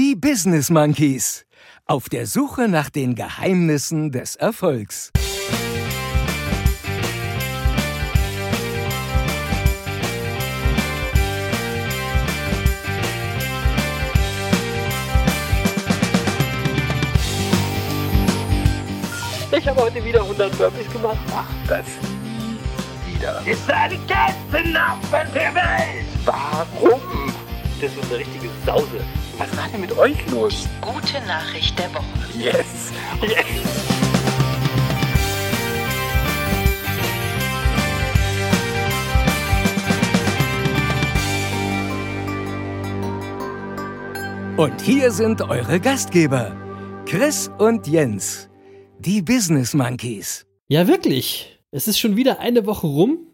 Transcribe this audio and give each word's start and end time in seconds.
Die 0.00 0.14
Business 0.14 0.70
Monkeys. 0.70 1.44
Auf 1.84 2.08
der 2.08 2.28
Suche 2.28 2.68
nach 2.68 2.88
den 2.88 3.16
Geheimnissen 3.16 4.12
des 4.12 4.36
Erfolgs. 4.36 5.10
Ich 19.50 19.66
habe 19.66 19.80
heute 19.80 20.04
wieder 20.04 20.22
100 20.22 20.56
Burpees 20.56 20.92
gemacht. 20.92 21.18
Mach 21.30 21.44
das 21.66 21.84
nie 22.24 23.14
wieder. 23.14 23.42
Ist 23.44 23.68
ein 23.68 23.98
Kettenapfel 24.06 25.26
der 25.34 25.54
Welt. 25.56 26.06
Warum? 26.24 27.00
Das 27.80 27.92
ist 27.92 28.04
eine 28.06 28.18
richtige 28.18 28.48
Sause. 28.66 29.04
Was 29.36 29.56
war 29.56 29.68
denn 29.68 29.80
mit 29.80 29.96
euch 29.96 30.16
los? 30.32 30.66
Gute 30.80 31.24
Nachricht 31.28 31.78
der 31.78 31.94
Woche. 31.94 32.04
Yes. 32.36 32.90
Yes. 33.22 33.44
Und 44.56 44.80
hier 44.80 45.12
sind 45.12 45.40
eure 45.42 45.78
Gastgeber, 45.78 46.56
Chris 47.06 47.48
und 47.58 47.86
Jens, 47.86 48.48
die 48.98 49.22
Business 49.22 49.72
Monkeys. 49.72 50.46
Ja, 50.66 50.88
wirklich. 50.88 51.60
Es 51.70 51.86
ist 51.86 52.00
schon 52.00 52.16
wieder 52.16 52.40
eine 52.40 52.66
Woche 52.66 52.88
rum 52.88 53.28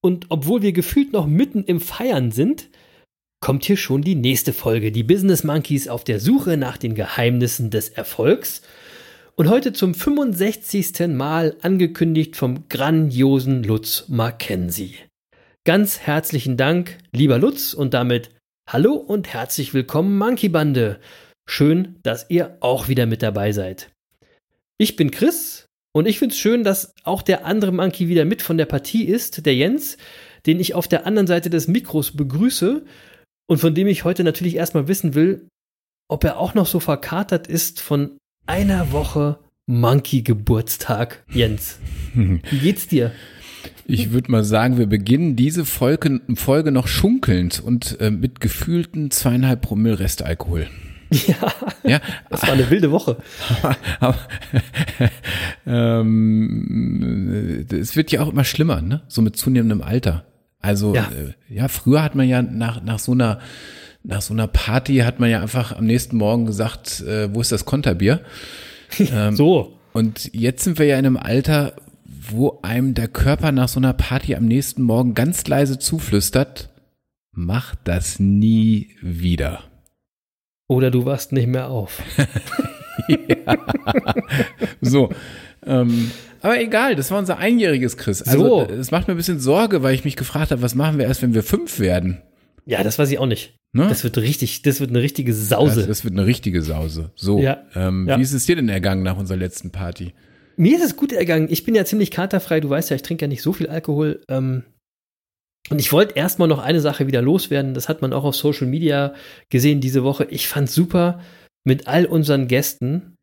und 0.00 0.26
obwohl 0.28 0.62
wir 0.62 0.70
gefühlt 0.70 1.12
noch 1.12 1.26
mitten 1.26 1.64
im 1.64 1.80
Feiern 1.80 2.30
sind, 2.30 2.70
kommt 3.40 3.64
hier 3.64 3.76
schon 3.76 4.02
die 4.02 4.14
nächste 4.14 4.52
Folge, 4.52 4.92
die 4.92 5.02
Business 5.02 5.44
Monkeys 5.44 5.88
auf 5.88 6.04
der 6.04 6.20
Suche 6.20 6.56
nach 6.56 6.76
den 6.76 6.94
Geheimnissen 6.94 7.70
des 7.70 7.88
Erfolgs. 7.88 8.62
Und 9.36 9.48
heute 9.48 9.72
zum 9.72 9.94
65. 9.94 11.06
Mal 11.08 11.56
angekündigt 11.62 12.34
vom 12.34 12.68
grandiosen 12.68 13.62
Lutz 13.62 14.06
Mackenzie. 14.08 14.96
Ganz 15.64 16.00
herzlichen 16.00 16.56
Dank, 16.56 16.98
lieber 17.12 17.38
Lutz, 17.38 17.74
und 17.74 17.94
damit 17.94 18.30
hallo 18.68 18.94
und 18.94 19.32
herzlich 19.32 19.74
willkommen, 19.74 20.18
Monkey 20.18 20.48
Bande. 20.48 20.98
Schön, 21.48 21.96
dass 22.02 22.26
ihr 22.30 22.56
auch 22.60 22.88
wieder 22.88 23.06
mit 23.06 23.22
dabei 23.22 23.52
seid. 23.52 23.90
Ich 24.76 24.96
bin 24.96 25.10
Chris 25.10 25.66
und 25.92 26.06
ich 26.06 26.18
finde 26.18 26.32
es 26.32 26.38
schön, 26.38 26.64
dass 26.64 26.92
auch 27.04 27.22
der 27.22 27.46
andere 27.46 27.72
Monkey 27.72 28.08
wieder 28.08 28.24
mit 28.24 28.42
von 28.42 28.58
der 28.58 28.66
Partie 28.66 29.04
ist, 29.04 29.46
der 29.46 29.54
Jens, 29.54 29.96
den 30.46 30.58
ich 30.58 30.74
auf 30.74 30.88
der 30.88 31.06
anderen 31.06 31.26
Seite 31.26 31.50
des 31.50 31.68
Mikros 31.68 32.16
begrüße 32.16 32.84
und 33.48 33.58
von 33.58 33.74
dem 33.74 33.88
ich 33.88 34.04
heute 34.04 34.24
natürlich 34.24 34.56
erstmal 34.56 34.88
wissen 34.88 35.14
will, 35.14 35.48
ob 36.08 36.24
er 36.24 36.38
auch 36.38 36.54
noch 36.54 36.66
so 36.66 36.80
verkatert 36.80 37.46
ist 37.46 37.80
von 37.80 38.16
einer 38.46 38.92
Woche 38.92 39.38
Monkey-Geburtstag, 39.66 41.24
Jens. 41.30 41.78
Wie 42.14 42.58
geht's 42.58 42.86
dir? 42.86 43.12
Ich 43.84 44.12
würde 44.12 44.30
mal 44.30 44.44
sagen, 44.44 44.78
wir 44.78 44.86
beginnen 44.86 45.34
diese 45.34 45.64
Folge, 45.64 46.20
Folge 46.34 46.72
noch 46.72 46.88
schunkelnd 46.88 47.60
und 47.60 48.00
äh, 48.00 48.10
mit 48.10 48.40
gefühlten 48.40 49.10
zweieinhalb 49.10 49.62
Promille 49.62 49.98
Restalkohol. 49.98 50.68
Ja, 51.10 51.54
Ja, 51.84 52.00
das 52.28 52.42
war 52.42 52.52
eine 52.52 52.68
wilde 52.68 52.90
Woche. 52.90 53.16
aber 53.98 54.18
ähm, 55.66 57.66
es 57.70 57.96
wird 57.96 58.12
ja 58.12 58.20
auch 58.20 58.30
immer 58.30 58.44
schlimmer, 58.44 58.82
ne? 58.82 59.02
So 59.08 59.22
mit 59.22 59.36
zunehmendem 59.36 59.80
Alter. 59.80 60.26
Also 60.60 60.94
Ja. 60.94 61.10
äh, 61.12 61.34
ja, 61.54 61.68
früher 61.68 62.02
hat 62.02 62.14
man 62.14 62.28
ja 62.28 62.42
nach 62.42 62.82
nach 62.82 62.98
so 62.98 63.12
einer 63.12 63.38
nach 64.04 64.22
so 64.22 64.32
einer 64.34 64.46
Party 64.46 64.98
hat 64.98 65.20
man 65.20 65.28
ja 65.30 65.40
einfach 65.42 65.76
am 65.76 65.84
nächsten 65.84 66.16
Morgen 66.16 66.46
gesagt, 66.46 67.00
äh, 67.02 67.32
wo 67.34 67.40
ist 67.40 67.52
das 67.52 67.64
Konterbier? 67.64 68.20
Ähm, 69.12 69.36
So, 69.36 69.78
Und 69.92 70.30
jetzt 70.34 70.64
sind 70.64 70.78
wir 70.78 70.86
ja 70.86 70.98
in 70.98 71.04
einem 71.04 71.16
Alter, 71.18 71.74
wo 72.06 72.60
einem 72.62 72.94
der 72.94 73.08
Körper 73.08 73.52
nach 73.52 73.68
so 73.68 73.78
einer 73.80 73.92
Party 73.92 74.34
am 74.34 74.46
nächsten 74.46 74.82
Morgen 74.82 75.12
ganz 75.14 75.46
leise 75.46 75.78
zuflüstert, 75.78 76.70
mach 77.32 77.74
das 77.84 78.18
nie 78.18 78.96
wieder. 79.02 79.64
oder 80.68 80.90
du 80.90 81.04
wachst 81.04 81.32
nicht 81.32 81.48
mehr 81.48 81.68
auf. 81.68 82.02
So. 84.80 85.10
Ähm, 85.68 86.10
aber 86.40 86.60
egal, 86.60 86.96
das 86.96 87.10
war 87.10 87.18
unser 87.18 87.38
einjähriges 87.38 87.96
Chris. 87.96 88.22
Also 88.22 88.66
So. 88.66 88.72
es 88.72 88.90
macht 88.90 89.06
mir 89.08 89.14
ein 89.14 89.16
bisschen 89.16 89.38
Sorge, 89.40 89.82
weil 89.82 89.94
ich 89.94 90.04
mich 90.04 90.16
gefragt 90.16 90.50
habe, 90.50 90.62
was 90.62 90.74
machen 90.74 90.98
wir 90.98 91.06
erst, 91.06 91.22
wenn 91.22 91.34
wir 91.34 91.42
fünf 91.42 91.78
werden? 91.78 92.22
Ja, 92.64 92.82
das 92.82 92.98
weiß 92.98 93.10
ich 93.10 93.18
auch 93.18 93.26
nicht. 93.26 93.54
Ne? 93.72 93.86
Das 93.88 94.02
wird 94.04 94.16
richtig, 94.18 94.62
das 94.62 94.80
wird 94.80 94.90
eine 94.90 95.02
richtige 95.02 95.32
Das, 95.32 95.48
Sause. 95.48 95.86
das 95.86 96.04
wird 96.04 96.14
eine 96.14 96.26
richtige 96.26 96.62
Sause. 96.62 97.10
So. 97.16 97.38
Ja. 97.40 97.62
Ähm, 97.74 98.06
Ja. 98.08 98.18
Wie 98.18 98.22
ist 98.22 98.32
es 98.32 98.46
dir 98.46 98.56
denn 98.56 98.68
ergangen 98.68 99.02
nach 99.02 99.16
unserer 99.18 99.36
letzten 99.38 99.70
Party? 99.70 100.14
Mir 100.56 100.76
ist 100.76 100.84
es 100.84 100.96
gut 100.96 101.12
ergangen. 101.12 101.48
Ich 101.50 101.64
bin 101.64 101.74
ja 101.74 101.84
ziemlich 101.84 102.10
katerfrei. 102.10 102.60
Du 102.60 102.68
weißt 102.70 102.90
ja, 102.90 102.96
ich 102.96 103.02
trinke 103.02 103.24
ja 103.24 103.28
nicht 103.28 103.42
so 103.42 103.52
viel 103.52 103.68
Alkohol. 103.68 104.22
Ähm, 104.28 104.64
und 105.70 105.78
ich 105.80 105.92
wollte 105.92 106.14
erstmal 106.16 106.48
noch 106.48 106.60
eine 106.60 106.80
Sache 106.80 107.06
wieder 107.06 107.20
loswerden. 107.22 107.74
Das 107.74 107.88
hat 107.88 108.00
man 108.00 108.12
auch 108.12 108.24
auf 108.24 108.34
Social 108.36 108.66
Media 108.66 109.12
gesehen 109.50 109.80
diese 109.80 110.02
Woche. 110.02 110.26
Ich 110.30 110.48
fand 110.48 110.70
super 110.70 111.20
mit 111.64 111.86
all 111.86 112.06
unseren 112.06 112.48
Gästen. 112.48 113.16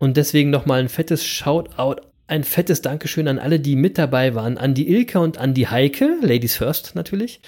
Und 0.00 0.16
deswegen 0.16 0.50
nochmal 0.50 0.80
ein 0.80 0.88
fettes 0.88 1.24
Shoutout, 1.24 2.00
ein 2.26 2.42
fettes 2.42 2.80
Dankeschön 2.80 3.28
an 3.28 3.38
alle, 3.38 3.60
die 3.60 3.76
mit 3.76 3.98
dabei 3.98 4.34
waren. 4.34 4.56
An 4.56 4.74
die 4.74 4.88
Ilka 4.88 5.18
und 5.18 5.38
an 5.38 5.52
die 5.52 5.68
Heike, 5.68 6.16
Ladies 6.22 6.56
First 6.56 6.94
natürlich. 6.94 7.40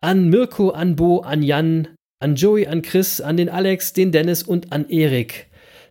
An 0.00 0.30
Mirko, 0.30 0.70
an 0.70 0.96
Bo, 0.96 1.20
an 1.20 1.42
Jan, 1.42 1.88
an 2.20 2.36
Joey, 2.36 2.66
an 2.66 2.82
Chris, 2.82 3.20
an 3.20 3.36
den 3.36 3.50
Alex, 3.50 3.92
den 3.92 4.12
Dennis 4.12 4.42
und 4.42 4.72
an 4.72 4.88
Erik. 4.88 5.48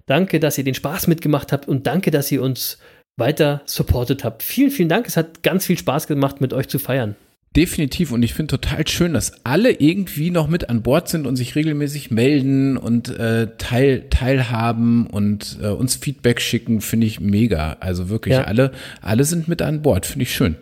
Danke, 0.07 0.39
dass 0.39 0.57
ihr 0.57 0.63
den 0.63 0.73
Spaß 0.73 1.07
mitgemacht 1.07 1.51
habt 1.51 1.67
und 1.67 1.85
danke, 1.85 2.11
dass 2.11 2.31
ihr 2.31 2.41
uns 2.41 2.79
weiter 3.17 3.61
supportet 3.65 4.23
habt. 4.23 4.41
Vielen, 4.41 4.71
vielen 4.71 4.89
Dank. 4.89 5.07
Es 5.07 5.15
hat 5.15 5.43
ganz 5.43 5.65
viel 5.65 5.77
Spaß 5.77 6.07
gemacht, 6.07 6.41
mit 6.41 6.53
euch 6.53 6.67
zu 6.67 6.79
feiern. 6.79 7.15
Definitiv. 7.55 8.11
Und 8.11 8.23
ich 8.23 8.33
finde 8.33 8.57
total 8.57 8.87
schön, 8.87 9.13
dass 9.13 9.45
alle 9.45 9.71
irgendwie 9.71 10.31
noch 10.31 10.47
mit 10.47 10.69
an 10.69 10.81
Bord 10.81 11.07
sind 11.07 11.27
und 11.27 11.35
sich 11.35 11.55
regelmäßig 11.55 12.09
melden 12.09 12.77
und 12.77 13.09
äh, 13.09 13.49
teil, 13.59 14.05
teilhaben 14.09 15.05
und 15.07 15.59
äh, 15.61 15.67
uns 15.67 15.95
Feedback 15.95 16.41
schicken, 16.41 16.81
finde 16.81 17.05
ich 17.05 17.19
mega. 17.19 17.77
Also 17.79 18.09
wirklich, 18.09 18.33
Ja. 18.33 18.45
alle, 18.45 18.71
alle 19.01 19.23
sind 19.23 19.47
mit 19.47 19.61
an 19.61 19.83
Bord, 19.83 20.05
finde 20.07 20.23
ich 20.23 20.33
schön. 20.33 20.55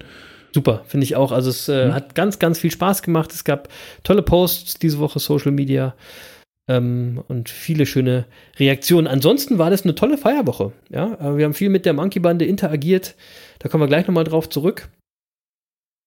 Super, 0.53 0.83
finde 0.85 1.05
ich 1.05 1.15
auch. 1.15 1.31
Also 1.31 1.49
es 1.49 1.69
äh, 1.69 1.91
hat 1.93 2.13
ganz, 2.13 2.37
ganz 2.39 2.59
viel 2.59 2.71
Spaß 2.71 3.03
gemacht. 3.03 3.31
Es 3.31 3.45
gab 3.45 3.69
tolle 4.03 4.21
Posts 4.21 4.79
diese 4.79 4.99
Woche, 4.99 5.19
Social 5.19 5.53
Media 5.53 5.95
ähm, 6.67 7.23
und 7.29 7.47
viele 7.49 7.85
schöne 7.85 8.25
Reaktionen. 8.59 9.07
Ansonsten 9.07 9.59
war 9.59 9.69
das 9.69 9.83
eine 9.83 9.95
tolle 9.95 10.17
Feierwoche. 10.17 10.73
Ja, 10.89 11.13
Äh, 11.13 11.37
wir 11.37 11.45
haben 11.45 11.53
viel 11.53 11.69
mit 11.69 11.85
der 11.85 11.93
Monkey 11.93 12.19
Bande 12.19 12.43
interagiert. 12.43 13.15
Da 13.59 13.69
kommen 13.69 13.81
wir 13.83 13.87
gleich 13.87 14.07
nochmal 14.07 14.25
drauf 14.25 14.49
zurück. 14.49 14.89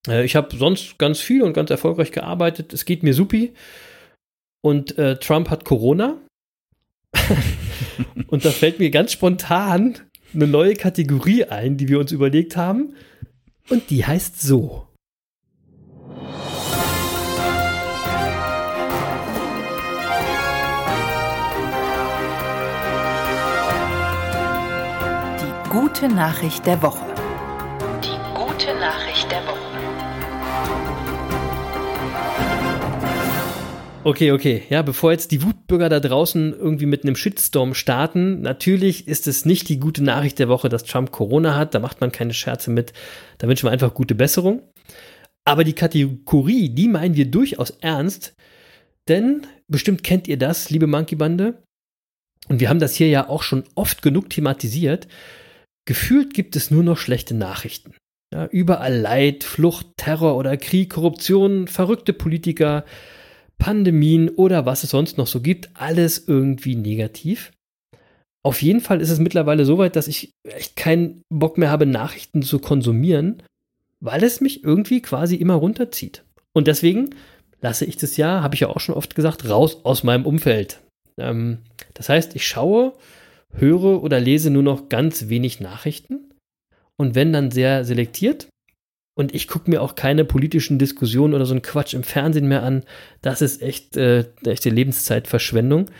Äh, 0.08 0.24
ich 0.24 0.36
habe 0.36 0.56
sonst 0.56 0.98
ganz 0.98 1.20
viel 1.20 1.42
und 1.42 1.52
ganz 1.52 1.70
erfolgreich 1.70 2.12
gearbeitet. 2.12 2.72
Es 2.72 2.84
geht 2.84 3.02
mir 3.02 3.14
supi. 3.14 3.54
Und 4.60 4.96
äh, 4.98 5.18
Trump 5.18 5.50
hat 5.50 5.64
Corona. 5.64 6.16
und 8.26 8.44
da 8.44 8.50
fällt 8.50 8.78
mir 8.78 8.90
ganz 8.90 9.12
spontan 9.12 9.98
eine 10.34 10.46
neue 10.46 10.74
Kategorie 10.74 11.44
ein, 11.44 11.76
die 11.76 11.88
wir 11.88 12.00
uns 12.00 12.12
überlegt 12.12 12.56
haben. 12.56 12.94
Und 13.68 13.90
die 13.90 14.04
heißt 14.04 14.42
so. 14.42 14.88
Die 25.40 25.70
gute 25.70 26.08
Nachricht 26.08 26.66
der 26.66 26.82
Woche. 26.82 27.13
Okay, 34.04 34.32
okay. 34.32 34.62
Ja, 34.68 34.82
bevor 34.82 35.12
jetzt 35.12 35.30
die 35.30 35.42
Wutbürger 35.42 35.88
da 35.88 35.98
draußen 35.98 36.52
irgendwie 36.52 36.84
mit 36.84 37.04
einem 37.04 37.16
Shitstorm 37.16 37.72
starten, 37.72 38.42
natürlich 38.42 39.08
ist 39.08 39.26
es 39.26 39.46
nicht 39.46 39.70
die 39.70 39.80
gute 39.80 40.04
Nachricht 40.04 40.38
der 40.38 40.50
Woche, 40.50 40.68
dass 40.68 40.84
Trump 40.84 41.10
Corona 41.10 41.56
hat. 41.56 41.74
Da 41.74 41.78
macht 41.78 42.02
man 42.02 42.12
keine 42.12 42.34
Scherze 42.34 42.70
mit. 42.70 42.92
Da 43.38 43.48
wünschen 43.48 43.66
wir 43.66 43.70
einfach 43.70 43.94
gute 43.94 44.14
Besserung. 44.14 44.60
Aber 45.46 45.64
die 45.64 45.72
Kategorie, 45.72 46.68
die 46.68 46.86
meinen 46.86 47.16
wir 47.16 47.30
durchaus 47.30 47.70
ernst. 47.80 48.34
Denn 49.08 49.46
bestimmt 49.68 50.04
kennt 50.04 50.28
ihr 50.28 50.36
das, 50.36 50.68
liebe 50.68 50.86
Monkey 50.86 51.16
Bande. 51.16 51.62
Und 52.48 52.60
wir 52.60 52.68
haben 52.68 52.80
das 52.80 52.94
hier 52.94 53.08
ja 53.08 53.30
auch 53.30 53.42
schon 53.42 53.64
oft 53.74 54.02
genug 54.02 54.28
thematisiert. 54.28 55.08
Gefühlt 55.86 56.34
gibt 56.34 56.56
es 56.56 56.70
nur 56.70 56.82
noch 56.82 56.98
schlechte 56.98 57.34
Nachrichten. 57.34 57.94
Ja, 58.34 58.46
überall 58.46 58.98
Leid, 58.98 59.44
Flucht, 59.44 59.86
Terror 59.96 60.36
oder 60.36 60.58
Krieg, 60.58 60.90
Korruption, 60.90 61.68
verrückte 61.68 62.12
Politiker, 62.12 62.84
Pandemien 63.58 64.28
oder 64.28 64.66
was 64.66 64.84
es 64.84 64.90
sonst 64.90 65.18
noch 65.18 65.26
so 65.26 65.40
gibt, 65.40 65.70
alles 65.74 66.26
irgendwie 66.26 66.76
negativ. 66.76 67.52
Auf 68.42 68.60
jeden 68.60 68.80
Fall 68.80 69.00
ist 69.00 69.10
es 69.10 69.18
mittlerweile 69.18 69.64
so 69.64 69.78
weit, 69.78 69.96
dass 69.96 70.08
ich 70.08 70.32
echt 70.42 70.76
keinen 70.76 71.22
Bock 71.30 71.56
mehr 71.56 71.70
habe, 71.70 71.86
Nachrichten 71.86 72.42
zu 72.42 72.58
konsumieren, 72.58 73.42
weil 74.00 74.22
es 74.22 74.40
mich 74.42 74.62
irgendwie 74.64 75.00
quasi 75.00 75.36
immer 75.36 75.54
runterzieht. 75.54 76.24
Und 76.52 76.66
deswegen 76.66 77.10
lasse 77.62 77.86
ich 77.86 77.96
das 77.96 78.18
ja, 78.18 78.42
habe 78.42 78.54
ich 78.54 78.60
ja 78.60 78.68
auch 78.68 78.80
schon 78.80 78.94
oft 78.94 79.14
gesagt, 79.14 79.48
raus 79.48 79.84
aus 79.84 80.04
meinem 80.04 80.26
Umfeld. 80.26 80.80
Ähm, 81.16 81.58
das 81.94 82.10
heißt, 82.10 82.36
ich 82.36 82.46
schaue, 82.46 82.92
höre 83.54 84.02
oder 84.02 84.20
lese 84.20 84.50
nur 84.50 84.62
noch 84.62 84.90
ganz 84.90 85.28
wenig 85.30 85.60
Nachrichten 85.60 86.30
und 86.96 87.14
wenn 87.14 87.32
dann 87.32 87.50
sehr 87.50 87.84
selektiert. 87.84 88.48
Und 89.16 89.34
ich 89.34 89.46
gucke 89.46 89.70
mir 89.70 89.80
auch 89.80 89.94
keine 89.94 90.24
politischen 90.24 90.78
Diskussionen 90.78 91.34
oder 91.34 91.46
so 91.46 91.54
einen 91.54 91.62
Quatsch 91.62 91.94
im 91.94 92.02
Fernsehen 92.02 92.48
mehr 92.48 92.64
an. 92.64 92.84
Das 93.22 93.42
ist 93.42 93.62
echt 93.62 93.96
äh, 93.96 94.24
echte 94.44 94.70
Lebenszeitverschwendung. 94.70 95.90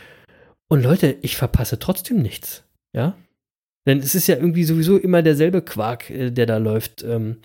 Und 0.67 0.83
Leute, 0.83 1.15
ich 1.21 1.37
verpasse 1.37 1.79
trotzdem 1.79 2.21
nichts. 2.21 2.63
Ja. 2.93 3.15
Denn 3.87 3.99
es 3.99 4.15
ist 4.15 4.27
ja 4.27 4.35
irgendwie 4.35 4.63
sowieso 4.63 4.97
immer 4.97 5.21
derselbe 5.21 5.61
Quark, 5.61 6.09
äh, 6.09 6.31
der 6.31 6.45
da 6.45 6.57
läuft. 6.57 7.03
Ähm, 7.03 7.37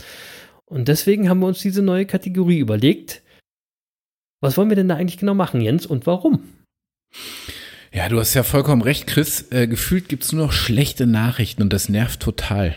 und 0.64 0.88
deswegen 0.88 1.28
haben 1.28 1.40
wir 1.40 1.46
uns 1.46 1.60
diese 1.60 1.82
neue 1.82 2.06
Kategorie 2.06 2.58
überlegt. 2.58 3.22
Was 4.40 4.56
wollen 4.56 4.70
wir 4.70 4.76
denn 4.76 4.88
da 4.88 4.96
eigentlich 4.96 5.18
genau 5.18 5.34
machen, 5.34 5.60
Jens, 5.60 5.86
und 5.86 6.06
warum? 6.06 6.44
Ja, 7.92 8.08
du 8.08 8.18
hast 8.18 8.34
ja 8.34 8.42
vollkommen 8.42 8.82
recht, 8.82 9.06
Chris. 9.06 9.50
Äh, 9.50 9.66
gefühlt 9.66 10.08
gibt 10.08 10.24
es 10.24 10.32
nur 10.32 10.46
noch 10.46 10.52
schlechte 10.52 11.06
Nachrichten 11.06 11.62
und 11.62 11.72
das 11.72 11.88
nervt 11.88 12.20
total. 12.20 12.76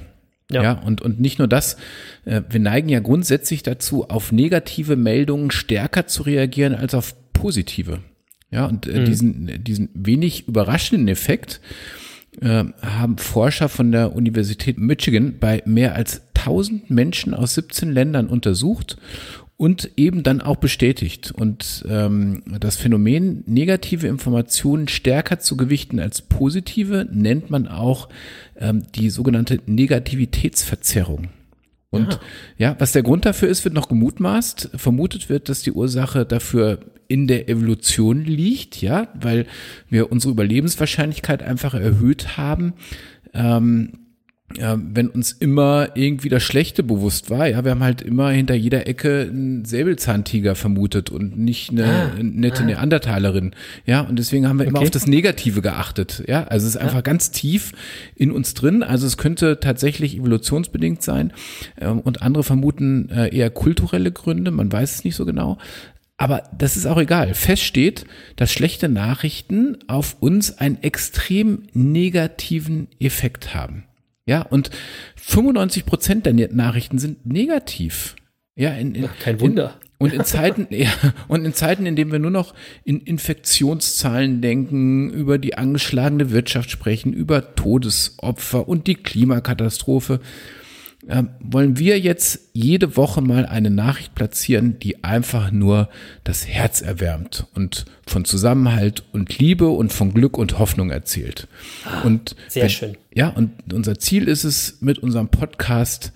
Ja. 0.53 0.63
ja, 0.63 0.71
und, 0.73 1.01
und 1.01 1.19
nicht 1.19 1.39
nur 1.39 1.47
das, 1.47 1.77
äh, 2.25 2.41
wir 2.49 2.59
neigen 2.59 2.89
ja 2.89 2.99
grundsätzlich 2.99 3.63
dazu, 3.63 4.09
auf 4.09 4.31
negative 4.31 4.95
Meldungen 4.95 5.51
stärker 5.51 6.07
zu 6.07 6.23
reagieren 6.23 6.75
als 6.75 6.93
auf 6.93 7.15
positive. 7.33 7.99
Ja, 8.51 8.65
und 8.65 8.87
äh, 8.87 8.99
mhm. 8.99 9.05
diesen, 9.05 9.63
diesen 9.63 9.89
wenig 9.93 10.47
überraschenden 10.47 11.07
Effekt 11.07 11.59
äh, 12.41 12.63
haben 12.81 13.17
Forscher 13.17 13.67
von 13.67 13.91
der 13.91 14.15
Universität 14.15 14.77
Michigan 14.77 15.39
bei 15.39 15.63
mehr 15.65 15.95
als 15.95 16.21
1000 16.35 16.89
Menschen 16.89 17.33
aus 17.33 17.55
17 17.55 17.91
Ländern 17.91 18.27
untersucht 18.27 18.97
und 19.57 19.91
eben 19.97 20.23
dann 20.23 20.41
auch 20.41 20.57
bestätigt. 20.57 21.31
Und 21.31 21.85
ähm, 21.87 22.43
das 22.59 22.75
Phänomen, 22.75 23.43
negative 23.45 24.07
Informationen 24.07 24.87
stärker 24.87 25.39
zu 25.39 25.57
gewichten 25.57 25.99
als 25.99 26.21
positive, 26.21 27.07
nennt 27.11 27.49
man 27.49 27.67
auch 27.67 28.09
ähm, 28.57 28.83
die 28.95 29.09
sogenannte 29.09 29.59
Negativitätsverzerrung. 29.65 31.29
Und 31.91 32.13
ja. 32.13 32.19
ja, 32.69 32.75
was 32.79 32.91
der 32.91 33.03
Grund 33.03 33.25
dafür 33.25 33.49
ist, 33.49 33.63
wird 33.65 33.75
noch 33.75 33.87
gemutmaßt. 33.87 34.71
Vermutet 34.75 35.29
wird, 35.29 35.47
dass 35.47 35.61
die 35.61 35.73
Ursache 35.73 36.25
dafür 36.25 36.79
in 37.07 37.27
der 37.27 37.49
Evolution 37.49 38.25
liegt, 38.25 38.81
ja, 38.81 39.09
weil 39.13 39.45
wir 39.89 40.11
unsere 40.11 40.31
Überlebenswahrscheinlichkeit 40.31 41.43
einfach 41.43 41.75
erhöht 41.75 42.35
haben. 42.35 42.73
Ähm, 43.35 43.99
ja, 44.57 44.77
wenn 44.79 45.07
uns 45.07 45.31
immer 45.31 45.89
irgendwie 45.95 46.29
das 46.29 46.43
Schlechte 46.43 46.83
bewusst 46.83 47.29
war, 47.29 47.47
ja, 47.47 47.63
wir 47.63 47.71
haben 47.71 47.83
halt 47.83 48.01
immer 48.01 48.29
hinter 48.29 48.55
jeder 48.55 48.87
Ecke 48.87 49.27
einen 49.29 49.65
Säbelzahntiger 49.65 50.55
vermutet 50.55 51.09
und 51.09 51.37
nicht 51.37 51.71
eine 51.71 51.85
ah, 51.85 52.11
nette 52.21 52.63
ah. 52.63 52.65
Neandertalerin, 52.65 53.55
ja, 53.85 54.01
und 54.01 54.17
deswegen 54.19 54.47
haben 54.47 54.57
wir 54.57 54.63
okay. 54.63 54.69
immer 54.69 54.81
auf 54.81 54.91
das 54.91 55.07
Negative 55.07 55.61
geachtet, 55.61 56.23
ja, 56.27 56.43
also 56.43 56.67
es 56.67 56.75
ist 56.75 56.81
einfach 56.81 57.03
ganz 57.03 57.31
tief 57.31 57.71
in 58.15 58.31
uns 58.31 58.53
drin, 58.53 58.83
also 58.83 59.07
es 59.07 59.17
könnte 59.17 59.59
tatsächlich 59.59 60.17
evolutionsbedingt 60.17 61.01
sein 61.01 61.33
ähm, 61.79 61.99
und 61.99 62.21
andere 62.21 62.43
vermuten 62.43 63.09
äh, 63.09 63.35
eher 63.35 63.49
kulturelle 63.49 64.11
Gründe, 64.11 64.51
man 64.51 64.71
weiß 64.71 64.95
es 64.95 65.03
nicht 65.03 65.15
so 65.15 65.25
genau, 65.25 65.57
aber 66.17 66.43
das 66.57 66.77
ist 66.77 66.85
auch 66.85 66.99
egal. 66.99 67.33
Fest 67.33 67.63
steht, 67.63 68.05
dass 68.35 68.51
schlechte 68.51 68.87
Nachrichten 68.87 69.77
auf 69.87 70.15
uns 70.19 70.57
einen 70.57 70.81
extrem 70.81 71.63
negativen 71.73 72.87
Effekt 72.99 73.53
haben. 73.53 73.83
Ja, 74.25 74.41
und 74.41 74.69
95 75.17 75.85
Prozent 75.85 76.25
der 76.25 76.33
Nachrichten 76.33 76.97
sind 76.97 77.25
negativ. 77.25 78.15
Ja, 78.55 78.71
in, 78.71 78.95
in, 78.95 79.09
kein 79.19 79.39
Wunder. 79.41 79.79
In, 79.81 79.83
und 79.97 80.13
in 80.13 80.25
Zeiten, 80.25 80.67
ja, 80.73 80.91
und 81.27 81.45
in 81.45 81.53
Zeiten, 81.53 81.85
in 81.85 81.95
denen 81.95 82.11
wir 82.11 82.19
nur 82.19 82.31
noch 82.31 82.53
in 82.83 82.99
Infektionszahlen 82.99 84.41
denken, 84.41 85.09
über 85.09 85.37
die 85.37 85.57
angeschlagene 85.57 86.31
Wirtschaft 86.31 86.71
sprechen, 86.71 87.13
über 87.13 87.55
Todesopfer 87.55 88.67
und 88.67 88.87
die 88.87 88.95
Klimakatastrophe, 88.95 90.19
äh, 91.07 91.23
wollen 91.39 91.77
wir 91.77 91.99
jetzt 91.99 92.49
jede 92.53 92.95
Woche 92.95 93.21
mal 93.21 93.45
eine 93.45 93.69
Nachricht 93.69 94.15
platzieren, 94.15 94.79
die 94.79 95.03
einfach 95.03 95.51
nur 95.51 95.89
das 96.23 96.47
Herz 96.47 96.81
erwärmt 96.81 97.47
und 97.53 97.85
von 98.07 98.25
Zusammenhalt 98.25 99.03
und 99.11 99.37
Liebe 99.37 99.67
und 99.69 99.91
von 99.91 100.13
Glück 100.13 100.37
und 100.37 100.59
Hoffnung 100.59 100.89
erzählt. 100.91 101.47
Ah, 101.85 102.01
und 102.01 102.35
sehr 102.47 102.63
wenn, 102.63 102.69
schön. 102.69 102.97
Ja, 103.13 103.29
und 103.29 103.51
unser 103.73 103.99
Ziel 103.99 104.27
ist 104.27 104.43
es 104.43 104.77
mit 104.81 104.99
unserem 104.99 105.29
Podcast 105.29 106.13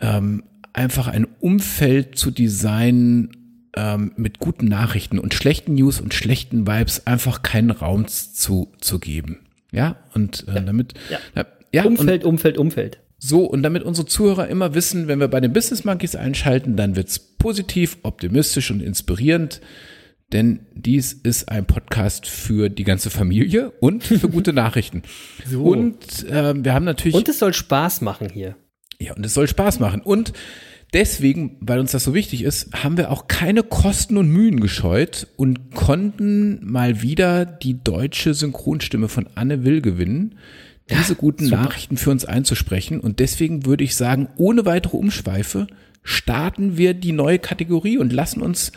ähm, 0.00 0.44
einfach 0.72 1.08
ein 1.08 1.26
Umfeld 1.40 2.18
zu 2.18 2.30
designen 2.30 3.30
ähm, 3.76 4.12
mit 4.16 4.38
guten 4.38 4.66
Nachrichten 4.66 5.18
und 5.18 5.34
schlechten 5.34 5.74
News 5.74 6.00
und 6.00 6.14
schlechten 6.14 6.66
Vibes 6.66 7.06
einfach 7.06 7.42
keinen 7.42 7.70
Raum 7.70 8.06
zu, 8.06 8.72
zu 8.80 8.98
geben. 8.98 9.38
Ja, 9.72 9.96
und 10.14 10.46
äh, 10.48 10.54
ja. 10.54 10.60
damit. 10.60 10.94
Ja. 11.10 11.46
ja 11.72 11.84
Umfeld, 11.84 12.24
und, 12.24 12.30
Umfeld, 12.30 12.58
Umfeld. 12.58 12.98
So, 13.20 13.44
und 13.44 13.64
damit 13.64 13.82
unsere 13.82 14.06
Zuhörer 14.06 14.46
immer 14.46 14.74
wissen, 14.74 15.08
wenn 15.08 15.18
wir 15.18 15.26
bei 15.26 15.40
den 15.40 15.52
Business 15.52 15.84
Monkeys 15.84 16.14
einschalten, 16.14 16.76
dann 16.76 16.94
wird's 16.94 17.18
positiv, 17.18 17.98
optimistisch 18.04 18.70
und 18.70 18.80
inspirierend. 18.80 19.60
Denn 20.32 20.60
dies 20.72 21.14
ist 21.14 21.48
ein 21.48 21.66
Podcast 21.66 22.28
für 22.28 22.68
die 22.68 22.84
ganze 22.84 23.10
Familie 23.10 23.70
und 23.80 24.04
für 24.04 24.28
gute 24.28 24.52
Nachrichten. 24.52 25.02
So. 25.44 25.64
Und 25.64 26.28
äh, 26.28 26.54
wir 26.62 26.74
haben 26.74 26.84
natürlich. 26.84 27.16
Und 27.16 27.28
es 27.28 27.40
soll 27.40 27.54
Spaß 27.54 28.02
machen 28.02 28.28
hier. 28.28 28.54
Ja, 29.00 29.14
und 29.14 29.26
es 29.26 29.34
soll 29.34 29.48
Spaß 29.48 29.80
machen. 29.80 30.00
Und 30.00 30.32
deswegen, 30.92 31.56
weil 31.60 31.80
uns 31.80 31.90
das 31.90 32.04
so 32.04 32.14
wichtig 32.14 32.42
ist, 32.42 32.72
haben 32.72 32.98
wir 32.98 33.10
auch 33.10 33.26
keine 33.26 33.64
Kosten 33.64 34.16
und 34.16 34.28
Mühen 34.28 34.60
gescheut 34.60 35.26
und 35.36 35.74
konnten 35.74 36.60
mal 36.64 37.02
wieder 37.02 37.46
die 37.46 37.82
deutsche 37.82 38.34
Synchronstimme 38.34 39.08
von 39.08 39.28
Anne 39.34 39.64
Will 39.64 39.80
gewinnen 39.80 40.36
diese 40.90 41.14
guten 41.14 41.46
Super. 41.46 41.62
Nachrichten 41.62 41.96
für 41.96 42.10
uns 42.10 42.24
einzusprechen. 42.24 43.00
Und 43.00 43.20
deswegen 43.20 43.66
würde 43.66 43.84
ich 43.84 43.96
sagen, 43.96 44.28
ohne 44.36 44.64
weitere 44.64 44.96
Umschweife 44.96 45.66
starten 46.02 46.76
wir 46.76 46.94
die 46.94 47.12
neue 47.12 47.38
Kategorie 47.38 47.98
und 47.98 48.12
lassen 48.12 48.42
uns 48.42 48.72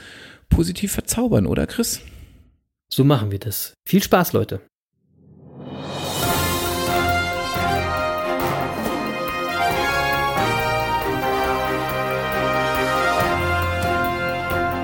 positiv 0.49 0.91
verzaubern, 0.91 1.45
oder 1.45 1.65
Chris? 1.65 2.01
So 2.89 3.03
machen 3.03 3.31
wir 3.31 3.39
das. 3.39 3.73
Viel 3.87 4.03
Spaß, 4.03 4.33
Leute. 4.33 4.61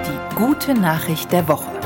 Die 0.05 0.35
gute 0.35 0.73
Nachricht 0.73 1.31
der 1.33 1.47
Woche. 1.49 1.76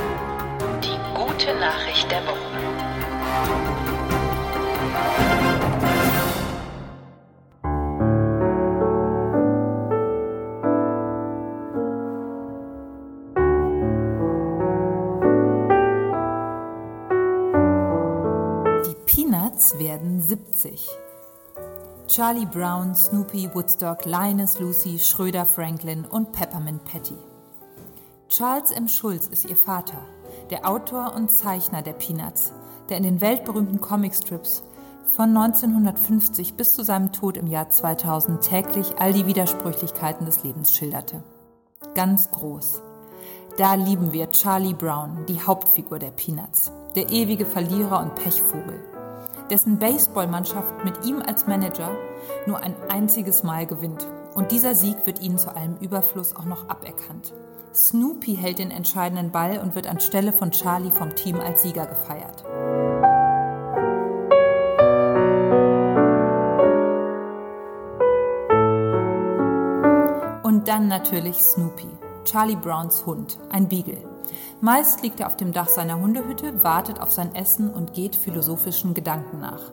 70. 20.32 20.88
Charlie 22.08 22.46
Brown, 22.46 22.96
Snoopy, 22.96 23.54
Woodstock, 23.54 24.06
Linus, 24.06 24.60
Lucy, 24.60 24.98
Schröder, 24.98 25.46
Franklin 25.46 26.06
und 26.06 26.32
Peppermint 26.32 26.86
Patty. 26.86 27.18
Charles 28.30 28.72
M. 28.72 28.88
Schulz 28.88 29.28
ist 29.28 29.44
ihr 29.44 29.58
Vater, 29.58 30.00
der 30.50 30.70
Autor 30.70 31.16
und 31.16 31.32
Zeichner 31.32 31.82
der 31.82 31.92
Peanuts, 31.92 32.54
der 32.88 32.96
in 32.96 33.04
den 33.04 33.20
weltberühmten 33.20 33.82
Comicstrips 33.82 34.64
von 35.04 35.36
1950 35.36 36.54
bis 36.54 36.76
zu 36.76 36.86
seinem 36.86 37.12
Tod 37.12 37.36
im 37.36 37.48
Jahr 37.48 37.70
2000 37.70 38.42
täglich 38.42 38.94
all 39.00 39.12
die 39.12 39.26
Widersprüchlichkeiten 39.26 40.26
des 40.26 40.46
Lebens 40.46 40.72
schilderte. 40.72 41.26
Ganz 41.94 42.32
groß. 42.32 42.82
Da 43.58 43.74
lieben 43.74 44.14
wir 44.14 44.32
Charlie 44.32 44.76
Brown, 44.76 45.26
die 45.28 45.42
Hauptfigur 45.42 46.00
der 46.00 46.12
Peanuts, 46.12 46.72
der 46.96 47.10
ewige 47.10 47.46
Verlierer 47.46 48.00
und 48.00 48.16
Pechvogel 48.16 48.91
dessen 49.52 49.80
Baseballmannschaft 49.80 50.86
mit 50.86 51.06
ihm 51.06 51.22
als 51.22 51.46
Manager 51.46 51.92
nur 52.48 52.62
ein 52.62 52.74
einziges 52.90 53.44
Mal 53.44 53.68
gewinnt. 53.68 54.08
Und 54.34 54.52
dieser 54.52 54.76
Sieg 54.76 55.06
wird 55.06 55.22
ihnen 55.22 55.38
zu 55.38 55.54
allem 55.54 55.76
Überfluss 55.78 56.36
auch 56.36 56.46
noch 56.46 56.70
aberkannt. 56.70 57.34
Snoopy 57.74 58.36
hält 58.36 58.60
den 58.60 58.72
entscheidenden 58.72 59.32
Ball 59.32 59.60
und 59.60 59.76
wird 59.76 59.88
anstelle 59.88 60.32
von 60.32 60.52
Charlie 60.52 60.92
vom 60.92 61.16
Team 61.16 61.40
als 61.40 61.64
Sieger 61.64 61.86
gefeiert. 61.86 62.46
Und 70.44 70.68
dann 70.68 70.88
natürlich 70.88 71.38
Snoopy, 71.38 71.88
Charlie 72.24 72.56
Browns 72.56 73.06
Hund, 73.06 73.38
ein 73.50 73.68
Beagle. 73.68 74.11
Meist 74.62 75.02
liegt 75.02 75.20
er 75.20 75.28
auf 75.28 75.38
dem 75.38 75.54
Dach 75.54 75.70
seiner 75.70 76.00
Hundehütte, 76.00 76.64
wartet 76.64 77.00
auf 77.00 77.12
sein 77.12 77.36
Essen 77.36 77.72
und 77.72 77.94
geht 77.94 78.16
philosophischen 78.16 78.94
Gedanken 78.94 79.40
nach. 79.40 79.72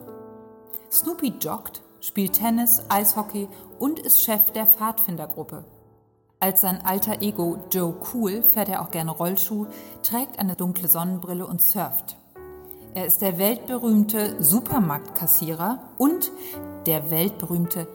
Snoopy 0.91 1.35
joggt, 1.41 1.81
spielt 2.01 2.33
Tennis, 2.33 2.83
Eishockey 2.89 3.47
und 3.77 3.99
ist 3.99 4.21
Chef 4.21 4.51
der 4.51 4.65
Pfadfindergruppe. 4.65 5.65
Als 6.39 6.61
sein 6.61 6.83
alter 6.85 7.21
Ego 7.21 7.57
Joe 7.71 7.93
Cool 8.13 8.41
fährt 8.43 8.69
er 8.69 8.81
auch 8.81 8.91
gerne 8.91 9.11
Rollschuh, 9.11 9.67
trägt 10.03 10.39
eine 10.39 10.55
dunkle 10.55 10.87
Sonnenbrille 10.87 11.45
und 11.45 11.61
surft. 11.61 12.15
Er 12.93 13.05
ist 13.05 13.21
der 13.21 13.37
weltberühmte 13.37 14.41
Supermarktkassierer 14.41 15.79
und 15.97 16.31
der 16.85 17.11
weltberühmte 17.11 17.87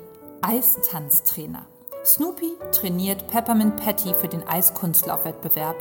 Eistanztrainer. 0.43 1.67
Snoopy 2.05 2.53
trainiert 2.71 3.27
Peppermint 3.29 3.77
Patty 3.77 4.13
für 4.15 4.29
den 4.29 4.47
Eiskunstlaufwettbewerb 4.47 5.77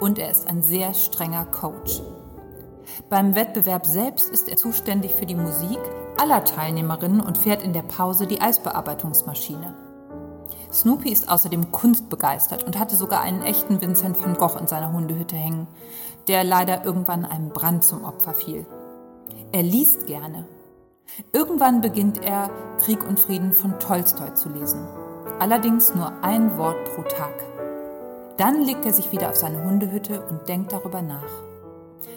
und 0.00 0.18
er 0.18 0.30
ist 0.30 0.48
ein 0.48 0.62
sehr 0.62 0.94
strenger 0.94 1.44
Coach. 1.46 2.02
Beim 3.08 3.34
Wettbewerb 3.34 3.86
selbst 3.86 4.30
ist 4.30 4.48
er 4.48 4.56
zuständig 4.56 5.14
für 5.14 5.26
die 5.26 5.34
Musik 5.34 5.78
aller 6.18 6.44
Teilnehmerinnen 6.44 7.20
und 7.20 7.38
fährt 7.38 7.62
in 7.62 7.72
der 7.72 7.82
Pause 7.82 8.26
die 8.26 8.40
Eisbearbeitungsmaschine. 8.40 9.74
Snoopy 10.72 11.10
ist 11.10 11.28
außerdem 11.28 11.72
kunstbegeistert 11.72 12.64
und 12.64 12.78
hatte 12.78 12.96
sogar 12.96 13.20
einen 13.20 13.42
echten 13.42 13.80
Vincent 13.80 14.22
van 14.22 14.34
Gogh 14.34 14.58
in 14.58 14.66
seiner 14.66 14.92
Hundehütte 14.92 15.36
hängen, 15.36 15.66
der 16.28 16.44
leider 16.44 16.84
irgendwann 16.84 17.24
einem 17.24 17.50
Brand 17.50 17.84
zum 17.84 18.04
Opfer 18.04 18.34
fiel. 18.34 18.66
Er 19.52 19.62
liest 19.62 20.06
gerne. 20.06 20.46
Irgendwann 21.32 21.80
beginnt 21.80 22.22
er 22.22 22.50
Krieg 22.78 23.06
und 23.06 23.20
Frieden 23.20 23.52
von 23.52 23.78
Tolstoi 23.78 24.34
zu 24.34 24.48
lesen. 24.48 24.86
Allerdings 25.38 25.94
nur 25.94 26.12
ein 26.22 26.56
Wort 26.58 26.76
pro 26.94 27.02
Tag. 27.02 27.55
Dann 28.36 28.62
legt 28.62 28.84
er 28.84 28.92
sich 28.92 29.12
wieder 29.12 29.30
auf 29.30 29.36
seine 29.36 29.64
Hundehütte 29.64 30.20
und 30.20 30.48
denkt 30.48 30.72
darüber 30.72 31.00
nach. 31.00 31.30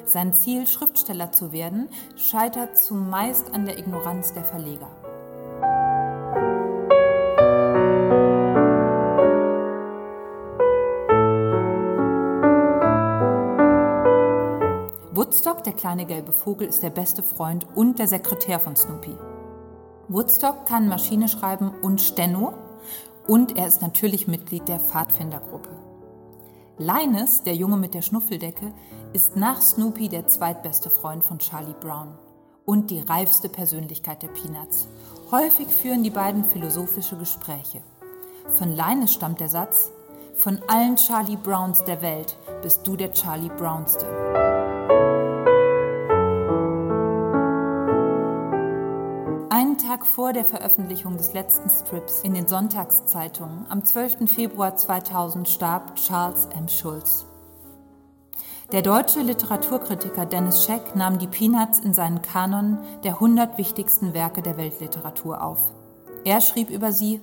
Sein 0.06 0.34
Ziel, 0.34 0.68
Schriftsteller 0.68 1.32
zu 1.32 1.52
werden, 1.52 1.88
scheitert 2.18 2.78
zumeist 2.78 3.54
an 3.54 3.66
der 3.66 3.78
Ignoranz 3.78 4.34
der 4.34 4.44
Verleger. 4.44 4.90
Woodstock, 15.14 15.64
der 15.64 15.74
kleine 15.74 16.06
gelbe 16.06 16.32
Vogel, 16.32 16.68
ist 16.68 16.84
der 16.84 16.90
beste 16.90 17.24
Freund 17.24 17.66
und 17.76 18.00
der 18.00 18.08
Sekretär 18.08 18.60
von 18.60 18.76
Snoopy. 18.76 19.16
Woodstock 20.08 20.66
kann 20.66 20.90
Maschine 20.90 21.30
schreiben 21.30 21.72
und 21.82 22.02
Steno 22.02 22.54
und 23.28 23.58
er 23.58 23.68
ist 23.68 23.82
natürlich 23.82 24.28
Mitglied 24.28 24.68
der 24.68 24.80
Pfadfindergruppe. 24.80 25.69
Linus, 26.82 27.44
der 27.44 27.56
Junge 27.56 27.76
mit 27.76 27.94
der 27.94 28.02
Schnuffeldecke, 28.02 28.72
ist 29.12 29.36
nach 29.36 29.60
Snoopy 29.60 30.08
der 30.08 30.28
zweitbeste 30.28 30.90
Freund 30.90 31.26
von 31.26 31.38
Charlie 31.40 31.76
Brown 31.78 32.18
und 32.64 32.90
die 32.90 33.02
reifste 33.02 33.50
Persönlichkeit 33.50 34.24
der 34.24 34.30
Peanuts. 34.30 34.88
Häufig 35.30 35.68
führen 35.68 36.04
die 36.04 36.10
beiden 36.10 36.46
philosophische 36.46 37.18
Gespräche. 37.18 37.82
Von 38.58 38.72
Linus 38.72 39.14
stammt 39.14 39.42
der 39.42 39.50
Satz, 39.50 39.92
von 40.36 40.62
allen 40.70 40.96
Charlie 40.96 41.36
Browns 41.36 41.84
der 41.84 42.02
Welt 42.02 42.38
bist 42.62 42.88
du 42.88 42.96
der 42.96 43.12
Charlie 43.12 43.52
Brownste. 43.58 44.59
Tag 49.90 50.06
vor 50.06 50.34
der 50.34 50.46
Veröffentlichung 50.46 51.18
des 51.18 51.34
letzten 51.34 51.68
Strips 51.68 52.22
in 52.22 52.36
den 52.36 52.48
Sonntagszeitungen 52.48 53.66
am 53.70 53.84
12. 53.84 54.32
Februar 54.32 54.76
2000 54.76 55.50
starb 55.50 55.96
Charles 55.96 56.48
M. 56.56 56.68
Schulz. 56.68 57.26
Der 58.72 58.84
deutsche 58.84 59.22
Literaturkritiker 59.22 60.28
Dennis 60.28 60.64
Scheck 60.64 60.96
nahm 60.96 61.18
die 61.18 61.26
Peanuts 61.26 61.80
in 61.80 61.96
seinen 61.96 62.22
Kanon 62.22 62.78
der 63.04 63.14
100 63.14 63.58
wichtigsten 63.58 64.14
Werke 64.14 64.44
der 64.44 64.58
Weltliteratur 64.58 65.44
auf. 65.44 65.74
Er 66.24 66.40
schrieb 66.40 66.70
über 66.70 66.92
sie, 66.92 67.20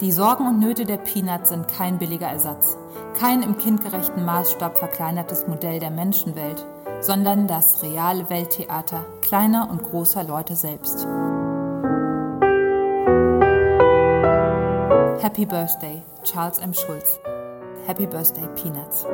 die 0.00 0.12
Sorgen 0.12 0.48
und 0.48 0.60
Nöte 0.60 0.86
der 0.86 0.96
Peanuts 0.96 1.50
sind 1.50 1.68
kein 1.68 1.98
billiger 1.98 2.28
Ersatz, 2.28 2.78
kein 3.20 3.42
im 3.42 3.58
kindgerechten 3.58 4.24
Maßstab 4.24 4.78
verkleinertes 4.78 5.46
Modell 5.46 5.78
der 5.78 5.90
Menschenwelt, 5.90 6.64
sondern 7.04 7.46
das 7.46 7.82
reale 7.82 8.30
Welttheater 8.30 9.04
kleiner 9.20 9.68
und 9.70 9.82
großer 9.82 10.24
Leute 10.24 10.56
selbst. 10.56 11.06
Happy 15.22 15.44
Birthday, 15.44 16.02
Charles 16.22 16.58
M. 16.58 16.72
Schulz. 16.72 17.20
Happy 17.86 18.06
Birthday, 18.06 18.48
Peanuts. 18.54 19.06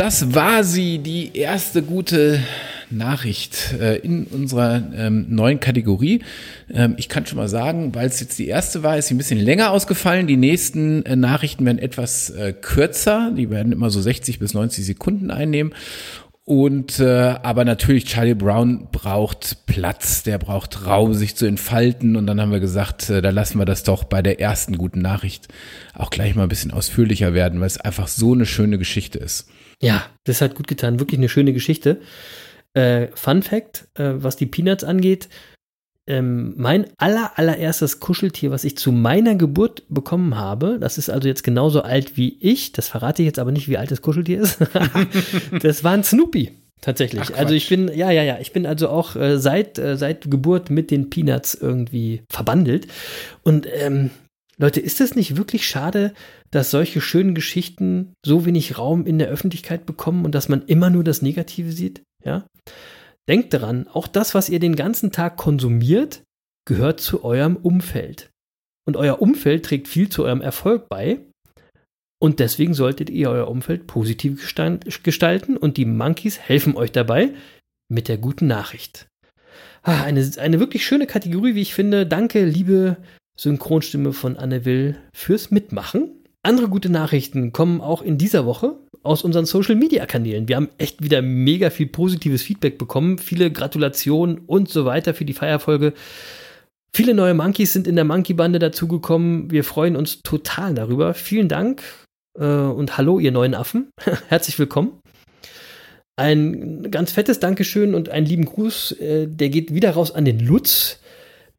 Das 0.00 0.34
war 0.34 0.64
sie, 0.64 0.98
die 1.00 1.36
erste 1.36 1.82
gute 1.82 2.40
Nachricht 2.88 3.74
äh, 3.78 3.98
in 3.98 4.24
unserer 4.24 4.82
ähm, 4.96 5.26
neuen 5.28 5.60
Kategorie. 5.60 6.22
Ähm, 6.72 6.94
ich 6.96 7.10
kann 7.10 7.26
schon 7.26 7.36
mal 7.36 7.50
sagen, 7.50 7.94
weil 7.94 8.06
es 8.06 8.18
jetzt 8.18 8.38
die 8.38 8.48
erste 8.48 8.82
war, 8.82 8.96
ist 8.96 9.08
sie 9.08 9.14
ein 9.14 9.18
bisschen 9.18 9.38
länger 9.38 9.70
ausgefallen. 9.72 10.26
Die 10.26 10.38
nächsten 10.38 11.04
äh, 11.04 11.16
Nachrichten 11.16 11.66
werden 11.66 11.78
etwas 11.78 12.30
äh, 12.30 12.54
kürzer. 12.54 13.30
Die 13.36 13.50
werden 13.50 13.72
immer 13.72 13.90
so 13.90 14.00
60 14.00 14.38
bis 14.38 14.54
90 14.54 14.86
Sekunden 14.86 15.30
einnehmen. 15.30 15.74
Und 16.44 16.98
äh, 16.98 17.34
aber 17.42 17.66
natürlich, 17.66 18.06
Charlie 18.06 18.32
Brown 18.32 18.88
braucht 18.90 19.66
Platz, 19.66 20.22
der 20.22 20.38
braucht 20.38 20.86
Raum, 20.86 21.12
sich 21.12 21.36
zu 21.36 21.44
entfalten. 21.44 22.16
Und 22.16 22.26
dann 22.26 22.40
haben 22.40 22.52
wir 22.52 22.60
gesagt, 22.60 23.10
äh, 23.10 23.20
da 23.20 23.28
lassen 23.28 23.58
wir 23.58 23.66
das 23.66 23.82
doch 23.82 24.04
bei 24.04 24.22
der 24.22 24.40
ersten 24.40 24.78
guten 24.78 25.02
Nachricht 25.02 25.48
auch 25.92 26.08
gleich 26.08 26.34
mal 26.34 26.44
ein 26.44 26.48
bisschen 26.48 26.70
ausführlicher 26.70 27.34
werden, 27.34 27.60
weil 27.60 27.66
es 27.66 27.78
einfach 27.78 28.08
so 28.08 28.32
eine 28.32 28.46
schöne 28.46 28.78
Geschichte 28.78 29.18
ist. 29.18 29.50
Ja, 29.82 30.06
das 30.24 30.40
hat 30.40 30.54
gut 30.54 30.68
getan. 30.68 31.00
Wirklich 31.00 31.18
eine 31.18 31.28
schöne 31.28 31.52
Geschichte. 31.52 32.00
Äh, 32.74 33.08
Fun 33.14 33.42
Fact, 33.42 33.88
äh, 33.94 34.12
was 34.16 34.36
die 34.36 34.46
Peanuts 34.46 34.84
angeht, 34.84 35.28
ähm, 36.06 36.54
mein 36.56 36.86
aller, 36.98 37.38
allererstes 37.38 38.00
Kuscheltier, 38.00 38.50
was 38.50 38.64
ich 38.64 38.76
zu 38.76 38.90
meiner 38.90 39.36
Geburt 39.36 39.84
bekommen 39.88 40.36
habe, 40.36 40.78
das 40.80 40.98
ist 40.98 41.08
also 41.08 41.28
jetzt 41.28 41.44
genauso 41.44 41.82
alt 41.82 42.16
wie 42.16 42.36
ich, 42.40 42.72
das 42.72 42.88
verrate 42.88 43.22
ich 43.22 43.26
jetzt 43.26 43.38
aber 43.38 43.52
nicht, 43.52 43.68
wie 43.68 43.78
alt 43.78 43.90
das 43.90 44.02
Kuscheltier 44.02 44.40
ist, 44.40 44.58
das 45.62 45.84
war 45.84 45.92
ein 45.92 46.04
Snoopy. 46.04 46.52
Tatsächlich. 46.80 47.20
Ach, 47.22 47.36
also 47.36 47.52
ich 47.52 47.68
bin, 47.68 47.88
ja, 47.94 48.10
ja, 48.10 48.22
ja, 48.22 48.38
ich 48.40 48.52
bin 48.52 48.64
also 48.64 48.88
auch 48.88 49.14
äh, 49.14 49.38
seit, 49.38 49.78
äh, 49.78 49.98
seit 49.98 50.30
Geburt 50.30 50.70
mit 50.70 50.90
den 50.90 51.10
Peanuts 51.10 51.52
irgendwie 51.54 52.22
verbandelt. 52.30 52.86
Und 53.42 53.66
ähm, 53.70 54.10
Leute, 54.60 54.80
ist 54.80 55.00
es 55.00 55.14
nicht 55.14 55.36
wirklich 55.38 55.66
schade, 55.66 56.12
dass 56.50 56.70
solche 56.70 57.00
schönen 57.00 57.34
Geschichten 57.34 58.12
so 58.24 58.44
wenig 58.44 58.76
Raum 58.76 59.06
in 59.06 59.18
der 59.18 59.28
Öffentlichkeit 59.28 59.86
bekommen 59.86 60.26
und 60.26 60.34
dass 60.34 60.50
man 60.50 60.66
immer 60.66 60.90
nur 60.90 61.02
das 61.02 61.22
Negative 61.22 61.72
sieht? 61.72 62.02
Ja? 62.22 62.46
Denkt 63.26 63.54
daran, 63.54 63.88
auch 63.88 64.06
das, 64.06 64.34
was 64.34 64.50
ihr 64.50 64.58
den 64.58 64.76
ganzen 64.76 65.12
Tag 65.12 65.38
konsumiert, 65.38 66.24
gehört 66.68 67.00
zu 67.00 67.24
eurem 67.24 67.56
Umfeld. 67.56 68.28
Und 68.86 68.98
euer 68.98 69.22
Umfeld 69.22 69.64
trägt 69.64 69.88
viel 69.88 70.10
zu 70.10 70.24
eurem 70.24 70.42
Erfolg 70.42 70.90
bei. 70.90 71.20
Und 72.22 72.38
deswegen 72.38 72.74
solltet 72.74 73.08
ihr 73.08 73.30
euer 73.30 73.48
Umfeld 73.48 73.86
positiv 73.86 74.46
gestalten 75.02 75.56
und 75.56 75.78
die 75.78 75.86
Monkeys 75.86 76.38
helfen 76.38 76.76
euch 76.76 76.92
dabei 76.92 77.32
mit 77.88 78.08
der 78.08 78.18
guten 78.18 78.46
Nachricht. 78.46 79.08
Ah, 79.82 80.02
eine, 80.02 80.30
eine 80.36 80.60
wirklich 80.60 80.84
schöne 80.84 81.06
Kategorie, 81.06 81.54
wie 81.54 81.62
ich 81.62 81.72
finde. 81.72 82.06
Danke, 82.06 82.44
liebe 82.44 82.98
Synchronstimme 83.40 84.12
von 84.12 84.36
Anne 84.36 84.66
Will, 84.66 84.98
fürs 85.14 85.50
Mitmachen. 85.50 86.10
Andere 86.42 86.68
gute 86.68 86.90
Nachrichten 86.90 87.52
kommen 87.52 87.80
auch 87.80 88.02
in 88.02 88.18
dieser 88.18 88.44
Woche 88.44 88.76
aus 89.02 89.22
unseren 89.22 89.46
Social 89.46 89.76
Media 89.76 90.04
Kanälen. 90.04 90.46
Wir 90.46 90.56
haben 90.56 90.68
echt 90.76 91.02
wieder 91.02 91.22
mega 91.22 91.70
viel 91.70 91.86
positives 91.86 92.42
Feedback 92.42 92.76
bekommen, 92.76 93.16
viele 93.16 93.50
Gratulationen 93.50 94.40
und 94.40 94.68
so 94.68 94.84
weiter 94.84 95.14
für 95.14 95.24
die 95.24 95.32
Feierfolge. 95.32 95.94
Viele 96.92 97.14
neue 97.14 97.32
Monkeys 97.32 97.72
sind 97.72 97.86
in 97.86 97.96
der 97.96 98.04
Monkey 98.04 98.34
Bande 98.34 98.58
dazugekommen. 98.58 99.50
Wir 99.50 99.64
freuen 99.64 99.96
uns 99.96 100.20
total 100.20 100.74
darüber. 100.74 101.14
Vielen 101.14 101.48
Dank 101.48 101.82
äh, 102.38 102.44
und 102.44 102.98
hallo, 102.98 103.20
ihr 103.20 103.32
neuen 103.32 103.54
Affen. 103.54 103.88
Herzlich 104.28 104.58
willkommen. 104.58 105.00
Ein 106.16 106.90
ganz 106.90 107.12
fettes 107.12 107.40
Dankeschön 107.40 107.94
und 107.94 108.10
einen 108.10 108.26
lieben 108.26 108.44
Gruß, 108.44 108.92
äh, 109.00 109.26
der 109.28 109.48
geht 109.48 109.72
wieder 109.72 109.92
raus 109.92 110.10
an 110.14 110.26
den 110.26 110.40
Lutz, 110.40 111.00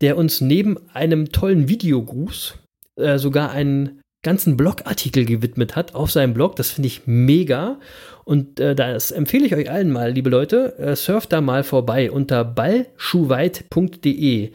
der 0.02 0.18
uns 0.18 0.42
neben 0.42 0.78
einem 0.94 1.32
tollen 1.32 1.70
Videogruß 1.70 2.56
äh, 2.98 3.18
sogar 3.18 3.52
einen 3.52 4.02
ganzen 4.24 4.56
Blogartikel 4.58 5.26
gewidmet 5.26 5.76
hat 5.76 5.96
auf 5.96 6.12
seinem 6.12 6.34
Blog. 6.34 6.56
Das 6.56 6.72
finde 6.72 6.88
ich 6.88 7.04
mega. 7.06 7.80
Und 8.24 8.60
äh, 8.60 8.76
das 8.76 9.12
empfehle 9.12 9.46
ich 9.46 9.56
euch 9.56 9.72
allen 9.72 9.92
mal, 9.92 10.12
liebe 10.12 10.30
Leute. 10.30 10.78
Äh, 10.78 10.96
surft 10.96 11.34
da 11.34 11.42
mal 11.42 11.64
vorbei 11.64 12.12
unter 12.12 12.46
ballschuhweit.de. 12.46 14.52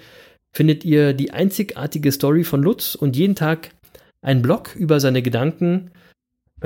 Findet 0.53 0.85
ihr 0.85 1.15
die 1.15 1.33
einzigartige 1.33 2.12
Story 2.12 2.45
von 2.45 2.62
Lutz 2.62 2.95
und 2.95 3.17
jeden 3.17 3.35
Tag 3.35 3.71
einen 4.23 4.43
Blog 4.43 4.76
über 4.76 5.00
seine 5.00 5.23
Gedanken, 5.23 5.91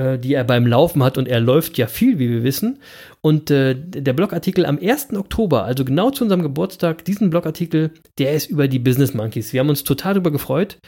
äh, 0.01 0.17
die 0.17 0.33
er 0.33 0.43
beim 0.43 0.65
Laufen 0.65 1.03
hat. 1.03 1.17
Und 1.17 1.27
er 1.27 1.39
läuft 1.39 1.77
ja 1.77 1.87
viel, 1.87 2.17
wie 2.17 2.29
wir 2.29 2.43
wissen. 2.43 2.79
Und 3.21 3.51
äh, 3.51 3.75
der 3.75 4.13
Blogartikel 4.13 4.65
am 4.65 4.79
1. 4.81 5.13
Oktober, 5.13 5.63
also 5.65 5.85
genau 5.85 6.09
zu 6.09 6.23
unserem 6.23 6.41
Geburtstag, 6.41 7.05
diesen 7.05 7.29
Blogartikel, 7.29 7.91
der 8.17 8.33
ist 8.33 8.49
über 8.49 8.67
die 8.67 8.79
Business 8.79 9.13
Monkeys. 9.13 9.53
Wir 9.53 9.59
haben 9.59 9.69
uns 9.69 9.83
total 9.83 10.15
darüber 10.15 10.31
gefreut. 10.31 10.79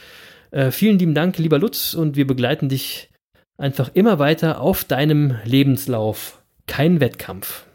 Äh, 0.50 0.70
vielen 0.70 0.98
lieben 0.98 1.14
Dank, 1.14 1.38
lieber 1.38 1.58
Lutz, 1.58 1.94
und 1.94 2.16
wir 2.16 2.26
begleiten 2.26 2.68
dich 2.68 3.10
einfach 3.56 3.90
immer 3.94 4.18
weiter 4.18 4.60
auf 4.60 4.84
deinem 4.84 5.36
Lebenslauf. 5.44 6.42
Kein 6.66 7.00
Wettkampf. 7.00 7.66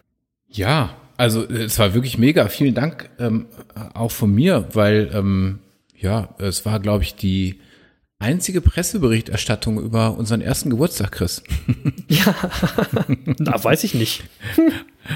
Ja, 0.48 0.96
also 1.15 1.48
es 1.48 1.77
war 1.79 1.93
wirklich 1.93 2.17
mega. 2.17 2.48
Vielen 2.48 2.74
Dank 2.74 3.10
ähm, 3.19 3.46
auch 3.93 4.12
von 4.12 4.34
mir, 4.34 4.67
weil 4.74 5.12
ähm, 5.13 5.60
ja, 5.96 6.36
es 6.38 6.65
war, 6.65 6.79
glaube 6.79 7.03
ich, 7.03 7.15
die 7.15 7.60
einzige 8.20 8.62
Presseberichterstattung 8.62 9.80
über 9.82 10.18
unseren 10.18 10.42
ersten 10.42 10.70
Geburtstag, 10.70 11.12
Chris. 11.14 11.42
Ja, 12.12 12.34
da 13.38 13.64
weiß 13.64 13.84
ich 13.84 13.94
nicht. 13.94 14.24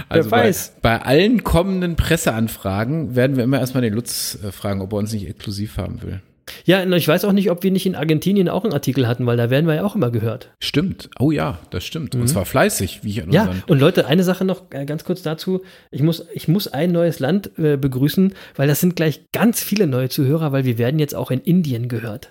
Also 0.10 0.30
Wer 0.30 0.44
weiß. 0.44 0.74
Bei, 0.84 1.00
bei 1.00 1.06
allen 1.06 1.44
kommenden 1.44 1.96
Presseanfragen 1.96 3.16
werden 3.16 3.36
wir 3.36 3.44
immer 3.44 3.60
erstmal 3.60 3.82
den 3.82 3.94
Lutz 3.96 4.38
äh, 4.44 4.52
fragen, 4.52 4.80
ob 4.82 4.94
er 4.94 5.00
uns 5.00 5.12
nicht 5.12 5.28
exklusiv 5.28 5.78
haben 5.78 6.04
will. 6.04 6.22
Ja, 6.66 6.84
und 6.84 6.94
ich 6.94 7.08
weiß 7.08 7.26
auch 7.26 7.32
nicht, 7.32 7.50
ob 7.50 7.64
wir 7.64 7.72
nicht 7.72 7.88
in 7.88 7.96
Argentinien 7.96 8.48
auch 8.48 8.64
einen 8.64 8.74
Artikel 8.74 9.08
hatten, 9.08 9.26
weil 9.26 9.38
da 9.38 9.50
werden 9.50 9.66
wir 9.66 9.74
ja 9.74 9.84
auch 9.84 9.96
immer 9.96 10.12
gehört. 10.12 10.52
Stimmt. 10.60 11.10
Oh 11.18 11.32
ja, 11.32 11.58
das 11.72 11.84
stimmt. 11.84 12.14
Und 12.14 12.28
zwar 12.28 12.46
fleißig, 12.46 13.04
wie 13.04 13.10
ich 13.10 13.22
an 13.24 13.30
Mhm. 13.30 13.34
Ja, 13.34 13.56
und 13.66 13.80
Leute, 13.80 14.06
eine 14.06 14.24
Sache 14.24 14.46
noch 14.46 14.64
äh, 14.70 14.86
ganz 14.86 15.04
kurz 15.04 15.24
dazu. 15.24 15.62
Ich 15.90 16.04
muss, 16.04 16.28
ich 16.34 16.48
muss 16.48 16.68
ein 16.68 16.92
neues 16.92 17.20
Land 17.20 17.58
äh, 17.58 17.76
begrüßen, 17.78 18.36
weil 18.56 18.68
das 18.68 18.82
sind 18.82 18.96
gleich 18.96 19.22
ganz 19.32 19.64
viele 19.64 19.88
neue 19.88 20.10
Zuhörer, 20.10 20.52
weil 20.52 20.66
wir 20.66 20.78
werden 20.78 21.00
jetzt 21.00 21.16
auch 21.16 21.32
in 21.32 21.40
Indien 21.40 21.88
gehört. 21.88 22.30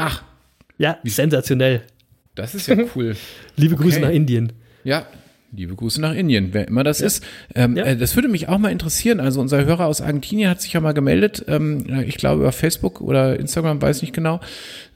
Ach, 0.00 0.22
Ja, 0.78 0.96
sensationell. 1.04 1.82
das 2.34 2.54
ist 2.54 2.66
ja 2.68 2.76
cool. 2.96 3.14
Liebe 3.56 3.76
Grüße 3.76 3.98
Okay. 3.98 4.06
nach 4.06 4.12
Indien. 4.14 4.52
Ja, 4.82 5.04
liebe 5.52 5.74
Grüße 5.74 6.00
nach 6.00 6.14
Indien, 6.14 6.50
wer 6.52 6.66
immer 6.68 6.84
das 6.84 7.00
ist. 7.02 7.22
Ähm, 7.54 7.76
Ja. 7.76 7.84
äh, 7.84 7.96
das 7.96 8.14
würde 8.16 8.28
mich 8.28 8.48
auch 8.48 8.56
mal 8.58 8.70
interessieren. 8.72 9.20
Also 9.20 9.40
unser 9.40 9.64
Hörer 9.64 9.84
aus 9.86 10.00
Argentinien 10.00 10.48
hat 10.48 10.62
sich 10.62 10.72
ja 10.72 10.80
mal 10.80 10.92
gemeldet, 10.92 11.44
ähm, 11.48 11.84
äh, 11.90 12.04
ich 12.04 12.16
glaube 12.16 12.40
über 12.40 12.52
Facebook 12.52 13.00
oder 13.02 13.38
Instagram, 13.38 13.82
weiß 13.82 14.00
nicht 14.00 14.14
genau. 14.14 14.40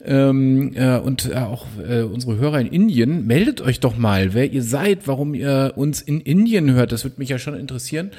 Ähm, 0.03 0.71
äh, 0.75 0.97
und 0.97 1.29
äh, 1.31 1.35
auch 1.35 1.67
äh, 1.87 2.01
unsere 2.01 2.37
Hörer 2.37 2.61
in 2.61 2.67
Indien, 2.67 3.27
meldet 3.27 3.61
euch 3.61 3.79
doch 3.79 3.97
mal, 3.97 4.33
wer 4.33 4.51
ihr 4.51 4.63
seid, 4.63 5.07
warum 5.07 5.35
ihr 5.35 5.73
uns 5.75 6.01
in 6.01 6.19
Indien 6.21 6.71
hört. 6.73 6.91
Das 6.91 7.03
würde 7.03 7.17
mich 7.19 7.29
ja 7.29 7.37
schon 7.37 7.55
interessieren. 7.59 8.09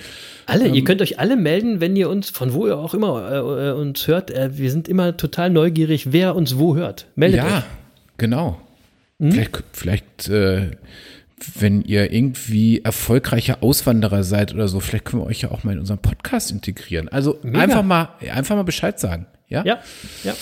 Alle, 0.46 0.68
Ähm, 0.68 0.74
ihr 0.74 0.84
könnt 0.84 1.02
euch 1.02 1.18
alle 1.18 1.36
melden, 1.36 1.80
wenn 1.80 1.96
ihr 1.96 2.08
uns, 2.08 2.30
von 2.30 2.52
wo 2.52 2.66
ihr 2.66 2.78
auch 2.78 2.94
immer 2.94 3.30
äh, 3.30 3.68
äh, 3.68 3.72
uns 3.72 4.06
hört. 4.06 4.30
Äh, 4.30 4.56
wir 4.56 4.70
sind 4.70 4.88
immer 4.88 5.16
total 5.16 5.50
neugierig, 5.50 6.12
wer 6.12 6.36
uns 6.36 6.56
wo 6.56 6.76
hört. 6.76 7.06
Meldet 7.16 7.38
ja, 7.38 7.58
euch. 7.58 7.64
genau. 8.16 8.60
Hm? 9.18 9.32
Vielleicht, 9.32 9.64
vielleicht 9.72 10.28
äh, 10.28 10.70
wenn 11.58 11.82
ihr 11.82 12.12
irgendwie 12.12 12.80
erfolgreicher 12.82 13.62
Auswanderer 13.62 14.22
seid 14.22 14.54
oder 14.54 14.68
so, 14.68 14.80
vielleicht 14.80 15.04
können 15.04 15.22
wir 15.22 15.26
euch 15.26 15.42
ja 15.42 15.50
auch 15.50 15.64
mal 15.64 15.72
in 15.72 15.80
unseren 15.80 15.98
Podcast 15.98 16.50
integrieren. 16.50 17.08
Also 17.08 17.38
Mega. 17.42 17.60
einfach 17.60 17.82
mal, 17.82 18.08
einfach 18.32 18.56
mal 18.56 18.62
Bescheid 18.62 18.98
sagen. 18.98 19.26
Ja, 19.48 19.64
Ja, 19.64 19.78
ja. 20.24 20.34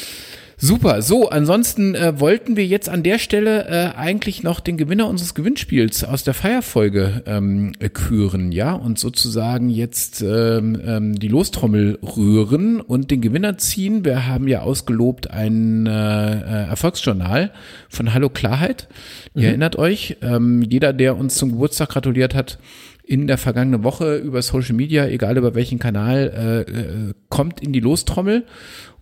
Super. 0.56 1.02
So, 1.02 1.28
ansonsten 1.28 1.94
äh, 1.94 2.18
wollten 2.20 2.56
wir 2.56 2.66
jetzt 2.66 2.88
an 2.88 3.02
der 3.02 3.18
Stelle 3.18 3.66
äh, 3.68 3.96
eigentlich 3.96 4.42
noch 4.42 4.60
den 4.60 4.76
Gewinner 4.76 5.08
unseres 5.08 5.34
Gewinnspiels 5.34 6.04
aus 6.04 6.24
der 6.24 6.34
Feierfolge 6.34 7.22
ähm, 7.26 7.72
äh, 7.78 7.88
küren, 7.88 8.52
ja, 8.52 8.72
und 8.72 8.98
sozusagen 8.98 9.68
jetzt 9.68 10.22
ähm, 10.22 10.80
ähm, 10.84 11.14
die 11.18 11.28
Lostrommel 11.28 11.98
rühren 12.02 12.80
und 12.80 13.10
den 13.10 13.20
Gewinner 13.20 13.58
ziehen. 13.58 14.04
Wir 14.04 14.26
haben 14.26 14.48
ja 14.48 14.62
ausgelobt 14.62 15.30
ein 15.30 15.86
äh, 15.86 15.90
äh, 15.90 16.68
Erfolgsjournal 16.68 17.52
von 17.88 18.14
Hallo 18.14 18.28
Klarheit. 18.28 18.88
Ihr 19.34 19.48
erinnert 19.48 19.76
euch, 19.76 20.16
ähm, 20.22 20.62
jeder, 20.62 20.92
der 20.92 21.16
uns 21.16 21.34
zum 21.34 21.50
Geburtstag 21.50 21.88
gratuliert 21.88 22.34
hat, 22.34 22.58
in 23.06 23.26
der 23.26 23.36
vergangenen 23.36 23.84
Woche 23.84 24.16
über 24.16 24.40
Social 24.40 24.74
Media, 24.74 25.06
egal 25.06 25.36
über 25.36 25.54
welchen 25.54 25.78
Kanal, 25.78 26.64
äh, 26.66 26.70
äh, 26.70 27.14
kommt 27.28 27.60
in 27.60 27.72
die 27.72 27.80
Lostrommel. 27.80 28.44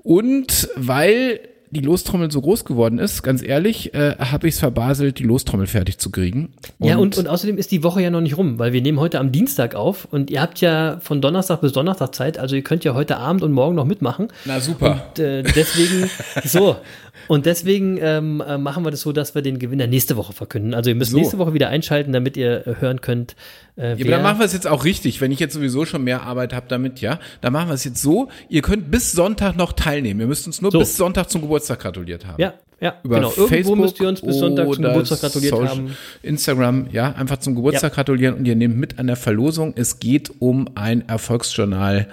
Und 0.03 0.69
weil 0.77 1.41
die 1.73 1.81
Lostrommel 1.81 2.31
so 2.31 2.41
groß 2.43 2.67
geworden 2.67 2.99
ist, 2.99 3.23
ganz 3.23 3.43
ehrlich, 3.43 3.95
äh, 3.95 4.17
habe 4.19 4.47
ich 4.47 4.55
es 4.55 4.61
verbaselt, 4.61 5.19
die 5.19 5.25
Lostrommel 5.25 5.67
fertig 5.67 5.99
zu 5.99 6.11
kriegen. 6.11 6.53
ja, 6.79 6.99
und, 6.99 7.17
und 7.17 7.29
außerdem 7.29 7.57
ist 7.57 7.73
die 7.73 7.83
Woche 7.83 8.03
ja 8.03 8.11
noch 8.11 8.21
nicht 8.21 8.37
rum, 8.37 8.59
weil 8.59 8.75
wir 8.75 8.83
nehmen 8.83 9.01
heute 9.01 9.19
am 9.19 9.33
Dienstag 9.33 9.75
auf 9.75 10.07
und 10.11 10.31
ihr 10.31 10.43
habt 10.43 10.61
ja 10.61 10.99
von 11.01 11.23
Donnerstag 11.23 11.63
bis 11.63 11.73
Donnerstag 11.73 12.15
Zeit, 12.15 12.39
also 12.39 12.55
ihr 12.55 12.63
könnt 12.63 12.85
ja 12.85 12.93
heute 12.93 13.17
Abend 13.17 13.43
und 13.43 13.53
morgen 13.53 13.75
noch 13.75 13.87
mitmachen. 13.87 14.29
na 14.45 14.61
super. 14.61 15.07
Und 15.09 15.19
äh, 15.19 15.43
deswegen, 15.43 16.11
so, 16.45 16.77
und 17.29 17.47
deswegen 17.47 17.99
ähm, 18.01 18.43
äh, 18.47 18.59
machen 18.59 18.85
wir 18.85 18.91
das 18.91 19.01
so, 19.03 19.13
dass 19.13 19.35
wir 19.35 19.43
den 19.43 19.59
Gewinner 19.59 19.87
nächste 19.87 20.17
Woche 20.17 20.33
verkünden. 20.33 20.75
Also 20.75 20.91
ihr 20.91 20.97
müsst 20.97 21.11
So. 21.13 21.19
nächste 21.19 21.39
Woche 21.39 21.55
wieder 21.55 21.69
einschalten, 21.69 22.13
damit 22.13 22.37
ihr 22.37 22.67
äh, 22.67 22.75
hören 22.81 23.01
könnt, 23.01 23.37
äh, 23.77 23.95
Ja, 23.97 24.05
aber 24.05 24.11
dann 24.11 24.23
machen 24.23 24.39
wir 24.39 24.47
es 24.47 24.53
jetzt 24.53 24.67
auch 24.67 24.85
richtig, 24.85 25.21
wenn 25.21 25.31
ich 25.33 25.39
jetzt 25.41 25.55
sowieso 25.55 25.85
schon 25.85 26.05
mehr 26.05 26.23
Arbeit 26.23 26.53
habe 26.53 26.67
damit, 26.69 27.01
ja. 27.01 27.19
Dann 27.41 27.53
machen 27.53 27.69
wir 27.69 27.75
es 27.75 27.85
jetzt 27.85 28.03
so, 28.03 28.29
ihr 28.49 28.63
könnt 28.63 28.91
bis 28.91 29.13
Sonntag 29.13 29.57
noch 29.57 29.73
teilnehmen. 29.73 30.21
Ihr 30.21 30.27
müsst 30.27 30.47
uns 30.47 30.61
nur 30.63 30.71
So. 30.71 30.79
bis 30.79 30.97
Sonntag 30.97 31.31
zum 31.31 31.41
Geburtstag 31.43 31.81
gratuliert 31.81 32.27
haben. 32.27 32.41
Ja, 32.41 32.55
ja, 32.81 32.97
Über 33.05 33.17
genau. 33.17 33.29
Irgendwo 33.29 33.47
Facebook 33.49 33.79
müsst 33.79 34.01
ihr 34.01 34.09
uns 34.09 34.21
bis 34.21 34.37
Sonntag 34.39 34.73
zum 34.73 34.83
Geburtstag 34.83 35.21
gratuliert 35.21 35.51
Social- 35.55 35.69
haben. 35.69 35.97
Instagram, 36.23 36.87
ja, 36.91 37.13
einfach 37.13 37.37
zum 37.39 37.55
Geburtstag 37.55 37.93
Ja. 37.93 37.95
gratulieren 37.95 38.35
und 38.35 38.45
ihr 38.47 38.57
nehmt 38.57 38.77
mit 38.77 38.99
an 38.99 39.07
der 39.07 39.17
Verlosung. 39.17 39.75
Es 39.77 40.01
geht 40.01 40.33
um 40.41 40.69
ein 40.75 41.09
Erfolgsjournal 41.09 42.09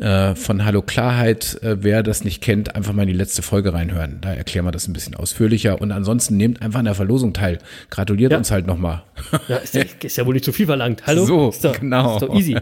äh, 0.00 0.34
von 0.34 0.64
Hallo 0.64 0.82
Klarheit. 0.82 1.58
Äh, 1.62 1.82
wer 1.82 2.02
das 2.02 2.24
nicht 2.24 2.42
kennt, 2.42 2.74
einfach 2.74 2.92
mal 2.92 3.02
in 3.02 3.08
die 3.08 3.14
letzte 3.14 3.42
Folge 3.42 3.72
reinhören. 3.72 4.18
Da 4.20 4.32
erklären 4.32 4.64
wir 4.64 4.72
das 4.72 4.88
ein 4.88 4.92
bisschen 4.92 5.14
ausführlicher. 5.14 5.80
Und 5.80 5.92
ansonsten 5.92 6.36
nehmt 6.36 6.62
einfach 6.62 6.78
an 6.80 6.86
der 6.86 6.94
Verlosung 6.94 7.32
teil. 7.32 7.58
Gratuliert 7.90 8.32
Ja. 8.32 8.38
uns 8.38 8.50
halt 8.50 8.66
nochmal. 8.66 9.02
Ja, 9.48 9.56
ist, 9.58 9.74
ja, 9.74 9.82
ist 10.02 10.16
ja 10.16 10.26
wohl 10.26 10.34
nicht 10.34 10.44
zu 10.44 10.52
viel 10.52 10.66
verlangt. 10.66 11.06
Hallo? 11.06 11.24
So, 11.24 11.48
ist 11.50 11.64
doch, 11.64 11.78
genau. 11.78 12.14
Ist 12.16 12.22
doch 12.22 12.34
easy. 12.34 12.56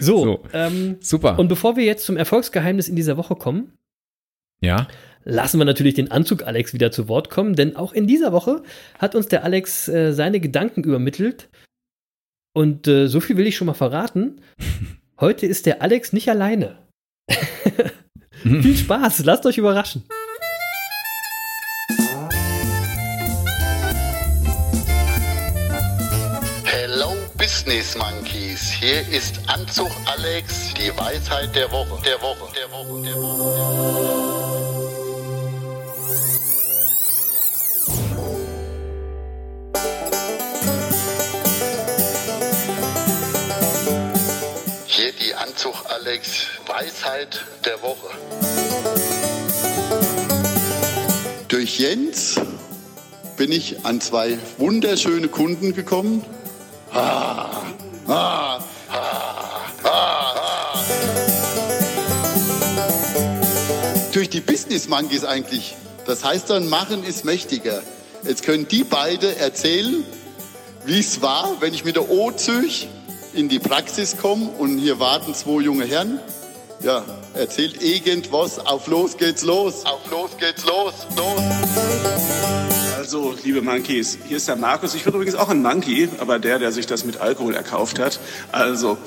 So, 0.00 0.24
So. 0.24 0.42
Ähm, 0.52 0.96
Super. 1.00 1.38
und 1.38 1.48
bevor 1.48 1.76
wir 1.76 1.84
jetzt 1.84 2.04
zum 2.04 2.16
Erfolgsgeheimnis 2.16 2.88
in 2.88 2.96
dieser 2.96 3.16
Woche 3.16 3.36
kommen, 3.36 3.72
ja. 4.60 4.88
lassen 5.24 5.58
wir 5.58 5.64
natürlich 5.64 5.94
den 5.94 6.10
Anzug 6.10 6.42
Alex 6.44 6.72
wieder 6.74 6.90
zu 6.90 7.08
Wort 7.08 7.30
kommen, 7.30 7.54
denn 7.54 7.76
auch 7.76 7.92
in 7.92 8.06
dieser 8.06 8.32
Woche 8.32 8.62
hat 8.98 9.14
uns 9.14 9.28
der 9.28 9.44
Alex 9.44 9.88
äh, 9.88 10.12
seine 10.12 10.40
Gedanken 10.40 10.82
übermittelt. 10.84 11.48
Und 12.52 12.88
äh, 12.88 13.06
so 13.06 13.20
viel 13.20 13.36
will 13.36 13.46
ich 13.46 13.56
schon 13.56 13.66
mal 13.66 13.74
verraten. 13.74 14.40
Heute 15.20 15.44
ist 15.44 15.66
der 15.66 15.82
Alex 15.82 16.14
nicht 16.14 16.30
alleine. 16.30 16.78
Viel 18.42 18.74
Spaß, 18.74 19.18
lasst 19.26 19.44
euch 19.44 19.58
überraschen. 19.58 20.08
Hello 26.64 27.12
Business 27.36 27.98
Monkeys, 27.98 28.70
hier 28.70 29.06
ist 29.14 29.40
Anzug 29.46 29.90
Alex, 30.06 30.72
die 30.72 30.90
Weisheit 30.98 31.54
der 31.54 31.70
Woche, 31.70 32.02
der 32.02 32.22
Woche, 32.22 32.50
der 32.56 32.70
Woche, 32.70 33.02
der 33.02 33.14
Woche. 33.14 33.56
Der 33.56 33.66
Woche. 33.66 34.69
Alex, 45.90 46.46
Weisheit 46.66 47.44
der 47.64 47.82
Woche. 47.82 48.06
Durch 51.48 51.80
Jens 51.80 52.36
bin 53.36 53.50
ich 53.50 53.84
an 53.84 54.00
zwei 54.00 54.38
wunderschöne 54.58 55.26
Kunden 55.26 55.74
gekommen. 55.74 56.24
Ah, 56.92 57.62
ah, 58.06 58.60
ah. 59.82 60.74
Durch 64.12 64.30
die 64.30 64.40
Business 64.40 64.88
Monkeys 64.88 65.24
eigentlich. 65.24 65.74
Das 66.06 66.22
heißt 66.22 66.50
dann, 66.50 66.68
machen 66.68 67.02
ist 67.02 67.24
mächtiger. 67.24 67.82
Jetzt 68.22 68.44
können 68.44 68.68
die 68.68 68.84
beide 68.84 69.34
erzählen, 69.36 70.04
wie 70.84 71.00
es 71.00 71.20
war, 71.20 71.60
wenn 71.60 71.74
ich 71.74 71.84
mit 71.84 71.96
der 71.96 72.08
O-Züg 72.08 72.86
in 73.32 73.48
die 73.48 73.58
Praxis 73.58 74.16
komme 74.16 74.48
und 74.58 74.78
hier 74.78 74.98
warten 74.98 75.34
zwei 75.34 75.62
junge 75.62 75.84
Herren. 75.84 76.20
Ja, 76.82 77.04
erzählt 77.34 77.82
irgendwas. 77.82 78.58
Auf 78.58 78.86
los 78.86 79.16
geht's 79.16 79.42
los. 79.42 79.84
Auf 79.84 80.10
los 80.10 80.30
geht's 80.38 80.64
los. 80.64 80.94
Los. 81.16 81.40
Also, 82.96 83.34
liebe 83.42 83.60
Monkeys, 83.60 84.18
hier 84.28 84.36
ist 84.36 84.48
der 84.48 84.56
Markus. 84.56 84.94
Ich 84.94 85.04
bin 85.04 85.12
übrigens 85.12 85.34
auch 85.34 85.48
ein 85.48 85.62
Monkey, 85.62 86.08
aber 86.18 86.38
der, 86.38 86.58
der 86.58 86.70
sich 86.70 86.86
das 86.86 87.04
mit 87.04 87.20
Alkohol 87.20 87.54
erkauft 87.54 87.98
hat. 87.98 88.20
Also, 88.52 88.98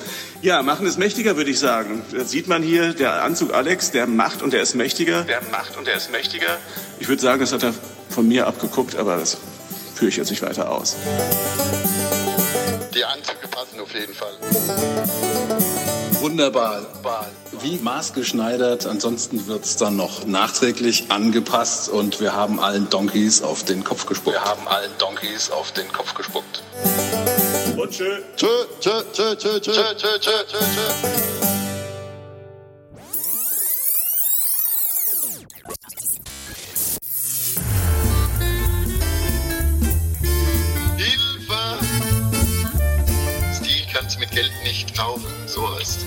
ja, 0.42 0.62
machen 0.62 0.86
ist 0.86 1.00
mächtiger, 1.00 1.38
würde 1.38 1.52
ich 1.52 1.60
sagen. 1.60 2.02
Das 2.12 2.30
sieht 2.30 2.48
man 2.48 2.64
hier, 2.64 2.94
der 2.94 3.24
Anzug 3.24 3.54
Alex, 3.54 3.92
der 3.92 4.06
macht 4.06 4.42
und 4.42 4.54
der 4.54 4.62
ist 4.62 4.76
mächtiger. 4.76 5.24
Der 5.24 5.42
macht 5.52 5.78
und 5.78 5.88
der 5.88 5.96
ist 5.96 6.12
mächtiger. 6.12 6.58
Ich 7.00 7.08
würde 7.08 7.22
sagen, 7.22 7.40
das 7.40 7.54
hat 7.54 7.64
er 7.64 7.74
von 8.10 8.28
mir 8.28 8.46
abgeguckt, 8.46 8.96
aber 8.96 9.18
das 9.18 9.38
führe 9.96 10.10
ich 10.10 10.18
jetzt 10.18 10.30
nicht 10.30 10.42
weiter 10.42 10.70
aus. 10.72 10.96
Die 12.96 13.04
Anzüge 13.04 13.48
passen 13.50 13.80
auf 13.80 13.94
jeden 13.94 14.14
Fall. 14.14 14.34
Wunderbar. 16.22 16.82
Wie 17.62 17.78
maßgeschneidert. 17.78 18.86
Ansonsten 18.86 19.48
wird 19.48 19.66
es 19.66 19.78
dann 19.78 19.96
noch 19.96 20.26
nachträglich 20.26 21.06
angepasst 21.10 21.90
und 21.90 22.20
wir 22.20 22.34
haben 22.34 22.60
allen 22.60 22.90
Donkeys 22.90 23.42
auf 23.42 23.64
den 23.64 23.84
Kopf 23.84 24.06
gespuckt. 24.06 24.36
Wir 24.36 24.44
haben 24.44 24.68
allen 24.68 24.92
Donkeys 25.00 25.50
auf 25.50 25.72
den 25.72 25.92
Kopf 25.92 26.14
gespuckt. 26.14 26.62
Und 27.78 27.92
tschö. 27.92 28.22
Tschö, 28.36 28.48
tschö, 28.80 29.02
tschö, 29.12 29.36
tschö, 29.36 29.60
tschö, 29.60 29.72
tschö, 29.96 30.20
tschö, 30.20 30.44
tschö, 30.46 31.63
tschö. 45.04 45.20
so 45.48 45.76
heißt. 45.76 46.06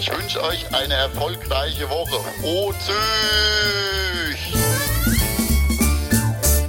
Ich 0.00 0.10
wünsche 0.12 0.42
euch 0.42 0.66
eine 0.74 0.94
erfolgreiche 0.94 1.88
Woche. 1.88 2.16
O 2.42 2.72
Züch! 2.72 4.54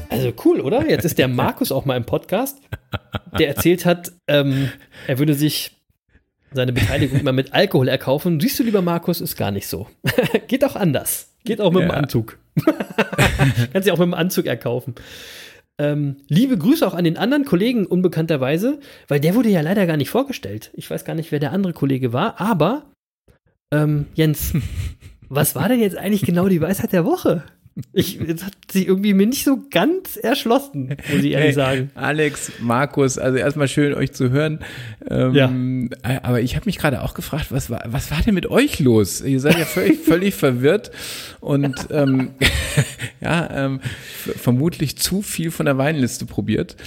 Also 0.10 0.32
cool, 0.46 0.62
oder? 0.62 0.88
Jetzt 0.90 1.06
ist 1.06 1.18
der 1.18 1.28
Markus 1.28 1.72
auch 1.72 1.86
mal 1.86 1.98
im 1.98 2.06
Podcast, 2.06 2.60
der 3.38 3.50
erzählt 3.50 3.86
hat, 3.86 4.12
ähm, 4.28 4.72
er 5.08 5.20
würde 5.20 5.34
sich 5.34 5.72
seine 6.54 6.72
Beteiligung 6.72 7.20
immer 7.20 7.34
mit 7.34 7.54
Alkohol 7.54 7.90
erkaufen. 7.90 8.40
Siehst 8.40 8.58
du, 8.60 8.64
lieber 8.64 8.82
Markus, 8.82 9.20
ist 9.20 9.36
gar 9.36 9.52
nicht 9.52 9.68
so. 9.68 9.88
Geht 10.48 10.64
auch 10.64 10.78
anders. 10.78 11.34
Geht 11.44 11.60
auch 11.60 11.72
mit 11.72 11.84
dem 11.84 11.90
Ja. 11.90 11.96
Anzug. 11.96 12.38
Kannst 13.74 13.88
du 13.88 13.92
auch 13.94 13.98
mit 13.98 14.08
dem 14.08 14.14
Anzug 14.14 14.46
erkaufen. 14.46 14.96
Ähm, 15.78 16.18
liebe 16.30 16.58
Grüße 16.58 16.88
auch 16.88 16.94
an 16.94 17.04
den 17.04 17.18
anderen 17.18 17.44
Kollegen 17.44 17.86
unbekannterweise, 17.86 18.80
weil 19.08 19.20
der 19.20 19.36
wurde 19.36 19.50
ja 19.50 19.62
leider 19.62 19.86
gar 19.86 19.98
nicht 19.98 20.10
vorgestellt. 20.10 20.72
Ich 20.74 20.90
weiß 20.90 21.04
gar 21.04 21.16
nicht, 21.16 21.32
wer 21.32 21.40
der 21.40 21.52
andere 21.52 21.74
Kollege 21.74 22.14
war, 22.14 22.40
aber 22.40 22.92
ähm, 23.74 24.06
Jens, 24.14 24.54
was 25.30 25.56
war 25.56 25.68
denn 25.68 25.82
jetzt 25.82 25.98
eigentlich 25.98 26.22
genau 26.22 26.48
die 26.48 26.62
Weisheit 26.62 26.94
der 26.94 27.06
Woche? 27.06 27.44
Ich, 27.92 28.20
das 28.26 28.46
hat 28.46 28.54
sich 28.72 28.88
irgendwie 28.88 29.14
mir 29.14 29.28
nicht 29.28 29.44
so 29.44 29.60
ganz 29.70 30.16
erschlossen, 30.16 30.96
muss 31.12 31.24
ich 31.24 31.32
ehrlich 31.32 31.48
Hey, 31.48 31.54
sagen. 31.54 31.92
Alex, 31.94 32.54
Markus, 32.62 33.18
also 33.18 33.38
erstmal 33.38 33.68
schön 33.68 33.94
euch 33.94 34.14
zu 34.14 34.30
hören. 34.30 34.60
Ähm, 35.10 35.90
Aber 36.24 36.40
ich 36.40 36.56
habe 36.56 36.68
mich 36.68 36.78
gerade 36.78 37.04
auch 37.04 37.14
gefragt, 37.14 37.48
was 37.50 37.70
war, 37.70 37.84
was 37.88 38.12
war 38.12 38.22
denn 38.22 38.34
mit 38.34 38.46
euch 38.50 38.80
los? 38.80 39.20
Ihr 39.20 39.42
seid 39.42 39.58
ja 39.58 39.66
völlig, 39.66 40.00
völlig 40.06 40.36
verwirrt 40.36 40.92
und 41.42 41.76
ähm, 41.92 42.32
ja, 43.22 43.66
ähm, 43.66 43.82
vermutlich 44.38 44.98
zu 44.98 45.22
viel 45.22 45.52
von 45.52 45.66
der 45.66 45.78
Weinliste 45.78 46.26
probiert. 46.26 46.78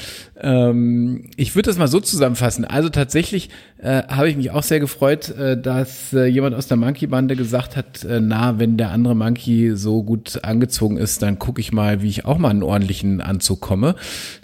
Ähm, 0.40 1.24
ich 1.37 1.55
würde 1.55 1.68
das 1.68 1.79
mal 1.79 1.88
so 1.88 2.01
zusammenfassen. 2.01 2.64
Also 2.64 2.88
tatsächlich 2.88 3.51
äh, 3.79 4.03
habe 4.05 4.29
ich 4.29 4.37
mich 4.37 4.51
auch 4.51 4.62
sehr 4.62 4.79
gefreut, 4.81 5.31
äh, 5.31 5.61
dass 5.61 6.12
äh, 6.12 6.27
jemand 6.27 6.55
aus 6.55 6.68
der 6.68 6.77
Monkey-Bande 6.77 7.35
gesagt 7.35 7.77
hat, 7.77 8.05
äh, 8.05 8.20
na, 8.20 8.59
wenn 8.59 8.77
der 8.77 8.90
andere 8.90 9.16
Monkey 9.16 9.72
so 9.74 10.03
gut 10.03 10.44
angezogen 10.44 10.96
ist, 10.96 11.22
dann 11.22 11.38
gucke 11.38 11.61
ich 11.61 11.72
mal, 11.72 12.03
wie 12.03 12.09
ich 12.09 12.24
auch 12.24 12.38
mal 12.38 12.51
einen 12.51 12.62
ordentlichen 12.62 13.20
Anzug 13.20 13.61
komme. 13.61 13.96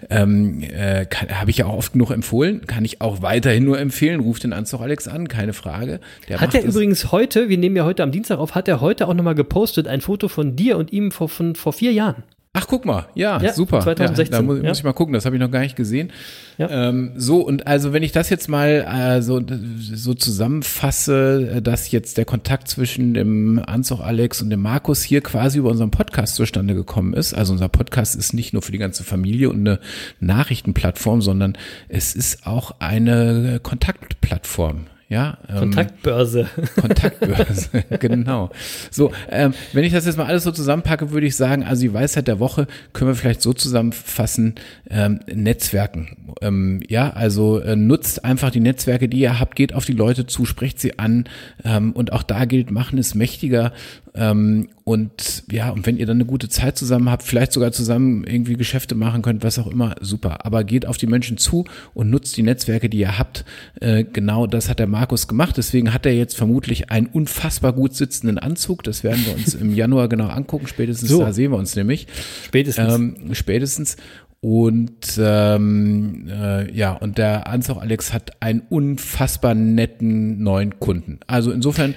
Ähm, 0.09 0.61
äh, 0.63 1.05
habe 1.05 1.49
ich 1.49 1.57
ja 1.57 1.65
auch 1.67 1.77
oft 1.77 1.93
genug 1.93 2.11
empfohlen, 2.11 2.67
kann 2.67 2.83
ich 2.83 3.01
auch 3.01 3.21
weiterhin 3.21 3.63
nur 3.63 3.79
empfehlen. 3.79 4.19
Ruft 4.19 4.43
den 4.43 4.53
Anzug 4.53 4.81
Alex 4.81 5.07
an, 5.07 5.27
keine 5.29 5.53
Frage. 5.53 5.99
Der 6.27 6.41
Hat 6.41 6.53
er 6.53 6.63
übrigens 6.63 7.11
heute, 7.11 7.47
wir 7.47 7.57
nehmen 7.57 7.75
ja 7.75 7.85
heute 7.85 8.03
am 8.03 8.11
Dienstag 8.11 8.39
auf, 8.39 8.53
hat 8.53 8.67
er 8.67 8.81
heute 8.81 9.07
auch 9.07 9.13
nochmal 9.13 9.35
gepostet, 9.35 9.87
ein 9.87 10.01
Foto 10.01 10.27
von 10.27 10.55
dir 10.55 10.77
und 10.77 10.91
ihm 10.91 11.11
vor, 11.11 11.29
von, 11.29 11.55
vor 11.55 11.71
vier 11.73 11.93
Jahren. 11.93 12.23
Ach, 12.57 12.67
guck 12.67 12.85
mal, 12.85 13.07
ja, 13.15 13.41
Ja, 13.41 13.51
super. 13.51 13.81
2016, 13.81 14.33
Ja, 14.33 14.39
da 14.39 14.45
muss, 14.45 14.57
ja. 14.61 14.69
muss 14.69 14.77
ich 14.77 14.83
mal 14.85 14.93
gucken, 14.93 15.13
das 15.13 15.25
habe 15.25 15.35
ich 15.35 15.41
noch 15.41 15.51
gar 15.51 15.59
nicht 15.59 15.75
gesehen. 15.75 16.11
Ähm, 16.57 17.11
so, 17.17 17.41
und 17.41 17.67
also 17.67 17.91
wenn 17.91 18.01
ich 18.01 18.13
das 18.13 18.29
jetzt 18.29 18.47
mal 18.47 18.85
äh, 18.89 19.21
so, 19.21 19.41
so 19.77 20.13
zusammenfasse, 20.13 21.55
äh, 21.55 21.61
dass 21.61 21.91
jetzt 21.91 22.17
der 22.17 22.23
Kontakt 22.23 22.69
zwischen 22.69 23.13
dem 23.13 23.61
Anzug 23.65 23.99
Alex 23.99 24.41
und 24.41 24.49
dem 24.51 24.61
Markus 24.61 25.03
hier 25.03 25.19
quasi 25.19 25.57
über 25.59 25.69
unseren 25.69 25.91
Podcast 25.91 26.35
zustande 26.35 26.75
gekommen 26.75 27.13
ist. 27.13 27.33
Also 27.33 27.51
unser 27.51 27.67
Podcast 27.67 28.15
ist 28.15 28.33
nicht 28.33 28.53
nur 28.53 28.61
für 28.61 28.71
die 28.71 28.77
ganze 28.77 29.03
Familie 29.03 29.49
und 29.49 29.59
eine 29.59 29.79
Nachrichtenplattform, 30.21 31.21
sondern 31.21 31.57
es 31.89 32.15
ist 32.15 32.47
auch 32.47 32.75
eine 32.79 33.59
Kontaktplattform. 33.61 34.87
Ja, 35.07 35.37
ähm, 35.47 35.59
Kontaktbörse. 35.59 36.49
Kontaktbörse, 36.81 37.83
genau. 37.99 38.49
So, 38.89 39.11
ähm, 39.29 39.53
wenn 39.73 39.83
ich 39.83 39.93
das 39.93 40.07
jetzt 40.07 40.17
mal 40.17 40.25
alles 40.25 40.43
so 40.43 40.51
zusammenpacke, 40.51 41.11
würde 41.11 41.27
ich 41.27 41.35
sagen, 41.35 41.63
also 41.63 41.83
die 41.83 41.93
Weisheit 41.93 42.27
der 42.27 42.39
Woche 42.39 42.65
können 42.91 43.11
wir 43.11 43.15
vielleicht 43.15 43.43
so 43.43 43.53
zusammenfassen, 43.53 44.55
ähm, 44.89 45.19
Netzwerken. 45.31 46.33
Ähm, 46.41 46.81
ja, 46.87 47.11
also 47.11 47.59
äh, 47.59 47.75
nutzt 47.75 48.25
einfach 48.25 48.49
die 48.49 48.59
Netzwerke, 48.59 49.07
die 49.07 49.19
ihr 49.19 49.39
habt, 49.39 49.55
geht 49.55 49.75
auf 49.75 49.85
die 49.85 49.93
Leute 49.93 50.25
zu, 50.25 50.43
sprecht 50.45 50.79
sie 50.79 50.97
an 50.97 51.25
ähm, 51.63 51.91
und 51.91 52.11
auch 52.11 52.23
da 52.23 52.45
gilt, 52.45 52.71
machen 52.71 52.97
ist 52.97 53.13
mächtiger 53.13 53.73
ähm, 54.15 54.69
und 54.85 55.43
ja, 55.51 55.69
und 55.71 55.85
wenn 55.85 55.97
ihr 55.97 56.05
dann 56.05 56.17
eine 56.17 56.25
gute 56.25 56.47
Zeit 56.47 56.77
zusammen 56.77 57.09
habt, 57.09 57.23
vielleicht 57.23 57.51
sogar 57.51 57.71
zusammen 57.71 58.23
irgendwie 58.23 58.55
Geschäfte 58.55 58.95
machen 58.95 59.21
könnt, 59.21 59.43
was 59.43 59.59
auch 59.59 59.67
immer, 59.67 59.95
super. 59.99 60.45
Aber 60.45 60.63
geht 60.63 60.85
auf 60.85 60.97
die 60.97 61.07
Menschen 61.07 61.37
zu 61.37 61.65
und 61.93 62.09
nutzt 62.09 62.37
die 62.37 62.43
Netzwerke, 62.43 62.89
die 62.89 62.99
ihr 62.99 63.17
habt. 63.17 63.45
Äh, 63.81 64.03
genau 64.05 64.47
das 64.47 64.69
hat 64.69 64.79
der 64.79 64.87
Markus 64.87 65.27
gemacht. 65.27 65.57
Deswegen 65.57 65.93
hat 65.93 66.05
er 66.05 66.13
jetzt 66.13 66.37
vermutlich 66.37 66.91
einen 66.91 67.07
unfassbar 67.07 67.73
gut 67.73 67.93
sitzenden 67.95 68.37
Anzug. 68.39 68.83
Das 68.83 69.03
werden 69.03 69.25
wir 69.25 69.33
uns 69.35 69.53
im 69.53 69.73
Januar 69.75 70.07
genau 70.07 70.27
angucken. 70.27 70.67
Spätestens 70.67 71.09
So. 71.09 71.19
da 71.19 71.33
sehen 71.33 71.51
wir 71.51 71.57
uns 71.57 71.75
nämlich. 71.75 72.07
Spätestens. 72.45 72.93
Ähm, 72.93 73.15
spätestens. 73.33 73.97
Und 74.41 75.19
ähm, 75.19 76.27
äh, 76.29 76.71
ja, 76.71 76.91
und 76.93 77.17
der 77.17 77.47
Anzug 77.47 77.81
Alex 77.81 78.13
hat 78.13 78.31
einen 78.41 78.61
unfassbar 78.69 79.55
netten 79.55 80.43
neuen 80.43 80.79
Kunden. 80.79 81.19
Also 81.25 81.51
insofern 81.51 81.95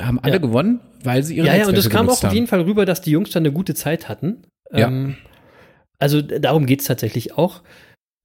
haben 0.00 0.20
alle 0.20 0.34
Ja. 0.34 0.38
gewonnen, 0.38 0.78
weil 1.04 1.22
sie 1.22 1.36
ihre 1.36 1.46
ja, 1.46 1.54
ja, 1.54 1.66
und 1.66 1.72
Netzwerke 1.72 1.88
es 1.88 1.92
kam 1.92 2.08
auch 2.08 2.12
auf 2.12 2.22
haben. 2.22 2.34
jeden 2.34 2.46
Fall 2.46 2.60
rüber, 2.62 2.84
dass 2.86 3.00
die 3.00 3.10
Jungs 3.10 3.30
da 3.30 3.38
eine 3.38 3.52
gute 3.52 3.74
Zeit 3.74 4.08
hatten. 4.08 4.42
Ja. 4.72 4.88
Ähm, 4.88 5.16
also 5.98 6.22
d- 6.22 6.40
darum 6.40 6.66
geht 6.66 6.80
es 6.80 6.86
tatsächlich 6.86 7.36
auch. 7.36 7.62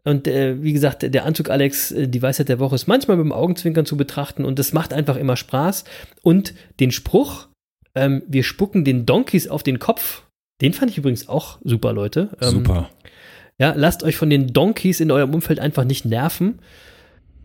Und 0.05 0.27
äh, 0.27 0.61
wie 0.61 0.73
gesagt, 0.73 1.03
der 1.13 1.25
Anzug 1.25 1.49
Alex, 1.49 1.91
äh, 1.91 2.07
die 2.07 2.21
Weisheit 2.21 2.49
der 2.49 2.59
Woche 2.59 2.75
ist 2.75 2.87
manchmal 2.87 3.17
mit 3.17 3.25
dem 3.25 3.31
Augenzwinkern 3.31 3.85
zu 3.85 3.95
betrachten 3.95 4.43
und 4.43 4.59
das 4.59 4.73
macht 4.73 4.93
einfach 4.93 5.15
immer 5.15 5.37
Spaß. 5.37 5.85
Und 6.21 6.53
den 6.79 6.91
Spruch, 6.91 7.47
ähm, 7.95 8.21
wir 8.27 8.43
spucken 8.43 8.83
den 8.83 9.05
Donkeys 9.05 9.47
auf 9.47 9.63
den 9.63 9.79
Kopf, 9.79 10.23
den 10.61 10.73
fand 10.73 10.91
ich 10.91 10.97
übrigens 10.97 11.29
auch 11.29 11.59
super, 11.63 11.93
Leute. 11.93 12.29
Ähm, 12.41 12.49
Super. 12.49 12.89
Ja, 13.59 13.73
lasst 13.77 14.03
euch 14.03 14.17
von 14.17 14.29
den 14.29 14.51
Donkeys 14.51 14.99
in 14.99 15.11
eurem 15.11 15.33
Umfeld 15.33 15.59
einfach 15.59 15.83
nicht 15.85 16.05
nerven. 16.05 16.59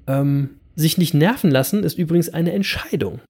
Ähm, 0.06 0.50
sich 0.74 0.98
nicht 0.98 1.14
nerven 1.14 1.50
lassen 1.50 1.84
ist 1.84 1.98
übrigens 1.98 2.28
eine 2.28 2.52
Entscheidung. 2.52 3.20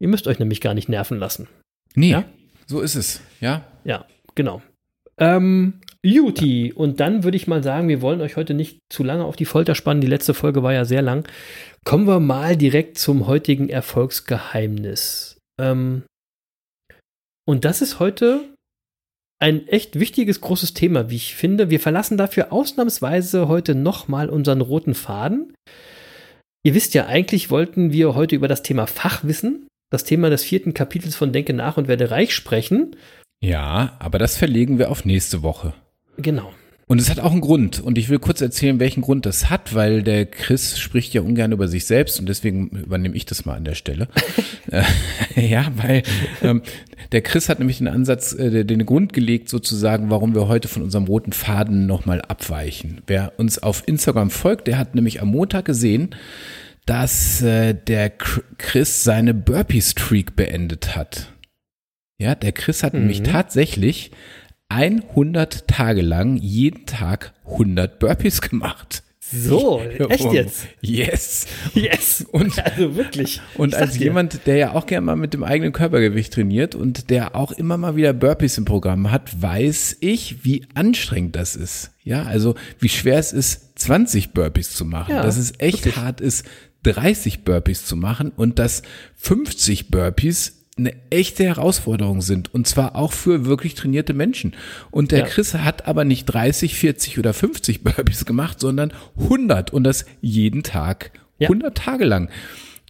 Ihr 0.00 0.08
müsst 0.08 0.26
euch 0.26 0.38
nämlich 0.38 0.60
gar 0.60 0.74
nicht 0.74 0.88
nerven 0.88 1.18
lassen. 1.18 1.48
Nee, 1.94 2.10
Ja? 2.10 2.24
so 2.66 2.80
ist 2.80 2.94
es. 2.94 3.20
Ja, 3.40 3.64
Ja, 3.84 4.06
genau. 4.34 4.62
Ähm, 5.18 5.80
Juti, 6.04 6.72
und 6.72 7.00
dann 7.00 7.24
würde 7.24 7.36
ich 7.36 7.48
mal 7.48 7.62
sagen, 7.62 7.88
wir 7.88 8.00
wollen 8.02 8.20
euch 8.20 8.36
heute 8.36 8.54
nicht 8.54 8.78
zu 8.88 9.02
lange 9.02 9.24
auf 9.24 9.34
die 9.34 9.44
Folter 9.46 9.74
spannen. 9.74 10.00
Die 10.00 10.06
letzte 10.06 10.32
Folge 10.32 10.62
war 10.62 10.72
ja 10.72 10.84
sehr 10.84 11.02
lang. 11.02 11.26
Kommen 11.84 12.06
wir 12.06 12.20
mal 12.20 12.56
direkt 12.56 12.98
zum 12.98 13.26
heutigen 13.26 13.68
Erfolgsgeheimnis. 13.68 15.38
Ähm, 15.60 16.04
und 17.46 17.64
das 17.64 17.82
ist 17.82 17.98
heute 17.98 18.54
ein 19.40 19.66
echt 19.68 19.98
wichtiges, 19.98 20.40
großes 20.40 20.74
Thema, 20.74 21.10
wie 21.10 21.16
ich 21.16 21.34
finde. 21.34 21.70
Wir 21.70 21.80
verlassen 21.80 22.16
dafür 22.16 22.52
ausnahmsweise 22.52 23.48
heute 23.48 23.74
nochmal 23.74 24.28
unseren 24.30 24.60
roten 24.60 24.94
Faden. 24.94 25.54
Ihr 26.64 26.74
wisst 26.74 26.94
ja, 26.94 27.06
eigentlich 27.06 27.50
wollten 27.50 27.92
wir 27.92 28.14
heute 28.14 28.36
über 28.36 28.48
das 28.48 28.62
Thema 28.62 28.86
Fachwissen, 28.86 29.66
das 29.90 30.04
Thema 30.04 30.30
des 30.30 30.44
vierten 30.44 30.74
Kapitels 30.74 31.16
von 31.16 31.32
Denke 31.32 31.54
nach 31.54 31.76
und 31.76 31.88
werde 31.88 32.10
reich 32.10 32.34
sprechen. 32.34 32.96
ja, 33.40 33.96
aber 33.98 34.18
das 34.18 34.36
verlegen 34.36 34.78
wir 34.78 34.90
auf 34.90 35.04
nächste 35.04 35.42
Woche. 35.42 35.74
Genau. 36.16 36.52
Und 36.88 37.02
es 37.02 37.10
hat 37.10 37.20
auch 37.20 37.32
einen 37.32 37.42
Grund. 37.42 37.80
Und 37.80 37.98
ich 37.98 38.08
will 38.08 38.18
kurz 38.18 38.40
erzählen, 38.40 38.80
welchen 38.80 39.02
Grund 39.02 39.26
das 39.26 39.50
hat, 39.50 39.74
weil 39.74 40.02
der 40.02 40.24
Chris 40.24 40.78
spricht 40.78 41.12
ja 41.12 41.20
ungern 41.20 41.52
über 41.52 41.68
sich 41.68 41.84
selbst 41.84 42.18
und 42.18 42.26
deswegen 42.26 42.70
übernehme 42.70 43.14
ich 43.14 43.26
das 43.26 43.44
mal 43.44 43.54
an 43.54 43.64
der 43.64 43.74
Stelle. 43.74 44.08
Äh, 44.70 44.82
ja, 45.48 45.72
weil 45.76 46.02
ähm, 46.42 46.60
der 47.12 47.22
Chris 47.22 47.48
hat 47.48 47.58
nämlich 47.58 47.78
den 47.78 47.88
Ansatz, 47.88 48.34
äh, 48.34 48.66
den 48.66 48.84
Grund 48.84 49.14
gelegt, 49.14 49.48
sozusagen, 49.48 50.10
warum 50.10 50.34
wir 50.34 50.46
heute 50.46 50.68
von 50.68 50.82
unserem 50.82 51.06
roten 51.06 51.32
Faden 51.32 51.86
nochmal 51.86 52.20
abweichen. 52.20 53.00
Wer 53.06 53.32
uns 53.38 53.58
auf 53.58 53.82
Instagram 53.86 54.28
folgt, 54.28 54.66
der 54.66 54.76
hat 54.76 54.94
nämlich 54.94 55.22
am 55.22 55.28
Montag 55.28 55.64
gesehen, 55.64 56.14
dass 56.88 57.42
äh, 57.42 57.74
der 57.74 58.18
Chr- 58.18 58.42
Chris 58.58 59.04
seine 59.04 59.34
Burpee-Streak 59.34 60.36
beendet 60.36 60.96
hat. 60.96 61.32
Ja, 62.18 62.34
der 62.34 62.52
Chris 62.52 62.82
hat 62.82 62.94
nämlich 62.94 63.22
tatsächlich 63.22 64.10
100 64.68 65.68
Tage 65.68 66.02
lang 66.02 66.36
jeden 66.36 66.86
Tag 66.86 67.32
100 67.46 67.98
Burpees 67.98 68.40
gemacht. 68.40 69.02
So, 69.30 69.80
echt 70.08 70.32
jetzt? 70.32 70.66
Yes. 70.80 71.46
Yes. 71.74 72.24
Und- 72.32 72.58
also 72.64 72.96
wirklich. 72.96 73.40
Und 73.56 73.74
Ich 73.74 73.78
als 73.78 73.98
jemand, 73.98 74.46
der 74.46 74.56
ja 74.56 74.72
auch 74.72 74.86
gerne 74.86 75.04
mal 75.04 75.16
mit 75.16 75.34
dem 75.34 75.44
eigenen 75.44 75.72
Körpergewicht 75.72 76.32
trainiert 76.32 76.74
und 76.74 77.10
der 77.10 77.36
auch 77.36 77.52
immer 77.52 77.76
mal 77.76 77.94
wieder 77.96 78.14
Burpees 78.14 78.56
im 78.58 78.64
Programm 78.64 79.10
hat, 79.10 79.40
weiß 79.42 79.98
ich, 80.00 80.44
wie 80.44 80.66
anstrengend 80.74 81.36
das 81.36 81.56
ist. 81.56 81.90
Ja, 82.02 82.22
also 82.22 82.54
wie 82.78 82.88
schwer 82.88 83.18
es 83.18 83.32
ist, 83.34 83.78
20 83.78 84.32
Burpees 84.32 84.72
zu 84.74 84.86
machen. 84.86 85.14
Ja, 85.14 85.22
dass 85.22 85.36
es 85.36 85.52
echt 85.58 85.84
wirklich. 85.84 85.96
hart 86.02 86.20
ist, 86.22 86.46
30 86.84 87.44
Burpees 87.44 87.84
zu 87.86 87.96
machen 87.96 88.32
und 88.36 88.58
dass 88.58 88.82
50 89.16 89.90
Burpees 89.90 90.54
eine 90.76 90.92
echte 91.10 91.42
Herausforderung 91.44 92.22
sind 92.22 92.54
und 92.54 92.68
zwar 92.68 92.94
auch 92.94 93.12
für 93.12 93.44
wirklich 93.46 93.74
trainierte 93.74 94.14
Menschen. 94.14 94.54
Und 94.92 95.10
der 95.10 95.20
Ja. 95.20 95.24
Chris 95.26 95.54
hat 95.54 95.88
aber 95.88 96.04
nicht 96.04 96.26
30, 96.26 96.76
40 96.76 97.18
oder 97.18 97.34
50 97.34 97.82
Burpees 97.84 98.24
gemacht, 98.26 98.60
sondern 98.60 98.92
100 99.18 99.72
und 99.72 99.82
das 99.84 100.06
jeden 100.20 100.62
Tag, 100.62 101.10
Ja. 101.38 101.48
100 101.48 101.76
Tage 101.76 102.04
lang. 102.04 102.30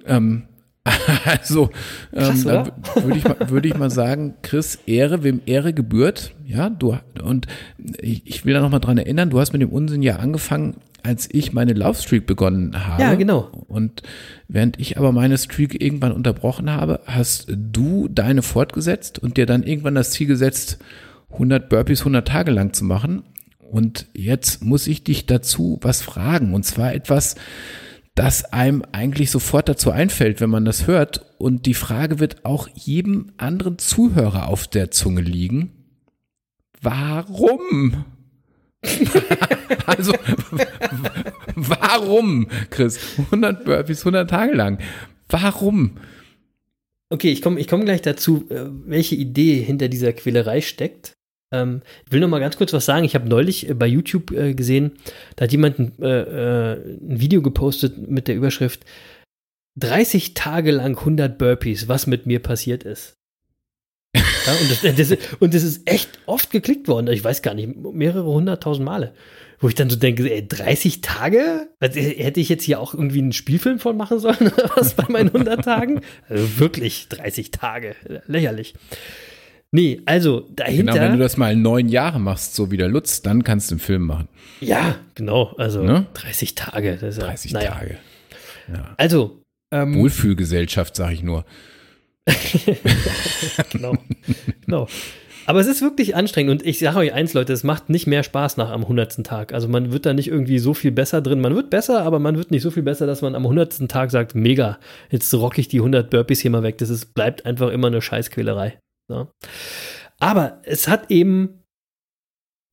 Ähm, 0.04 0.44
also, 1.24 1.70
ähm, 2.14 2.44
würde 2.44 3.16
ich, 3.18 3.24
mal- 3.24 3.50
würde 3.50 3.68
ich 3.68 3.76
mal 3.76 3.90
sagen, 3.90 4.34
Chris, 4.42 4.78
Ehre, 4.86 5.22
wem 5.22 5.40
Ehre 5.44 5.72
gebührt. 5.74 6.34
Ja, 6.46 6.70
du, 6.70 6.96
und 7.22 7.46
ich, 8.00 8.26
ich 8.26 8.44
will 8.46 8.54
da 8.54 8.60
nochmal 8.60 8.80
dran 8.80 8.96
erinnern, 8.96 9.28
du 9.30 9.38
hast 9.38 9.52
mit 9.52 9.60
dem 9.60 9.68
Unsinn 9.70 10.02
ja 10.02 10.16
angefangen, 10.16 10.76
als 11.08 11.26
ich 11.32 11.54
meine 11.54 11.72
Laufstreak 11.72 12.26
begonnen 12.26 12.86
habe. 12.86 13.02
Ja, 13.02 13.14
genau. 13.14 13.64
Und 13.66 14.02
während 14.46 14.78
ich 14.78 14.98
aber 14.98 15.10
meine 15.10 15.38
Streak 15.38 15.80
irgendwann 15.80 16.12
unterbrochen 16.12 16.70
habe, 16.70 17.00
hast 17.06 17.46
du 17.48 18.08
deine 18.08 18.42
fortgesetzt 18.42 19.18
und 19.18 19.38
dir 19.38 19.46
dann 19.46 19.62
irgendwann 19.62 19.94
das 19.94 20.10
Ziel 20.10 20.26
gesetzt, 20.26 20.78
100 21.32 21.70
Burpees 21.70 22.00
100 22.00 22.28
Tage 22.28 22.50
lang 22.50 22.74
zu 22.74 22.84
machen. 22.84 23.22
Und 23.58 24.06
jetzt 24.12 24.62
muss 24.62 24.86
ich 24.86 25.02
dich 25.02 25.24
dazu 25.24 25.78
was 25.80 26.02
fragen. 26.02 26.52
Und 26.52 26.64
zwar 26.64 26.92
etwas, 26.92 27.36
das 28.14 28.44
einem 28.52 28.82
eigentlich 28.92 29.30
sofort 29.30 29.70
dazu 29.70 29.90
einfällt, 29.90 30.42
wenn 30.42 30.50
man 30.50 30.66
das 30.66 30.86
hört. 30.86 31.24
Und 31.38 31.64
die 31.64 31.72
Frage 31.72 32.20
wird 32.20 32.44
auch 32.44 32.68
jedem 32.74 33.32
anderen 33.38 33.78
Zuhörer 33.78 34.46
auf 34.48 34.66
der 34.66 34.90
Zunge 34.90 35.22
liegen. 35.22 35.72
Warum? 36.82 38.04
also, 39.86 40.12
warum, 41.54 42.48
Chris? 42.70 43.18
100 43.18 43.64
Burpees 43.64 44.00
100 44.00 44.30
Tage 44.30 44.54
lang. 44.54 44.78
Warum? 45.28 45.98
Okay, 47.10 47.30
ich 47.30 47.42
komme 47.42 47.58
ich 47.58 47.68
komm 47.68 47.84
gleich 47.84 48.02
dazu, 48.02 48.46
äh, 48.50 48.66
welche 48.86 49.14
Idee 49.14 49.62
hinter 49.62 49.88
dieser 49.88 50.12
Quälerei 50.12 50.60
steckt. 50.60 51.14
Ähm, 51.52 51.82
ich 52.06 52.12
will 52.12 52.20
noch 52.20 52.28
mal 52.28 52.40
ganz 52.40 52.56
kurz 52.56 52.72
was 52.72 52.84
sagen. 52.84 53.04
Ich 53.04 53.14
habe 53.14 53.28
neulich 53.28 53.68
äh, 53.68 53.74
bei 53.74 53.86
YouTube 53.86 54.30
äh, 54.32 54.54
gesehen, 54.54 54.92
da 55.36 55.44
hat 55.44 55.52
jemand 55.52 55.78
ein, 55.78 55.92
äh, 56.00 56.20
äh 56.20 56.98
ein 57.00 57.20
Video 57.20 57.40
gepostet 57.42 58.08
mit 58.08 58.28
der 58.28 58.36
Überschrift 58.36 58.84
30 59.76 60.34
Tage 60.34 60.72
lang 60.72 60.98
100 60.98 61.38
Burpees, 61.38 61.88
was 61.88 62.06
mit 62.06 62.26
mir 62.26 62.40
passiert 62.40 62.82
ist. 62.82 63.17
Ja, 64.14 64.22
und, 64.60 64.70
das, 64.70 64.96
das, 64.96 65.18
und, 65.38 65.54
das, 65.54 65.62
ist 65.62 65.88
echt 65.88 66.18
oft 66.26 66.50
geklickt 66.50 66.88
worden. 66.88 67.08
Ich 67.08 67.22
weiß 67.22 67.42
gar 67.42 67.54
nicht, 67.54 67.76
mehrere 67.76 68.24
hunderttausend 68.24 68.84
Male. 68.84 69.12
Wo 69.60 69.68
ich 69.68 69.74
dann 69.74 69.90
so 69.90 69.96
denke, 69.96 70.30
ey, 70.30 70.46
30 70.46 71.00
Tage? 71.00 71.68
Also, 71.80 72.00
hätte 72.00 72.40
ich 72.40 72.48
jetzt 72.48 72.64
hier 72.64 72.80
auch 72.80 72.94
irgendwie 72.94 73.18
einen 73.18 73.32
Spielfilm 73.32 73.80
von 73.80 73.96
machen 73.96 74.20
sollen 74.20 74.36
was 74.76 74.94
bei 74.94 75.04
meinen 75.08 75.28
100 75.28 75.64
Tagen? 75.64 76.00
Also 76.28 76.58
wirklich 76.58 77.08
30 77.08 77.50
Tage. 77.50 77.96
Lächerlich. 78.26 78.74
Nee, 79.70 80.00
also 80.06 80.48
dahinter. 80.54 80.92
Genau, 80.92 81.04
wenn 81.04 81.12
du 81.12 81.18
das 81.18 81.36
mal 81.36 81.54
neun 81.54 81.88
Jahre 81.88 82.18
machst, 82.18 82.54
so 82.54 82.70
wie 82.70 82.78
der 82.78 82.88
Lutz, 82.88 83.20
dann 83.20 83.44
kannst 83.44 83.70
du 83.70 83.74
einen 83.74 83.80
Film 83.80 84.02
machen. 84.06 84.28
Ja, 84.60 84.96
genau. 85.14 85.54
Also 85.58 85.82
ne? 85.82 86.06
30 86.14 86.54
Tage. 86.54 86.96
Das 86.96 87.18
ist 87.18 87.22
30 87.22 87.52
naja. 87.52 87.72
Tage. 87.72 87.98
Ja. 88.72 88.94
Also. 88.96 89.42
Ähm, 89.70 89.94
Wohlfühlgesellschaft, 89.96 90.96
sage 90.96 91.12
ich 91.12 91.22
nur. 91.22 91.44
genau. 93.70 93.94
genau. 94.64 94.88
Aber 95.48 95.60
es 95.60 95.66
ist 95.66 95.80
wirklich 95.80 96.14
anstrengend 96.14 96.50
und 96.50 96.66
ich 96.66 96.78
sage 96.78 96.98
euch 96.98 97.14
eins, 97.14 97.32
Leute, 97.32 97.54
es 97.54 97.64
macht 97.64 97.88
nicht 97.88 98.06
mehr 98.06 98.22
Spaß 98.22 98.58
nach 98.58 98.68
am 98.68 98.82
100. 98.82 99.24
Tag. 99.24 99.54
Also 99.54 99.66
man 99.66 99.92
wird 99.92 100.04
da 100.04 100.12
nicht 100.12 100.28
irgendwie 100.28 100.58
so 100.58 100.74
viel 100.74 100.90
besser 100.90 101.22
drin. 101.22 101.40
Man 101.40 101.56
wird 101.56 101.70
besser, 101.70 102.02
aber 102.02 102.18
man 102.18 102.36
wird 102.36 102.50
nicht 102.50 102.60
so 102.60 102.70
viel 102.70 102.82
besser, 102.82 103.06
dass 103.06 103.22
man 103.22 103.34
am 103.34 103.44
100. 103.44 103.88
Tag 103.88 104.10
sagt, 104.10 104.34
mega, 104.34 104.78
jetzt 105.10 105.32
rock 105.32 105.56
ich 105.56 105.68
die 105.68 105.78
100 105.78 106.10
Burpees 106.10 106.40
hier 106.40 106.50
mal 106.50 106.62
weg. 106.62 106.76
Das 106.76 106.90
ist, 106.90 107.14
bleibt 107.14 107.46
einfach 107.46 107.70
immer 107.70 107.86
eine 107.86 108.02
Scheißquälerei. 108.02 108.78
Ja. 109.10 109.28
Aber 110.20 110.60
es 110.64 110.86
hat 110.86 111.10
eben 111.10 111.62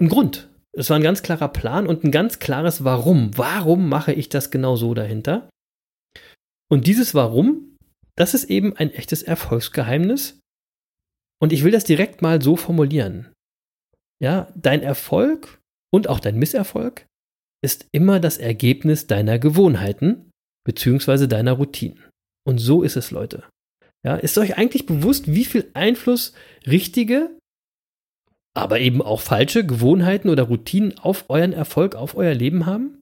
einen 0.02 0.10
Grund. 0.10 0.50
Es 0.74 0.89
war 0.89 0.98
ein 0.98 1.04
ganz 1.04 1.24
klarer 1.24 1.48
Plan 1.48 1.88
und 1.88 2.04
ein 2.04 2.12
ganz 2.12 2.39
klares 2.39 2.84
Warum. 2.84 3.32
Warum 3.38 3.88
mache 3.88 4.12
ich 4.12 4.28
das 4.28 4.52
genau 4.52 4.76
so 4.76 4.94
dahinter? 4.94 5.48
Und 6.70 6.88
dieses 6.88 7.15
Warum 7.15 7.74
das 8.17 8.34
ist 8.34 8.45
eben 8.45 8.75
ein 8.78 8.91
echtes 8.91 9.23
Erfolgsgeheimnis. 9.23 10.39
Und 11.41 11.51
ich 11.51 11.63
will 11.63 11.71
das 11.71 11.84
direkt 11.84 12.21
mal 12.21 12.41
so 12.41 12.56
formulieren. 12.56 13.32
Ja, 14.21 14.47
dein 14.56 14.82
Erfolg 14.82 15.60
und 15.93 16.08
auch 16.08 16.19
dein 16.19 16.38
Misserfolg 16.38 17.06
ist 17.62 17.88
immer 17.91 18.19
das 18.19 18.38
Ergebnis 18.38 19.08
deiner 19.08 19.39
Gewohnheiten 19.39 20.32
bzw. 20.65 21.28
deiner 21.28 21.54
Routinen. 21.54 22.04
Und 22.47 22.60
so 22.60 22.84
ist 22.84 22.95
es, 22.95 23.12
Leute. 23.12 23.43
Ja, 24.04 24.15
ist 24.15 24.38
euch 24.38 24.58
eigentlich 24.58 24.86
bewusst, 24.86 25.28
wie 25.34 25.45
viel 25.45 25.69
Einfluss 25.73 26.34
richtige, 26.67 27.36
aber 28.56 28.80
eben 28.80 29.01
auch 29.01 29.19
falsche 29.19 29.65
Gewohnheiten 29.65 30.30
oder 30.30 30.43
Routinen 30.43 30.97
auf 30.99 31.25
euren 31.30 31.54
Erfolg, 31.54 31.95
auf 31.95 32.15
euer 32.15 32.34
Leben 32.34 32.65
haben? 32.65 33.01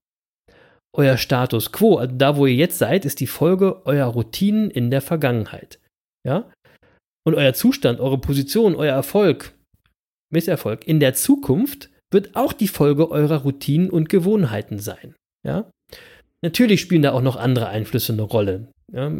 Euer 0.95 1.17
Status 1.17 1.71
quo, 1.71 1.97
also 1.97 2.13
da 2.15 2.37
wo 2.37 2.45
ihr 2.45 2.53
jetzt 2.53 2.77
seid, 2.77 3.05
ist 3.05 3.19
die 3.19 3.27
Folge 3.27 3.85
eurer 3.85 4.11
Routinen 4.11 4.69
in 4.69 4.91
der 4.91 5.01
Vergangenheit. 5.01 5.79
Ja? 6.25 6.51
Und 7.25 7.35
euer 7.35 7.53
Zustand, 7.53 7.99
eure 7.99 8.19
Position, 8.19 8.75
euer 8.75 8.93
Erfolg, 8.93 9.53
Misserfolg 10.31 10.87
in 10.87 10.99
der 10.99 11.13
Zukunft 11.13 11.89
wird 12.11 12.35
auch 12.35 12.53
die 12.53 12.67
Folge 12.67 13.09
eurer 13.09 13.37
Routinen 13.37 13.89
und 13.89 14.09
Gewohnheiten 14.09 14.77
sein. 14.77 15.15
Ja? 15.45 15.71
Natürlich 16.43 16.81
spielen 16.81 17.01
da 17.01 17.13
auch 17.13 17.21
noch 17.21 17.37
andere 17.37 17.67
Einflüsse 17.69 18.13
eine 18.13 18.23
Rolle. 18.23 18.67
Ja? 18.91 19.11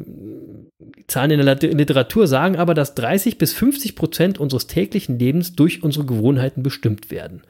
Zahlen 1.07 1.31
in 1.31 1.45
der 1.45 1.55
Literatur 1.55 2.27
sagen 2.27 2.57
aber, 2.57 2.73
dass 2.75 2.93
30 2.93 3.37
bis 3.37 3.53
50 3.53 3.95
Prozent 3.95 4.39
unseres 4.39 4.67
täglichen 4.67 5.17
Lebens 5.17 5.55
durch 5.55 5.81
unsere 5.81 6.05
Gewohnheiten 6.05 6.61
bestimmt 6.61 7.09
werden. 7.09 7.41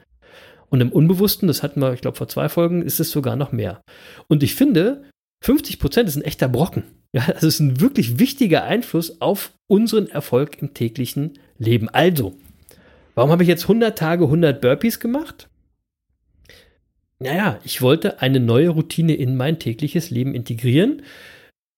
Und 0.74 0.80
im 0.80 0.90
Unbewussten, 0.90 1.46
das 1.46 1.62
hatten 1.62 1.80
wir, 1.80 1.92
ich 1.92 2.00
glaube, 2.00 2.16
vor 2.16 2.26
zwei 2.26 2.48
Folgen, 2.48 2.82
ist 2.82 2.98
es 2.98 3.12
sogar 3.12 3.36
noch 3.36 3.52
mehr. 3.52 3.80
Und 4.26 4.42
ich 4.42 4.56
finde, 4.56 5.04
50 5.44 5.78
Prozent 5.78 6.08
ist 6.08 6.16
ein 6.16 6.24
echter 6.24 6.48
Brocken. 6.48 6.82
Ja, 7.12 7.28
das 7.28 7.44
ist 7.44 7.60
ein 7.60 7.80
wirklich 7.80 8.18
wichtiger 8.18 8.64
Einfluss 8.64 9.20
auf 9.20 9.52
unseren 9.68 10.08
Erfolg 10.08 10.60
im 10.60 10.74
täglichen 10.74 11.38
Leben. 11.58 11.88
Also, 11.90 12.34
warum 13.14 13.30
habe 13.30 13.44
ich 13.44 13.48
jetzt 13.48 13.62
100 13.62 13.96
Tage 13.96 14.24
100 14.24 14.60
Burpees 14.60 14.98
gemacht? 14.98 15.48
Naja, 17.20 17.60
ich 17.62 17.80
wollte 17.80 18.20
eine 18.20 18.40
neue 18.40 18.70
Routine 18.70 19.14
in 19.14 19.36
mein 19.36 19.60
tägliches 19.60 20.10
Leben 20.10 20.34
integrieren 20.34 21.02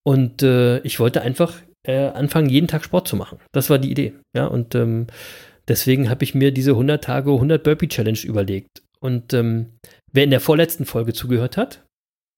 und 0.05 0.43
äh, 0.43 0.79
ich 0.79 1.01
wollte 1.01 1.21
einfach 1.21 1.53
äh, 1.87 1.99
anfangen, 1.99 2.49
jeden 2.49 2.67
Tag 2.67 2.83
Sport 2.83 3.09
zu 3.09 3.17
machen. 3.17 3.41
Das 3.53 3.69
war 3.69 3.79
die 3.79 3.91
Idee. 3.91 4.15
Ja, 4.35 4.47
und 4.47 4.75
ähm, 4.75 5.09
deswegen 5.69 6.09
habe 6.09 6.25
ich 6.25 6.35
mir 6.35 6.51
diese 6.51 6.71
100 6.71 7.05
Tage 7.05 7.33
100 7.33 7.63
Burpee 7.63 7.89
Challenge 7.89 8.21
überlegt. 8.25 8.86
Und 9.01 9.33
ähm, 9.35 9.73
wer 10.13 10.25
in 10.25 10.31
der 10.31 10.41
vorletzten 10.41 10.85
Folge 10.85 11.13
zugehört 11.13 11.57
hat, 11.57 11.85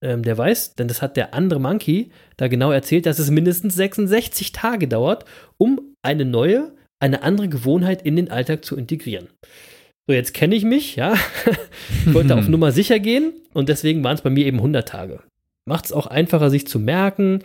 ähm, 0.02 0.22
der 0.22 0.38
weiß, 0.38 0.74
denn 0.74 0.88
das 0.88 1.02
hat 1.02 1.16
der 1.16 1.34
andere 1.34 1.60
Monkey 1.60 2.10
da 2.36 2.48
genau 2.48 2.70
erzählt, 2.70 3.06
dass 3.06 3.18
es 3.18 3.30
mindestens 3.30 3.74
66 3.74 4.52
Tage 4.52 4.86
dauert, 4.88 5.24
um 5.56 5.94
eine 6.02 6.24
neue, 6.24 6.72
eine 7.00 7.22
andere 7.22 7.48
Gewohnheit 7.48 8.02
in 8.02 8.16
den 8.16 8.30
Alltag 8.30 8.64
zu 8.64 8.76
integrieren. 8.76 9.28
So, 10.06 10.14
jetzt 10.14 10.34
kenne 10.34 10.54
ich 10.54 10.64
mich, 10.64 10.96
ja. 10.96 11.14
ich 12.06 12.14
wollte 12.14 12.36
auf 12.36 12.48
Nummer 12.48 12.72
sicher 12.72 12.98
gehen 12.98 13.34
und 13.52 13.68
deswegen 13.68 14.02
waren 14.04 14.14
es 14.14 14.22
bei 14.22 14.30
mir 14.30 14.46
eben 14.46 14.58
100 14.58 14.88
Tage. 14.88 15.22
Macht 15.66 15.86
es 15.86 15.92
auch 15.92 16.06
einfacher, 16.06 16.48
sich 16.48 16.66
zu 16.66 16.78
merken. 16.78 17.42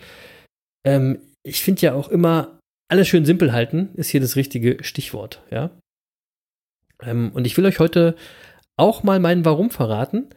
Ähm, 0.86 1.18
ich 1.42 1.62
finde 1.62 1.82
ja 1.82 1.94
auch 1.94 2.08
immer, 2.08 2.58
alles 2.88 3.08
schön 3.08 3.24
simpel 3.24 3.52
halten, 3.52 3.90
ist 3.94 4.10
hier 4.10 4.20
das 4.20 4.36
richtige 4.36 4.82
Stichwort, 4.82 5.42
ja. 5.50 5.70
Ähm, 7.02 7.32
und 7.34 7.46
ich 7.46 7.56
will 7.56 7.66
euch 7.66 7.80
heute 7.80 8.14
auch 8.76 9.02
mal 9.02 9.20
meinen 9.20 9.44
Warum 9.44 9.70
verraten, 9.70 10.28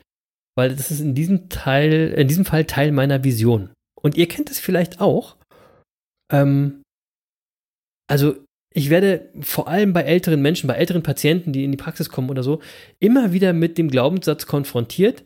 weil 0.56 0.76
das 0.76 0.92
ist 0.92 1.00
in 1.00 1.16
diesem 1.16 1.50
Teil, 1.50 2.14
in 2.18 2.28
diesem 2.28 2.46
Fall 2.46 2.66
Teil 2.66 2.92
meiner 2.92 3.24
Vision. 3.24 3.72
Und 4.02 4.18
ihr 4.18 4.28
kennt 4.28 4.50
es 4.50 4.60
vielleicht 4.60 5.02
auch. 5.02 5.38
Ähm, 6.32 6.82
also 8.10 8.36
ich 8.74 8.90
werde 8.90 9.30
vor 9.42 9.68
allem 9.68 9.94
bei 9.94 10.04
älteren 10.04 10.42
Menschen, 10.42 10.68
bei 10.68 10.76
älteren 10.76 11.04
Patienten, 11.04 11.52
die 11.52 11.64
in 11.64 11.72
die 11.72 11.78
Praxis 11.78 12.10
kommen 12.10 12.30
oder 12.30 12.44
so, 12.44 12.62
immer 13.00 13.34
wieder 13.34 13.54
mit 13.54 13.78
dem 13.78 13.90
Glaubenssatz 13.90 14.46
konfrontiert, 14.46 15.24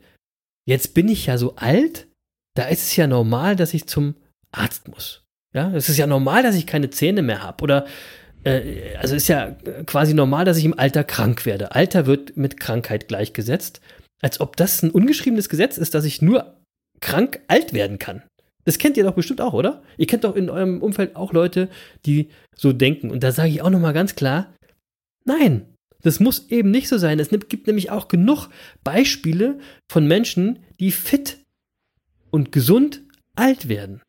jetzt 0.65 0.93
bin 0.93 1.10
ich 1.10 1.26
ja 1.26 1.38
so 1.38 1.56
alt, 1.56 2.08
da 2.56 2.67
ist 2.67 2.84
es 2.84 2.95
ja 2.95 3.08
normal, 3.08 3.56
dass 3.56 3.74
ich 3.74 3.88
zum 3.88 4.15
Arzt 4.52 4.88
muss. 4.88 5.24
Ja, 5.54 5.74
es 5.74 5.89
ist 5.89 5.97
ja 5.97 6.08
normal, 6.08 6.43
dass 6.43 6.56
ich 6.56 6.65
keine 6.65 6.89
Zähne 6.91 7.21
mehr 7.21 7.43
habe 7.43 7.63
oder 7.63 7.86
äh, 8.43 8.95
also 8.97 9.15
ist 9.15 9.27
ja 9.27 9.51
quasi 9.86 10.13
normal, 10.13 10.45
dass 10.45 10.58
ich 10.58 10.65
im 10.65 10.77
Alter 10.77 11.04
krank 11.04 11.45
werde. 11.45 11.73
Alter 11.75 12.06
wird 12.06 12.38
mit 12.38 12.60
Krankheit 12.60 13.08
gleichgesetzt, 13.08 13.82
als 14.21 14.39
ob 14.39 14.56
das 14.56 14.84
ein 14.84 14.91
ungeschriebenes 14.91 15.49
Gesetz 15.49 15.77
ist, 15.77 15.93
dass 15.93 16.06
ich 16.06 16.21
nur 16.21 16.58
krank 16.99 17.41
alt 17.47 17.73
werden 17.73 17.99
kann. 17.99 18.23
Das 18.63 18.77
kennt 18.77 18.97
ihr 18.97 19.04
doch 19.04 19.15
bestimmt 19.15 19.41
auch, 19.41 19.54
oder? 19.54 19.82
Ihr 19.97 20.06
kennt 20.06 20.23
doch 20.23 20.36
in 20.36 20.49
eurem 20.49 20.82
Umfeld 20.82 21.15
auch 21.15 21.34
Leute, 21.34 21.69
die 22.06 22.30
so 22.56 22.73
denken. 22.73 23.10
Und 23.10 23.23
da 23.23 23.32
sage 23.32 23.49
ich 23.49 23.62
auch 23.62 23.71
nochmal 23.71 23.93
ganz 23.93 24.15
klar, 24.15 24.54
nein, 25.25 25.65
das 26.04 26.19
muss 26.19 26.49
eben 26.49 26.71
nicht 26.71 26.88
so 26.88 26.97
sein. 26.97 27.19
Es 27.19 27.30
gibt 27.30 27.67
nämlich 27.67 27.89
auch 27.89 28.08
genug 28.08 28.49
Beispiele 28.84 29.60
von 29.91 30.08
Menschen, 30.08 30.60
die 30.80 30.91
fit 30.91 31.39
und 32.30 32.51
gesund 32.51 33.01
alt 33.36 33.67
werden. 33.67 34.01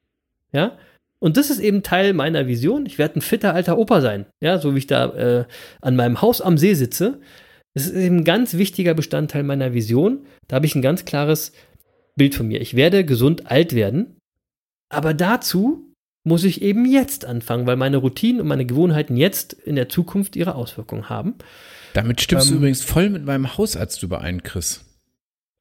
Ja, 0.52 0.76
und 1.22 1.36
das 1.36 1.50
ist 1.50 1.60
eben 1.60 1.84
Teil 1.84 2.14
meiner 2.14 2.48
Vision. 2.48 2.84
Ich 2.84 2.98
werde 2.98 3.20
ein 3.20 3.22
fitter 3.22 3.54
alter 3.54 3.78
Opa 3.78 4.00
sein. 4.00 4.26
Ja, 4.42 4.58
so 4.58 4.74
wie 4.74 4.78
ich 4.78 4.88
da 4.88 5.06
äh, 5.14 5.44
an 5.80 5.94
meinem 5.94 6.20
Haus 6.20 6.40
am 6.40 6.58
See 6.58 6.74
sitze. 6.74 7.20
Das 7.74 7.86
ist 7.86 7.94
eben 7.94 8.18
ein 8.18 8.24
ganz 8.24 8.54
wichtiger 8.54 8.92
Bestandteil 8.94 9.44
meiner 9.44 9.72
Vision. 9.72 10.26
Da 10.48 10.56
habe 10.56 10.66
ich 10.66 10.74
ein 10.74 10.82
ganz 10.82 11.04
klares 11.04 11.52
Bild 12.16 12.34
von 12.34 12.48
mir. 12.48 12.60
Ich 12.60 12.74
werde 12.74 13.04
gesund 13.04 13.48
alt 13.52 13.72
werden. 13.72 14.16
Aber 14.88 15.14
dazu 15.14 15.94
muss 16.24 16.42
ich 16.42 16.60
eben 16.60 16.86
jetzt 16.86 17.24
anfangen, 17.24 17.68
weil 17.68 17.76
meine 17.76 17.98
Routinen 17.98 18.40
und 18.40 18.48
meine 18.48 18.66
Gewohnheiten 18.66 19.16
jetzt 19.16 19.52
in 19.52 19.76
der 19.76 19.88
Zukunft 19.88 20.34
ihre 20.34 20.56
Auswirkungen 20.56 21.08
haben. 21.08 21.36
Damit 21.94 22.20
stimmst 22.20 22.48
ähm, 22.48 22.54
du 22.54 22.58
übrigens 22.58 22.82
voll 22.82 23.10
mit 23.10 23.24
meinem 23.24 23.56
Hausarzt 23.56 24.02
überein, 24.02 24.42
Chris. 24.42 24.84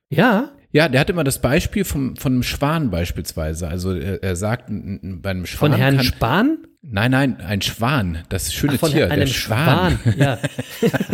Ja. 0.10 0.50
Ja, 0.74 0.88
der 0.88 1.02
hat 1.02 1.10
immer 1.10 1.24
das 1.24 1.40
Beispiel 1.40 1.84
vom, 1.84 2.16
von 2.16 2.34
einem 2.34 2.44
Schwan 2.44 2.90
beispielsweise. 2.90 3.68
Also 3.68 3.94
er, 3.94 4.24
er 4.24 4.36
sagt 4.36 4.70
bei 4.70 5.30
einem 5.30 5.46
Schwan. 5.46 5.72
Von 5.72 5.80
Herrn 5.80 5.98
kann, 5.98 6.06
Spahn? 6.06 6.58
Nein, 6.84 7.12
nein, 7.12 7.40
ein 7.40 7.62
Schwan, 7.62 8.18
das 8.30 8.52
schöne 8.52 8.74
Ach, 8.76 8.80
von 8.80 8.92
Tier, 8.92 9.12
einem 9.12 9.20
der 9.20 9.28
Schwan. 9.28 10.00
Schwan. 10.02 10.16
Ja. 10.18 10.40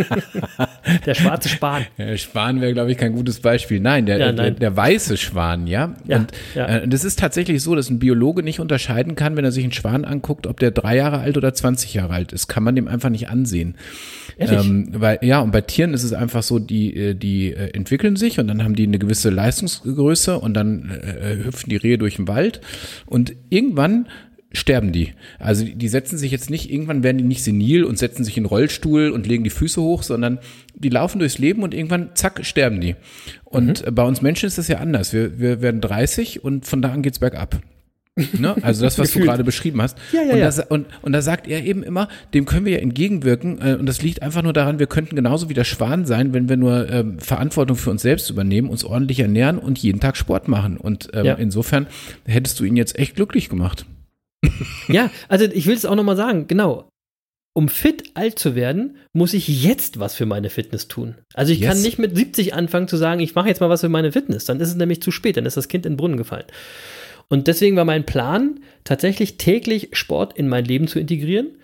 der 1.06 1.14
schwarze 1.14 1.50
Span. 1.50 1.84
Der 1.98 2.16
Schwan 2.16 2.62
wäre, 2.62 2.72
glaube 2.72 2.90
ich, 2.90 2.96
kein 2.96 3.12
gutes 3.12 3.40
Beispiel. 3.40 3.78
Nein, 3.78 4.06
der, 4.06 4.16
Ja, 4.16 4.32
der, 4.32 4.44
nein. 4.44 4.56
der 4.56 4.74
weiße 4.74 5.18
Schwan, 5.18 5.66
ja. 5.66 5.94
Ja, 6.06 6.16
und 6.16 6.32
ja. 6.54 6.66
Äh, 6.66 6.88
das 6.88 7.04
ist 7.04 7.18
tatsächlich 7.18 7.62
so, 7.62 7.74
dass 7.74 7.90
ein 7.90 7.98
Biologe 7.98 8.42
nicht 8.42 8.60
unterscheiden 8.60 9.14
kann, 9.14 9.36
wenn 9.36 9.44
er 9.44 9.52
sich 9.52 9.62
einen 9.62 9.74
Schwan 9.74 10.06
anguckt, 10.06 10.46
ob 10.46 10.58
der 10.58 10.70
drei 10.70 10.96
Jahre 10.96 11.18
alt 11.18 11.36
oder 11.36 11.52
20 11.52 11.92
Jahre 11.92 12.14
alt 12.14 12.32
ist. 12.32 12.48
Kann 12.48 12.62
man 12.62 12.74
dem 12.74 12.88
einfach 12.88 13.10
nicht 13.10 13.28
ansehen. 13.28 13.76
Ehrlich? 14.38 14.64
Ähm, 14.66 14.88
weil, 14.92 15.18
ja, 15.20 15.40
und 15.40 15.50
bei 15.50 15.60
Tieren 15.60 15.92
ist 15.92 16.02
es 16.02 16.14
einfach 16.14 16.42
so, 16.42 16.58
die, 16.58 16.96
äh, 16.96 17.14
die 17.14 17.52
äh, 17.52 17.74
entwickeln 17.74 18.16
sich 18.16 18.40
und 18.40 18.48
dann 18.48 18.64
haben 18.64 18.74
die 18.74 18.86
eine 18.86 18.98
gewisse 18.98 19.28
Leistungsgröße 19.28 20.38
und 20.38 20.54
dann 20.54 20.90
äh, 20.90 21.44
hüpfen 21.44 21.68
die 21.68 21.76
Rehe 21.76 21.98
durch 21.98 22.16
den 22.16 22.26
Wald 22.26 22.62
und 23.04 23.34
irgendwann 23.50 24.06
sterben 24.52 24.92
die. 24.92 25.12
Also 25.38 25.64
die, 25.64 25.88
setzen 25.88 26.16
sich 26.16 26.30
jetzt 26.32 26.48
nicht, 26.48 26.70
irgendwann 26.70 27.02
werden 27.02 27.18
die 27.18 27.24
nicht 27.24 27.44
senil 27.44 27.84
und 27.84 27.98
setzen 27.98 28.24
sich 28.24 28.36
in 28.36 28.44
den 28.44 28.48
Rollstuhl 28.48 29.10
und 29.10 29.26
legen 29.26 29.44
die 29.44 29.50
Füße 29.50 29.80
hoch, 29.80 30.02
sondern 30.02 30.38
die 30.74 30.88
laufen 30.88 31.18
durchs 31.18 31.38
Leben 31.38 31.62
und 31.62 31.74
irgendwann, 31.74 32.10
zack, 32.14 32.40
sterben 32.46 32.80
die. 32.80 32.96
Und 33.44 33.84
Mhm. 33.86 33.94
bei 33.94 34.02
uns 34.04 34.22
Menschen 34.22 34.46
ist 34.46 34.56
das 34.58 34.68
ja 34.68 34.78
anders. 34.78 35.12
Wir, 35.12 35.38
wir 35.38 35.60
werden 35.60 35.80
30 35.82 36.42
und 36.44 36.64
von 36.66 36.80
da 36.80 36.92
an 36.92 37.02
geht's 37.02 37.18
bergab. 37.18 37.60
Ne? 38.36 38.56
Also 38.62 38.82
das, 38.84 38.98
was 38.98 39.12
du 39.12 39.20
gerade 39.20 39.44
beschrieben 39.44 39.80
hast. 39.80 39.96
Ja, 40.12 40.22
ja, 40.22 40.32
und, 40.32 40.38
ja. 40.40 40.44
Das, 40.46 40.58
und, 40.58 40.86
und 41.02 41.12
da 41.12 41.22
sagt 41.22 41.46
er 41.46 41.64
eben 41.64 41.84
immer, 41.84 42.08
dem 42.34 42.46
können 42.46 42.66
wir 42.66 42.72
ja 42.72 42.78
entgegenwirken. 42.80 43.60
Äh, 43.62 43.74
und 43.78 43.86
das 43.86 44.02
liegt 44.02 44.22
einfach 44.22 44.42
nur 44.42 44.52
daran, 44.52 44.80
wir 44.80 44.88
könnten 44.88 45.14
genauso 45.14 45.48
wie 45.48 45.54
der 45.54 45.62
Schwan 45.62 46.04
sein, 46.04 46.32
wenn 46.32 46.48
wir 46.48 46.56
nur 46.56 46.90
ähm, 46.90 47.20
Verantwortung 47.20 47.76
für 47.76 47.90
uns 47.90 48.02
selbst 48.02 48.28
übernehmen, 48.28 48.70
uns 48.70 48.82
ordentlich 48.82 49.20
ernähren 49.20 49.56
und 49.58 49.78
jeden 49.78 50.00
Tag 50.00 50.16
Sport 50.16 50.48
machen. 50.48 50.78
Und 50.78 51.10
ähm, 51.12 51.26
Ja. 51.26 51.34
insofern 51.34 51.86
hättest 52.24 52.58
du 52.58 52.64
ihn 52.64 52.76
jetzt 52.76 52.98
echt 52.98 53.14
glücklich 53.14 53.48
gemacht. 53.50 53.86
Ja, 54.88 55.10
also 55.28 55.44
ich 55.44 55.66
will 55.66 55.74
es 55.74 55.84
auch 55.84 55.94
nochmal 55.96 56.16
sagen, 56.16 56.46
genau. 56.46 56.88
Um 57.54 57.68
fit 57.68 58.10
alt 58.14 58.38
zu 58.38 58.54
werden, 58.54 58.98
muss 59.12 59.34
ich 59.34 59.64
jetzt 59.64 59.98
was 59.98 60.14
für 60.14 60.26
meine 60.26 60.48
Fitness 60.48 60.86
tun. 60.86 61.16
Also 61.34 61.52
ich 61.52 61.60
kann 61.60 61.76
Yes. 61.76 61.84
nicht 61.84 61.98
mit 61.98 62.16
70 62.16 62.54
anfangen 62.54 62.88
zu 62.88 62.96
sagen, 62.96 63.20
ich 63.20 63.34
mache 63.34 63.48
jetzt 63.48 63.60
mal 63.60 63.68
was 63.68 63.80
für 63.80 63.88
meine 63.88 64.12
Fitness. 64.12 64.44
Dann 64.44 64.60
ist 64.60 64.68
es 64.68 64.76
nämlich 64.76 65.02
zu 65.02 65.10
spät, 65.10 65.36
dann 65.36 65.46
ist 65.46 65.56
das 65.56 65.68
Kind 65.68 65.84
in 65.84 65.92
den 65.92 65.96
Brunnen 65.96 66.16
gefallen. 66.16 66.46
Und 67.28 67.46
deswegen 67.48 67.76
war 67.76 67.84
mein 67.84 68.06
Plan, 68.06 68.60
tatsächlich 68.84 69.38
täglich 69.38 69.88
Sport 69.92 70.38
in 70.38 70.48
mein 70.48 70.64
Leben 70.64 70.88
zu 70.88 70.98
integrieren. 71.00 71.58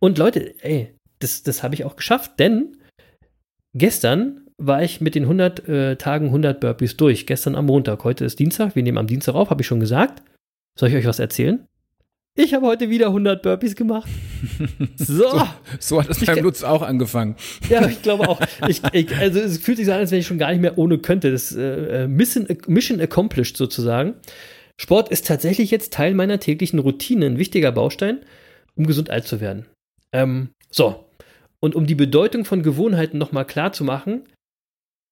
Und 0.00 0.18
Leute, 0.18 0.54
ey, 0.62 0.94
das, 1.20 1.42
das 1.42 1.62
habe 1.62 1.74
ich 1.74 1.84
auch 1.84 1.96
geschafft, 1.96 2.32
denn 2.38 2.76
gestern 3.74 4.42
war 4.58 4.82
ich 4.82 5.00
mit 5.00 5.14
den 5.14 5.24
100 5.24 5.68
äh, 5.68 5.96
Tagen 5.96 6.26
100 6.26 6.60
Burpees 6.60 6.96
durch. 6.96 7.26
Gestern 7.26 7.54
am 7.54 7.66
Montag, 7.66 8.04
heute 8.04 8.24
ist 8.24 8.38
Dienstag, 8.38 8.74
wir 8.74 8.82
nehmen 8.82 8.98
am 8.98 9.06
Dienstag 9.06 9.34
auf, 9.34 9.50
habe 9.50 9.62
ich 9.62 9.66
schon 9.66 9.80
gesagt. 9.80 10.22
Soll 10.78 10.88
ich 10.90 10.96
euch 10.96 11.06
was 11.06 11.18
erzählen? 11.18 11.64
Ich 12.38 12.52
habe 12.52 12.66
heute 12.66 12.90
wieder 12.90 13.06
100 13.06 13.42
Burpees 13.42 13.74
gemacht. 13.74 14.08
So. 14.96 15.42
So 15.80 16.00
hat 16.00 16.10
es 16.10 16.24
beim 16.24 16.42
Lutz 16.44 16.62
auch 16.62 16.82
angefangen. 16.82 17.36
Ja, 17.70 17.86
ich 17.88 18.02
glaube 18.02 18.28
auch. 18.28 18.40
Ich, 18.68 18.82
ich, 18.92 19.16
also 19.16 19.40
es 19.40 19.58
fühlt 19.58 19.78
sich 19.78 19.86
so 19.86 19.92
an, 19.92 19.98
als 19.98 20.10
wenn 20.10 20.18
ich 20.18 20.26
schon 20.26 20.38
gar 20.38 20.50
nicht 20.50 20.60
mehr 20.60 20.76
ohne 20.76 20.98
könnte. 20.98 21.32
Das 21.32 21.52
äh, 21.52 22.06
Mission, 22.06 22.46
Mission 22.66 23.00
accomplished 23.00 23.56
sozusagen. 23.56 24.14
Sport 24.78 25.08
ist 25.08 25.26
tatsächlich 25.26 25.70
jetzt 25.70 25.94
Teil 25.94 26.14
meiner 26.14 26.38
täglichen 26.38 26.78
Routine, 26.78 27.26
ein 27.26 27.38
wichtiger 27.38 27.72
Baustein, 27.72 28.20
um 28.76 28.86
gesund 28.86 29.08
alt 29.08 29.26
zu 29.26 29.40
werden. 29.40 29.64
Ähm, 30.12 30.50
so. 30.70 31.06
Und 31.60 31.74
um 31.74 31.86
die 31.86 31.94
Bedeutung 31.94 32.44
von 32.44 32.62
Gewohnheiten 32.62 33.16
nochmal 33.16 33.46
klar 33.46 33.72
zu 33.72 33.82
machen, 33.82 34.24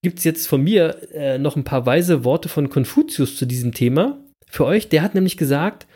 gibt 0.03 0.19
es 0.19 0.25
jetzt 0.25 0.47
von 0.47 0.63
mir 0.63 0.99
äh, 1.15 1.39
noch 1.39 1.57
ein 1.57 1.65
paar 1.65 1.87
weise 1.87 2.25
Worte 2.25 2.51
von 2.51 2.69
Konfuzius 2.69 3.37
zu 3.37 3.47
diesem 3.47 3.73
Thema. 3.73 4.19
Für 4.51 4.67
euch, 4.67 4.91
der 4.91 5.03
hat 5.03 5.15
nämlich 5.15 5.39
gesagt, 5.39 5.87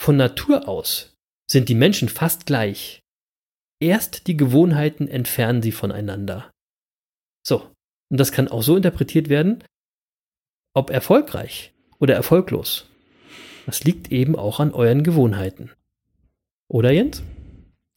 von 0.00 0.16
Natur 0.16 0.68
aus 0.68 1.14
sind 1.50 1.68
die 1.68 1.74
Menschen 1.74 2.08
fast 2.08 2.46
gleich. 2.46 3.00
Erst 3.80 4.26
die 4.26 4.36
Gewohnheiten 4.36 5.08
entfernen 5.08 5.62
sie 5.62 5.72
voneinander. 5.72 6.50
So, 7.46 7.70
und 8.10 8.18
das 8.20 8.32
kann 8.32 8.48
auch 8.48 8.62
so 8.62 8.76
interpretiert 8.76 9.28
werden, 9.28 9.64
ob 10.74 10.90
erfolgreich 10.90 11.72
oder 11.98 12.14
erfolglos. 12.14 12.86
Das 13.66 13.84
liegt 13.84 14.10
eben 14.12 14.36
auch 14.36 14.60
an 14.60 14.72
euren 14.72 15.02
Gewohnheiten. 15.02 15.70
Oder 16.68 16.90
Jens? 16.90 17.22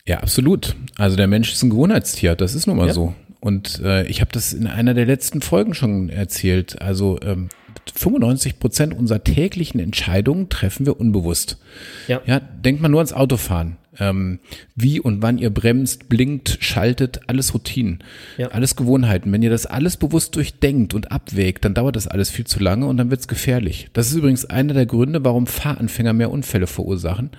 Ja, 0.06 0.20
absolut. 0.20 0.76
Also 0.98 1.16
der 1.18 1.28
Mensch 1.28 1.52
ist 1.52 1.64
ein 1.64 1.70
Gewohnheitstier, 1.70 2.36
das 2.36 2.56
ist 2.56 2.68
nun 2.68 2.78
mal 2.78 2.88
Ja. 2.88 2.94
so. 2.94 3.14
Und 3.40 3.80
äh, 3.80 4.06
ich 4.08 4.22
habe 4.22 4.32
das 4.32 4.54
in 4.54 4.68
einer 4.68 4.94
der 4.94 5.06
letzten 5.08 5.42
Folgen 5.42 5.74
schon 5.74 6.10
erzählt. 6.10 6.80
Also 6.82 7.20
ähm, 7.22 7.50
95 7.94 8.60
Prozent 8.60 8.94
unserer 8.98 9.24
täglichen 9.24 9.80
Entscheidungen 9.80 10.50
treffen 10.50 10.86
wir 10.86 11.00
unbewusst. 11.00 11.58
Ja. 12.08 12.22
Ja, 12.26 12.40
denkt 12.40 12.82
mal 12.82 12.90
nur 12.90 13.00
ans 13.00 13.14
Autofahren. 13.14 13.78
Ähm, 14.00 14.40
wie 14.74 15.02
und 15.02 15.22
wann 15.22 15.38
ihr 15.38 15.50
bremst, 15.50 16.08
blinkt, 16.08 16.58
schaltet, 16.62 17.20
alles 17.28 17.54
Routinen, 17.54 18.00
Ja. 18.38 18.48
alles 18.48 18.78
Gewohnheiten. 18.78 19.30
Wenn 19.34 19.44
ihr 19.44 19.50
das 19.50 19.66
alles 19.66 19.98
bewusst 19.98 20.34
durchdenkt 20.38 20.94
und 20.94 21.12
abwägt, 21.12 21.66
dann 21.66 21.74
dauert 21.74 21.98
das 21.98 22.08
alles 22.08 22.30
viel 22.30 22.46
zu 22.46 22.60
lange 22.64 22.86
und 22.86 22.96
dann 22.96 23.12
wird's 23.12 23.28
gefährlich. 23.28 23.90
Das 23.92 24.08
ist 24.08 24.16
übrigens 24.16 24.46
einer 24.46 24.74
der 24.74 24.86
Gründe, 24.86 25.26
warum 25.26 25.46
Fahranfänger 25.46 26.14
mehr 26.14 26.32
Unfälle 26.32 26.68
verursachen, 26.68 27.32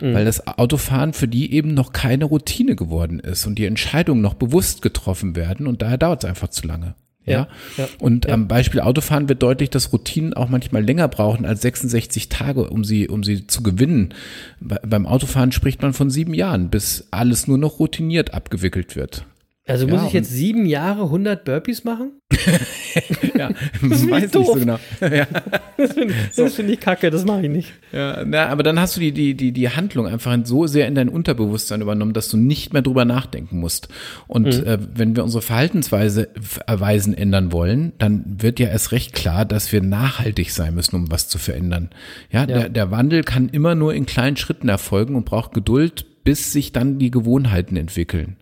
Mhm. 0.00 0.14
weil 0.14 0.24
das 0.24 0.46
Autofahren 0.46 1.12
für 1.12 1.26
die 1.26 1.52
eben 1.52 1.74
noch 1.74 1.92
keine 1.92 2.26
Routine 2.26 2.76
geworden 2.76 3.18
ist 3.18 3.44
und 3.44 3.56
die 3.58 3.64
Entscheidungen 3.66 4.20
noch 4.22 4.34
bewusst 4.34 4.82
getroffen 4.82 5.34
werden 5.34 5.66
und 5.66 5.82
daher 5.82 5.98
dauert 5.98 6.22
es 6.22 6.30
einfach 6.30 6.48
zu 6.48 6.68
lange. 6.68 6.94
Ja. 7.26 7.48
Ja, 7.76 7.88
Und 7.98 8.26
ja. 8.26 8.34
am 8.34 8.48
Beispiel 8.48 8.80
Autofahren 8.80 9.28
wird 9.28 9.42
deutlich, 9.42 9.70
dass 9.70 9.92
Routinen 9.92 10.32
auch 10.34 10.48
manchmal 10.48 10.84
länger 10.84 11.08
brauchen 11.08 11.44
als 11.44 11.60
66 11.62 12.28
Tage, 12.28 12.70
um 12.70 12.84
sie, 12.84 13.08
um 13.08 13.24
sie 13.24 13.46
zu 13.46 13.62
gewinnen. 13.62 14.14
Be 14.60 14.80
beim 14.86 15.06
Autofahren 15.06 15.52
spricht 15.52 15.82
man 15.82 15.92
von 15.92 16.10
sieben 16.10 16.34
Jahren, 16.34 16.70
bis 16.70 17.08
alles 17.10 17.48
nur 17.48 17.58
noch 17.58 17.80
routiniert 17.80 18.32
abgewickelt 18.32 18.94
wird. 18.96 19.24
Also 19.68 19.86
muss 19.88 20.00
Ja, 20.02 20.06
ich 20.06 20.12
jetzt 20.12 20.30
sieben 20.30 20.64
Jahre 20.64 21.02
100 21.04 21.44
Burpees 21.44 21.82
machen? 21.84 22.12
Ja, 23.36 23.50
Das 23.82 24.08
weiß 24.08 24.22
nicht 24.22 24.34
doof. 24.34 24.46
so 24.46 24.54
genau. 24.54 24.78
Ja. 25.00 25.26
Das 25.76 25.92
finde 25.92 26.14
find 26.50 26.70
ich 26.70 26.80
kacke, 26.80 27.10
das 27.10 27.24
mache 27.26 27.42
ich 27.42 27.50
nicht. 27.50 27.72
Ja, 27.92 28.24
na, 28.24 28.46
aber 28.46 28.62
dann 28.62 28.80
hast 28.80 28.96
du 28.96 29.00
die, 29.00 29.12
die, 29.12 29.34
die, 29.34 29.52
die 29.52 29.68
Handlung 29.68 30.06
einfach 30.06 30.34
so 30.44 30.66
sehr 30.66 30.86
in 30.88 30.94
dein 30.94 31.08
Unterbewusstsein 31.10 31.82
übernommen, 31.82 32.14
dass 32.14 32.28
du 32.30 32.36
nicht 32.38 32.72
mehr 32.72 32.80
drüber 32.82 33.04
nachdenken 33.04 33.58
musst. 33.60 33.88
Und 34.26 34.46
Mhm. 34.46 34.66
äh, 34.66 34.78
wenn 34.94 35.16
wir 35.16 35.24
unsere 35.24 35.42
Verhaltensweise 35.42 36.28
äh, 36.34 36.80
Weisen 36.80 37.12
ändern 37.12 37.52
wollen, 37.52 37.92
dann 37.98 38.24
wird 38.40 38.58
ja 38.60 38.68
erst 38.68 38.92
recht 38.92 39.12
klar, 39.12 39.44
dass 39.44 39.70
wir 39.72 39.82
nachhaltig 39.82 40.50
sein 40.52 40.74
müssen, 40.74 40.96
um 40.96 41.10
was 41.10 41.28
zu 41.28 41.38
verändern. 41.38 41.90
Ja, 42.30 42.46
Der, 42.46 42.68
der 42.70 42.90
Wandel 42.90 43.22
kann 43.24 43.48
immer 43.50 43.74
nur 43.74 43.92
in 43.94 44.06
kleinen 44.06 44.36
Schritten 44.36 44.68
erfolgen 44.70 45.14
und 45.16 45.24
braucht 45.26 45.52
Geduld, 45.52 46.06
bis 46.24 46.52
sich 46.52 46.72
dann 46.72 46.98
die 46.98 47.10
Gewohnheiten 47.10 47.76
entwickeln. 47.76 48.36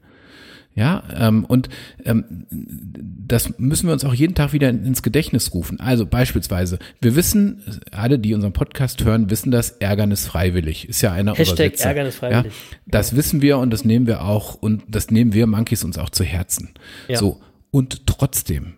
Ja, 0.77 1.05
ähm, 1.17 1.45
und 1.45 1.69
ähm, 2.05 2.47
das 2.51 3.59
müssen 3.59 3.87
wir 3.87 3.93
uns 3.93 4.05
auch 4.05 4.13
jeden 4.15 4.35
Tag 4.35 4.53
wieder 4.53 4.69
in- 4.71 4.85
ins 4.85 5.03
Gedächtnis 5.05 5.55
rufen. 5.55 5.79
Also 5.79 6.05
beispielsweise, 6.05 6.81
wir 7.01 7.15
wissen, 7.15 7.63
alle, 7.93 8.19
die 8.19 8.35
unseren 8.35 8.53
Podcast 8.53 9.05
hören, 9.05 9.31
wissen 9.31 9.53
das, 9.53 9.71
Ärgernis 9.71 10.27
freiwillig. 10.27 10.89
Ist 10.89 11.01
ja 11.01 11.13
einer 11.13 11.33
Hashtag 11.35 11.51
unserer 11.53 11.67
Sätze. 11.69 11.85
Ärgernis 11.89 12.17
freiwillig. 12.17 12.53
Ja, 12.53 12.79
das 12.87 13.15
wissen 13.15 13.41
wir 13.41 13.59
und 13.59 13.71
das 13.71 13.85
nehmen 13.85 14.07
wir 14.09 14.23
auch 14.25 14.55
und 14.55 14.83
das 14.89 15.11
nehmen 15.13 15.33
wir 15.33 15.47
Monkeys 15.47 15.85
uns 15.85 15.97
auch 15.97 16.11
zu 16.11 16.25
Herzen. 16.25 16.71
Ja. 17.07 17.19
So, 17.19 17.41
und 17.71 18.07
trotzdem 18.07 18.75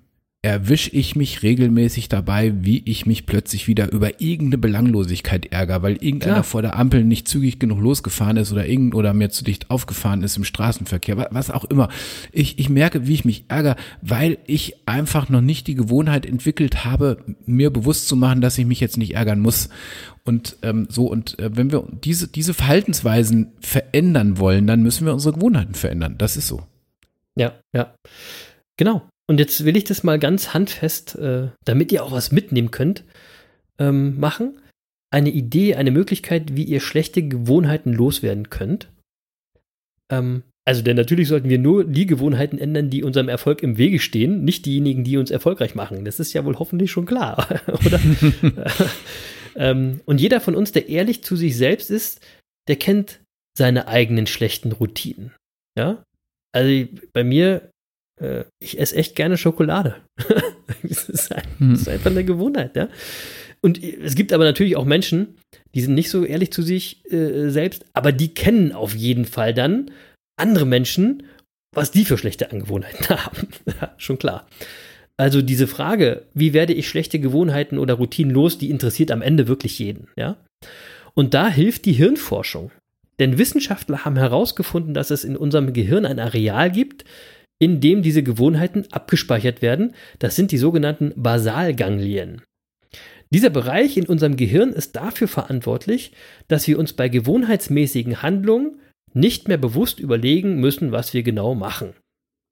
erwische 0.46 0.90
ich 0.90 1.16
mich 1.16 1.42
regelmäßig 1.42 2.08
dabei, 2.08 2.52
wie 2.60 2.82
ich 2.84 3.06
mich 3.06 3.26
plötzlich 3.26 3.66
wieder 3.68 3.92
über 3.92 4.20
irgendeine 4.20 4.58
Belanglosigkeit 4.58 5.46
ärgere, 5.52 5.82
weil 5.82 5.94
irgendeiner 5.94 6.32
Klar. 6.34 6.44
vor 6.44 6.62
der 6.62 6.78
Ampel 6.78 7.04
nicht 7.04 7.26
zügig 7.28 7.58
genug 7.58 7.80
losgefahren 7.80 8.36
ist 8.36 8.52
oder 8.52 8.66
irgend 8.66 8.94
oder 8.94 9.12
mir 9.14 9.30
zu 9.30 9.44
dicht 9.44 9.70
aufgefahren 9.70 10.22
ist 10.22 10.36
im 10.36 10.44
Straßenverkehr, 10.44 11.16
wa- 11.16 11.28
was 11.30 11.50
auch 11.50 11.64
immer. 11.64 11.88
Ich, 12.32 12.58
ich 12.58 12.68
merke, 12.68 13.06
wie 13.06 13.14
ich 13.14 13.24
mich 13.24 13.44
ärgere, 13.48 13.76
weil 14.02 14.38
ich 14.46 14.74
einfach 14.86 15.28
noch 15.28 15.40
nicht 15.40 15.66
die 15.66 15.74
Gewohnheit 15.74 16.24
entwickelt 16.26 16.84
habe, 16.84 17.24
mir 17.44 17.70
bewusst 17.70 18.08
zu 18.08 18.16
machen, 18.16 18.40
dass 18.40 18.56
ich 18.58 18.66
mich 18.66 18.80
jetzt 18.80 18.96
nicht 18.96 19.14
ärgern 19.14 19.40
muss. 19.40 19.68
Und 20.24 20.56
ähm, 20.62 20.86
so, 20.90 21.06
und 21.06 21.38
äh, 21.38 21.56
wenn 21.56 21.70
wir 21.72 21.86
diese, 22.04 22.28
diese 22.28 22.54
Verhaltensweisen 22.54 23.52
verändern 23.60 24.38
wollen, 24.38 24.66
dann 24.66 24.82
müssen 24.82 25.06
wir 25.06 25.12
unsere 25.12 25.34
Gewohnheiten 25.34 25.74
verändern. 25.74 26.16
Das 26.18 26.36
ist 26.36 26.48
so. 26.48 26.62
Ja, 27.36 27.54
ja. 27.74 27.94
Genau. 28.76 29.02
Und 29.28 29.40
jetzt 29.40 29.64
will 29.64 29.76
ich 29.76 29.84
das 29.84 30.04
mal 30.04 30.18
ganz 30.18 30.54
handfest, 30.54 31.16
äh, 31.16 31.48
damit 31.64 31.90
ihr 31.92 32.04
auch 32.04 32.12
was 32.12 32.30
mitnehmen 32.30 32.70
könnt, 32.70 33.04
ähm, 33.78 34.18
machen. 34.18 34.60
Eine 35.10 35.30
Idee, 35.30 35.74
eine 35.74 35.90
Möglichkeit, 35.90 36.56
wie 36.56 36.64
ihr 36.64 36.80
schlechte 36.80 37.22
Gewohnheiten 37.22 37.92
loswerden 37.92 38.50
könnt. 38.50 38.88
Ähm, 40.10 40.42
also, 40.64 40.82
denn 40.82 40.96
natürlich 40.96 41.28
sollten 41.28 41.48
wir 41.48 41.58
nur 41.58 41.84
die 41.84 42.06
Gewohnheiten 42.06 42.58
ändern, 42.58 42.90
die 42.90 43.04
unserem 43.04 43.28
Erfolg 43.28 43.62
im 43.62 43.78
Wege 43.78 44.00
stehen, 44.00 44.44
nicht 44.44 44.66
diejenigen, 44.66 45.04
die 45.04 45.16
uns 45.16 45.30
erfolgreich 45.30 45.76
machen. 45.76 46.04
Das 46.04 46.18
ist 46.18 46.32
ja 46.32 46.44
wohl 46.44 46.58
hoffentlich 46.58 46.90
schon 46.90 47.06
klar, 47.06 47.46
oder? 47.68 48.00
ähm, 49.56 50.00
und 50.06 50.20
jeder 50.20 50.40
von 50.40 50.56
uns, 50.56 50.72
der 50.72 50.88
ehrlich 50.88 51.22
zu 51.22 51.36
sich 51.36 51.56
selbst 51.56 51.90
ist, 51.90 52.20
der 52.68 52.76
kennt 52.76 53.20
seine 53.56 53.86
eigenen 53.86 54.26
schlechten 54.26 54.72
Routinen. 54.72 55.32
Ja? 55.78 56.02
Also 56.52 56.88
bei 57.12 57.22
mir, 57.22 57.70
äh, 58.20 58.44
ich 58.60 58.78
esse 58.78 58.96
echt 58.96 59.16
gerne 59.16 59.36
Schokolade. 59.36 59.96
das 60.82 61.08
ist 61.08 61.32
ein, 61.32 61.42
Das 61.58 61.82
ist 61.82 61.88
einfach 61.88 62.10
eine 62.10 62.24
Gewohnheit, 62.24 62.76
ja. 62.76 62.88
Und 63.62 63.82
es 63.82 64.14
gibt 64.14 64.32
aber 64.32 64.44
natürlich 64.44 64.76
auch 64.76 64.84
Menschen, 64.84 65.36
die 65.74 65.80
sind 65.80 65.94
nicht 65.94 66.10
so 66.10 66.24
ehrlich 66.24 66.52
zu 66.52 66.62
sich 66.62 67.10
äh, 67.10 67.48
selbst, 67.48 67.84
aber 67.94 68.12
die 68.12 68.32
kennen 68.34 68.72
auf 68.72 68.94
jeden 68.94 69.24
Fall 69.24 69.54
dann 69.54 69.90
andere 70.38 70.66
Menschen, 70.66 71.24
was 71.74 71.90
die 71.90 72.04
für 72.04 72.18
schlechte 72.18 72.50
Angewohnheiten 72.52 73.08
haben. 73.24 73.48
schon 73.96 74.18
klar. 74.18 74.46
Also 75.18 75.40
diese 75.40 75.66
Frage, 75.66 76.24
wie 76.34 76.52
werde 76.52 76.74
ich 76.74 76.88
schlechte 76.88 77.18
Gewohnheiten 77.18 77.78
oder 77.78 77.94
Routinen 77.94 78.32
los, 78.32 78.58
die 78.58 78.70
interessiert 78.70 79.10
am 79.10 79.22
Ende 79.22 79.48
wirklich 79.48 79.78
jeden, 79.78 80.08
ja. 80.16 80.36
Und 81.14 81.32
da 81.32 81.48
hilft 81.48 81.86
die 81.86 81.94
Hirnforschung. 81.94 82.70
Denn 83.18 83.38
Wissenschaftler 83.38 84.04
haben 84.04 84.16
herausgefunden, 84.16 84.92
dass 84.92 85.10
es 85.10 85.24
in 85.24 85.36
unserem 85.36 85.72
Gehirn 85.72 86.04
ein 86.04 86.18
Areal 86.18 86.70
gibt, 86.70 87.04
in 87.58 87.80
dem 87.80 88.02
diese 88.02 88.22
Gewohnheiten 88.22 88.84
abgespeichert 88.90 89.62
werden. 89.62 89.94
Das 90.18 90.36
sind 90.36 90.52
die 90.52 90.58
sogenannten 90.58 91.12
Basalganglien. 91.16 92.42
Dieser 93.30 93.50
Bereich 93.50 93.96
in 93.96 94.06
unserem 94.06 94.36
Gehirn 94.36 94.72
ist 94.72 94.94
dafür 94.96 95.26
verantwortlich, 95.28 96.12
dass 96.48 96.68
wir 96.68 96.78
uns 96.78 96.92
bei 96.92 97.08
gewohnheitsmäßigen 97.08 98.22
Handlungen 98.22 98.80
nicht 99.14 99.48
mehr 99.48 99.58
bewusst 99.58 99.98
überlegen 99.98 100.60
müssen, 100.60 100.92
was 100.92 101.12
wir 101.14 101.22
genau 101.22 101.54
machen. 101.54 101.94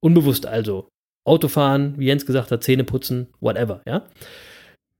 Unbewusst 0.03 0.45
also. 0.45 0.89
Autofahren, 1.25 1.97
wie 1.97 2.05
Jens 2.05 2.25
gesagt 2.25 2.51
hat, 2.51 2.63
Zähne 2.63 2.83
putzen, 2.83 3.27
whatever, 3.39 3.81
ja. 3.87 4.05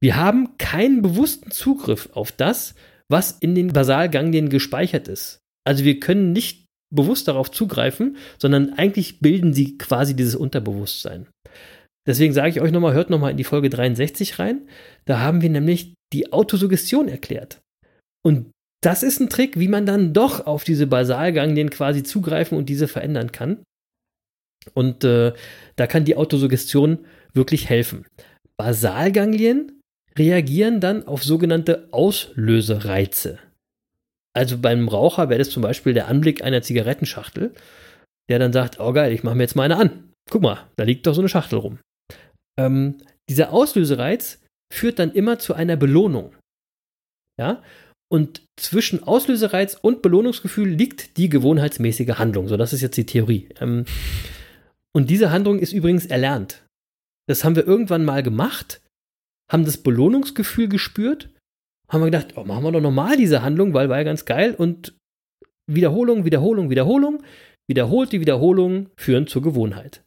Wir 0.01 0.15
haben 0.15 0.57
keinen 0.57 1.01
bewussten 1.01 1.51
Zugriff 1.51 2.09
auf 2.13 2.31
das, 2.31 2.75
was 3.09 3.31
in 3.31 3.55
den 3.55 3.73
Basalganglien 3.73 4.49
gespeichert 4.49 5.07
ist. 5.07 5.39
Also 5.65 5.83
wir 5.83 5.99
können 5.99 6.31
nicht 6.31 6.64
bewusst 6.95 7.27
darauf 7.27 7.51
zugreifen, 7.51 8.17
sondern 8.37 8.73
eigentlich 8.73 9.19
bilden 9.19 9.53
sie 9.53 9.77
quasi 9.77 10.15
dieses 10.15 10.35
Unterbewusstsein. 10.35 11.27
Deswegen 12.07 12.33
sage 12.33 12.49
ich 12.49 12.61
euch 12.61 12.71
nochmal, 12.71 12.93
hört 12.93 13.09
nochmal 13.09 13.31
in 13.31 13.37
die 13.37 13.43
Folge 13.43 13.69
63 13.69 14.37
rein. 14.39 14.67
Da 15.05 15.19
haben 15.19 15.41
wir 15.41 15.49
nämlich 15.49 15.95
die 16.13 16.31
Autosuggestion 16.31 17.07
erklärt. 17.07 17.61
Und 18.23 18.51
das 18.83 19.01
ist 19.01 19.19
ein 19.19 19.29
Trick, 19.29 19.59
wie 19.59 19.67
man 19.67 19.85
dann 19.85 20.13
doch 20.13 20.45
auf 20.45 20.63
diese 20.63 20.85
Basalganglien 20.85 21.71
quasi 21.71 22.03
zugreifen 22.03 22.57
und 22.57 22.69
diese 22.69 22.87
verändern 22.87 23.31
kann. 23.31 23.63
Und 24.73 25.03
äh, 25.03 25.33
da 25.75 25.87
kann 25.87 26.05
die 26.05 26.15
Autosuggestion 26.15 26.99
wirklich 27.33 27.69
helfen. 27.69 28.05
Basalganglien 28.57 29.81
reagieren 30.17 30.79
dann 30.79 31.07
auf 31.07 31.23
sogenannte 31.23 31.87
Auslösereize. 31.91 33.39
Also 34.35 34.57
beim 34.57 34.87
Raucher 34.87 35.29
wäre 35.29 35.39
das 35.39 35.49
zum 35.49 35.63
Beispiel 35.63 35.93
der 35.93 36.07
Anblick 36.07 36.43
einer 36.43 36.61
Zigarettenschachtel, 36.61 37.53
der 38.29 38.39
dann 38.39 38.51
sagt, 38.51 38.79
oh 38.79 38.91
geil, 38.91 39.13
ich 39.13 39.23
mache 39.23 39.35
mir 39.35 39.43
jetzt 39.43 39.55
mal 39.55 39.63
eine 39.63 39.77
an. 39.77 40.11
Guck 40.29 40.41
mal, 40.41 40.67
da 40.75 40.83
liegt 40.83 41.07
doch 41.07 41.13
so 41.13 41.21
eine 41.21 41.29
Schachtel 41.29 41.59
rum. 41.59 41.79
Ähm, 42.59 42.97
dieser 43.29 43.53
Auslösereiz 43.53 44.41
führt 44.73 44.99
dann 44.99 45.11
immer 45.13 45.39
zu 45.39 45.53
einer 45.53 45.77
Belohnung. 45.77 46.35
Ja, 47.39 47.61
und 48.11 48.43
zwischen 48.57 49.03
Auslösereiz 49.03 49.77
und 49.81 50.01
Belohnungsgefühl 50.01 50.69
liegt 50.69 51.17
die 51.17 51.29
gewohnheitsmäßige 51.29 52.17
Handlung. 52.17 52.47
So, 52.47 52.57
das 52.57 52.73
ist 52.73 52.81
jetzt 52.81 52.97
die 52.97 53.05
Theorie. 53.05 53.49
Ähm, 53.59 53.85
und 54.93 55.09
diese 55.09 55.31
Handlung 55.31 55.59
ist 55.59 55.73
übrigens 55.73 56.05
erlernt. 56.05 56.65
Das 57.27 57.43
haben 57.43 57.55
wir 57.55 57.65
irgendwann 57.65 58.05
mal 58.05 58.23
gemacht, 58.23 58.81
haben 59.51 59.65
das 59.65 59.77
Belohnungsgefühl 59.77 60.69
gespürt, 60.69 61.29
haben 61.89 62.01
wir 62.01 62.05
gedacht, 62.05 62.33
oh, 62.35 62.43
machen 62.43 62.63
wir 62.63 62.71
doch 62.71 62.81
nochmal 62.81 63.17
diese 63.17 63.41
Handlung, 63.41 63.73
weil 63.73 63.89
war 63.89 63.97
ja 63.97 64.03
ganz 64.03 64.25
geil. 64.25 64.55
Und 64.55 64.95
Wiederholung, 65.67 66.25
Wiederholung, 66.25 66.69
Wiederholung, 66.69 67.23
wiederholt 67.67 68.11
die 68.11 68.21
Wiederholung 68.21 68.89
führen 68.97 69.27
zur 69.27 69.41
Gewohnheit. 69.41 70.03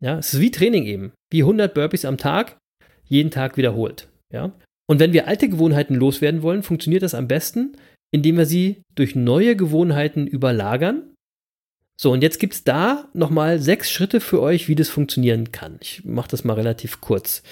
Ja, 0.00 0.18
es 0.18 0.34
ist 0.34 0.40
wie 0.40 0.50
Training 0.50 0.84
eben, 0.84 1.12
wie 1.30 1.42
100 1.42 1.72
Burpees 1.72 2.04
am 2.04 2.18
Tag, 2.18 2.58
jeden 3.04 3.30
Tag 3.30 3.56
wiederholt. 3.56 4.08
Ja, 4.32 4.52
und 4.88 5.00
wenn 5.00 5.12
wir 5.12 5.26
alte 5.26 5.48
Gewohnheiten 5.48 5.94
loswerden 5.94 6.42
wollen, 6.42 6.62
funktioniert 6.62 7.02
das 7.02 7.14
am 7.14 7.28
besten, 7.28 7.76
indem 8.12 8.38
wir 8.38 8.46
sie 8.46 8.82
durch 8.94 9.14
neue 9.14 9.56
Gewohnheiten 9.56 10.26
überlagern. 10.26 11.14
So, 12.00 12.12
und 12.12 12.22
jetzt 12.22 12.38
gibt 12.38 12.54
es 12.54 12.64
da 12.64 13.08
nochmal 13.14 13.58
sechs 13.58 13.90
Schritte 13.90 14.20
für 14.20 14.40
euch, 14.40 14.68
wie 14.68 14.74
das 14.74 14.88
funktionieren 14.88 15.50
kann. 15.50 15.78
Ich 15.80 16.04
mache 16.04 16.28
das 16.28 16.44
mal 16.44 16.54
relativ 16.54 17.00
kurz. 17.00 17.42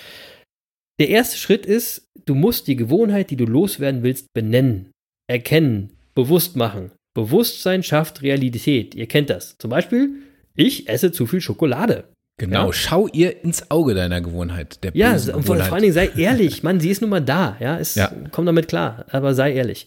Der 1.00 1.08
erste 1.08 1.36
Schritt 1.36 1.66
ist, 1.66 2.08
du 2.24 2.34
musst 2.34 2.66
die 2.66 2.76
Gewohnheit, 2.76 3.30
die 3.30 3.36
du 3.36 3.44
loswerden 3.44 4.02
willst, 4.02 4.32
benennen, 4.32 4.90
erkennen, 5.26 5.90
bewusst 6.14 6.56
machen. 6.56 6.92
Bewusstsein 7.14 7.82
schafft 7.82 8.22
Realität. 8.22 8.94
Ihr 8.94 9.06
kennt 9.06 9.30
das. 9.30 9.56
Zum 9.58 9.70
Beispiel, 9.70 10.10
ich 10.54 10.88
esse 10.88 11.12
zu 11.12 11.26
viel 11.26 11.40
Schokolade. 11.40 12.04
Genau, 12.36 12.66
ja. 12.66 12.72
schau 12.72 13.06
ihr 13.08 13.44
ins 13.44 13.70
Auge 13.70 13.94
deiner 13.94 14.20
Gewohnheit. 14.20 14.82
Der 14.82 14.90
ja, 14.94 15.12
und 15.12 15.44
vor, 15.44 15.56
vor 15.56 15.72
allen 15.72 15.82
Dingen 15.82 15.94
sei 15.94 16.10
ehrlich. 16.16 16.64
Mann, 16.64 16.80
sie 16.80 16.90
ist 16.90 17.00
nun 17.00 17.10
mal 17.10 17.20
da. 17.20 17.56
Ja, 17.60 17.78
es, 17.78 17.94
ja. 17.94 18.12
komm 18.32 18.46
damit 18.46 18.66
klar, 18.66 19.06
aber 19.10 19.34
sei 19.34 19.52
ehrlich. 19.52 19.86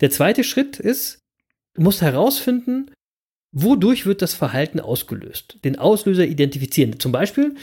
Der 0.00 0.10
zweite 0.10 0.42
Schritt 0.42 0.80
ist, 0.80 1.18
du 1.74 1.82
musst 1.82 2.00
herausfinden, 2.00 2.90
wodurch 3.52 4.06
wird 4.06 4.22
das 4.22 4.32
Verhalten 4.32 4.80
ausgelöst. 4.80 5.58
Den 5.64 5.78
Auslöser 5.78 6.24
identifizieren. 6.24 6.98
Zum 6.98 7.12
Beispiel, 7.12 7.56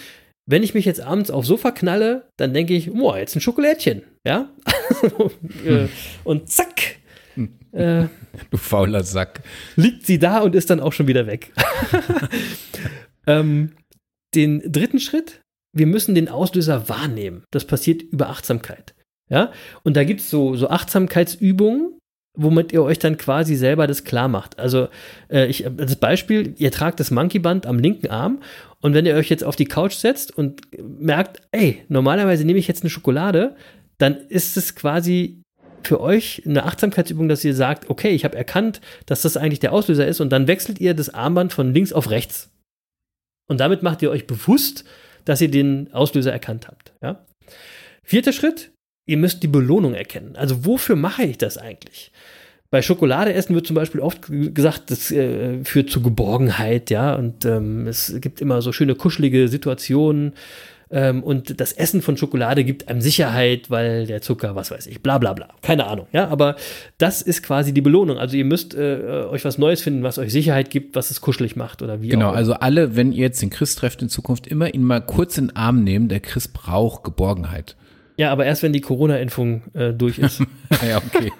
wenn 0.50 0.64
ich 0.64 0.74
mich 0.74 0.86
jetzt 0.86 1.00
abends 1.00 1.30
aufs 1.30 1.48
Sofa 1.48 1.70
knalle, 1.70 2.28
dann 2.36 2.56
denke 2.56 2.74
ich, 2.74 2.92
boah, 2.92 3.20
jetzt 3.20 3.36
ein 3.36 3.42
Schokolädchen. 3.42 4.02
Ja, 4.26 4.50
äh, 5.66 5.88
und 6.24 6.50
zack. 6.50 6.98
Äh, 7.72 8.08
du 8.50 8.58
fauler 8.58 9.04
Sack. 9.04 9.42
Liegt 9.76 10.08
sie 10.08 10.18
da 10.18 10.40
und 10.40 10.56
ist 10.56 10.72
dann 10.72 10.80
auch 10.80 10.92
schon 10.92 11.08
wieder 11.08 11.28
weg. 11.28 11.54
ähm, 13.28 13.74
den 14.34 14.64
dritten 14.72 15.00
Schritt, 15.00 15.42
wir 15.72 15.86
müssen 15.86 16.16
den 16.16 16.30
Auslöser 16.30 16.90
wahrnehmen. 16.90 17.44
Das 17.52 17.66
passiert 17.66 18.02
über 18.02 18.30
Achtsamkeit. 18.30 18.96
Ja, 19.30 19.52
und 19.84 19.96
da 19.96 20.04
gibt 20.04 20.22
es 20.22 20.32
so, 20.32 20.56
so 20.56 20.70
Achtsamkeitsübungen, 20.70 21.99
womit 22.42 22.72
ihr 22.72 22.84
euch 22.84 23.00
dann 23.00 23.18
quasi 23.18 23.56
selber 23.56 23.88
das 23.88 24.04
klar 24.04 24.28
macht. 24.28 24.60
Also, 24.60 24.88
äh, 25.30 25.48
ich, 25.48 25.66
als 25.66 25.96
Beispiel, 25.96 26.54
ihr 26.58 26.72
tragt 26.72 27.00
das 27.00 27.12
Monkeyband 27.12 27.66
am 27.66 27.80
linken 27.80 28.08
Arm 28.08 28.42
und 28.82 28.94
wenn 28.94 29.06
ihr 29.06 29.16
euch 29.16 29.30
jetzt 29.30 29.44
auf 29.44 29.56
die 29.56 29.66
Couch 29.66 29.94
setzt 29.94 30.36
und 30.36 30.62
merkt, 31.00 31.42
ey, 31.52 31.84
normalerweise 31.90 32.46
nehme 32.46 32.60
ich 32.60 32.68
jetzt 32.68 32.84
eine 32.84 32.90
Schokolade, 32.90 33.56
dann 33.98 34.16
ist 34.30 34.58
es 34.58 34.76
quasi 34.76 35.42
für 35.84 36.02
euch 36.02 36.44
eine 36.46 36.66
Achtsamkeitsübung, 36.66 37.30
dass 37.30 37.44
ihr 37.44 37.56
sagt, 37.56 37.90
okay, 37.90 38.10
ich 38.10 38.26
habe 38.26 38.38
erkannt, 38.38 38.82
dass 39.06 39.22
das 39.22 39.38
eigentlich 39.38 39.60
der 39.60 39.74
Auslöser 39.74 40.08
ist 40.08 40.22
und 40.22 40.30
dann 40.30 40.48
wechselt 40.48 40.80
ihr 40.80 40.94
das 40.94 41.14
Armband 41.14 41.54
von 41.54 41.74
links 41.74 41.94
auf 41.94 42.10
rechts. 42.10 42.50
Und 43.48 43.60
damit 43.60 43.84
macht 43.84 44.02
ihr 44.02 44.12
euch 44.12 44.28
bewusst, 44.28 44.86
dass 45.26 45.42
ihr 45.42 45.52
den 45.52 45.92
Auslöser 45.94 46.32
erkannt 46.32 46.68
habt. 46.68 46.94
Ja? 47.02 47.26
Vierter 48.04 48.34
Schritt, 48.34 48.72
ihr 49.10 49.18
müsst 49.18 49.42
die 49.44 49.48
Belohnung 49.48 49.96
erkennen. 49.96 50.36
Also 50.36 50.66
wofür 50.66 50.96
mache 50.96 51.24
ich 51.24 51.38
das 51.38 51.58
eigentlich? 51.58 52.12
Bei 52.72 52.84
Schokolade 52.84 53.34
essen 53.34 53.56
wird 53.56 53.66
zum 53.66 53.76
Beispiel 53.76 54.00
oft 54.00 54.28
gesagt, 54.30 54.92
das 54.92 55.10
äh, 55.12 55.64
führt 55.64 55.90
zu 55.90 56.02
Geborgenheit, 56.04 56.92
ja, 56.92 57.16
und 57.16 57.44
ähm, 57.44 57.88
es 57.88 58.14
gibt 58.22 58.42
immer 58.42 58.62
so 58.62 58.72
schöne 58.72 58.94
kuschelige 58.94 59.48
Situationen. 59.48 60.34
Ähm, 60.92 61.24
und 61.24 61.60
das 61.60 61.72
Essen 61.72 62.02
von 62.04 62.18
Schokolade 62.18 62.64
gibt 62.64 62.88
einem 62.88 63.02
Sicherheit, 63.02 63.70
weil 63.70 64.06
der 64.08 64.22
Zucker, 64.22 64.56
was 64.56 64.70
weiß 64.72 64.86
ich, 64.88 65.02
bla 65.02 65.18
bla 65.18 65.34
bla. 65.34 65.50
Keine 65.64 65.86
Ahnung, 65.88 66.08
ja, 66.14 66.28
aber 66.28 66.56
das 67.00 67.24
ist 67.24 67.42
quasi 67.44 67.74
die 67.74 67.82
Belohnung. 67.82 68.18
Also 68.20 68.38
ihr 68.38 68.46
müsst 68.46 68.76
äh, 68.76 69.26
euch 69.30 69.46
was 69.46 69.58
Neues 69.58 69.82
finden, 69.82 70.04
was 70.04 70.18
euch 70.20 70.32
Sicherheit 70.32 70.70
gibt, 70.70 70.96
was 70.96 71.10
es 71.12 71.22
kuschelig 71.22 71.56
macht 71.56 71.82
oder 71.82 72.02
wie 72.02 72.10
Genau, 72.10 72.30
auch. 72.30 72.36
also 72.36 72.54
alle, 72.54 72.96
wenn 72.96 73.12
ihr 73.12 73.22
jetzt 73.22 73.42
den 73.42 73.50
Chris 73.50 73.76
trefft 73.76 74.02
in 74.04 74.10
Zukunft, 74.10 74.46
immer 74.48 74.74
ihn 74.74 74.84
mal 74.84 75.02
kurz 75.02 75.38
in 75.40 75.48
den 75.48 75.56
Arm 75.56 75.84
nehmen. 75.84 76.08
Der 76.08 76.20
Chris 76.20 76.48
braucht 76.48 77.04
Geborgenheit. 77.04 77.76
Ja, 78.20 78.34
aber 78.34 78.46
erst 78.46 78.64
wenn 78.64 78.74
die 78.74 78.82
Corona-Impfung 78.82 79.64
äh, 79.74 79.94
durch 79.94 80.20
ist. 80.20 80.42
ja, 80.86 80.98
okay. 80.98 81.32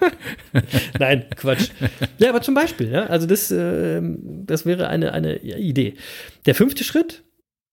Nein, 0.98 1.26
Quatsch. 1.36 1.68
Ja, 2.16 2.30
aber 2.30 2.40
zum 2.40 2.54
Beispiel, 2.54 2.90
ja, 2.90 3.04
also 3.04 3.26
das, 3.26 3.50
äh, 3.50 4.00
das 4.02 4.64
wäre 4.64 4.88
eine, 4.88 5.12
eine 5.12 5.40
Idee. 5.40 5.92
Der 6.46 6.54
fünfte 6.54 6.82
Schritt 6.82 7.22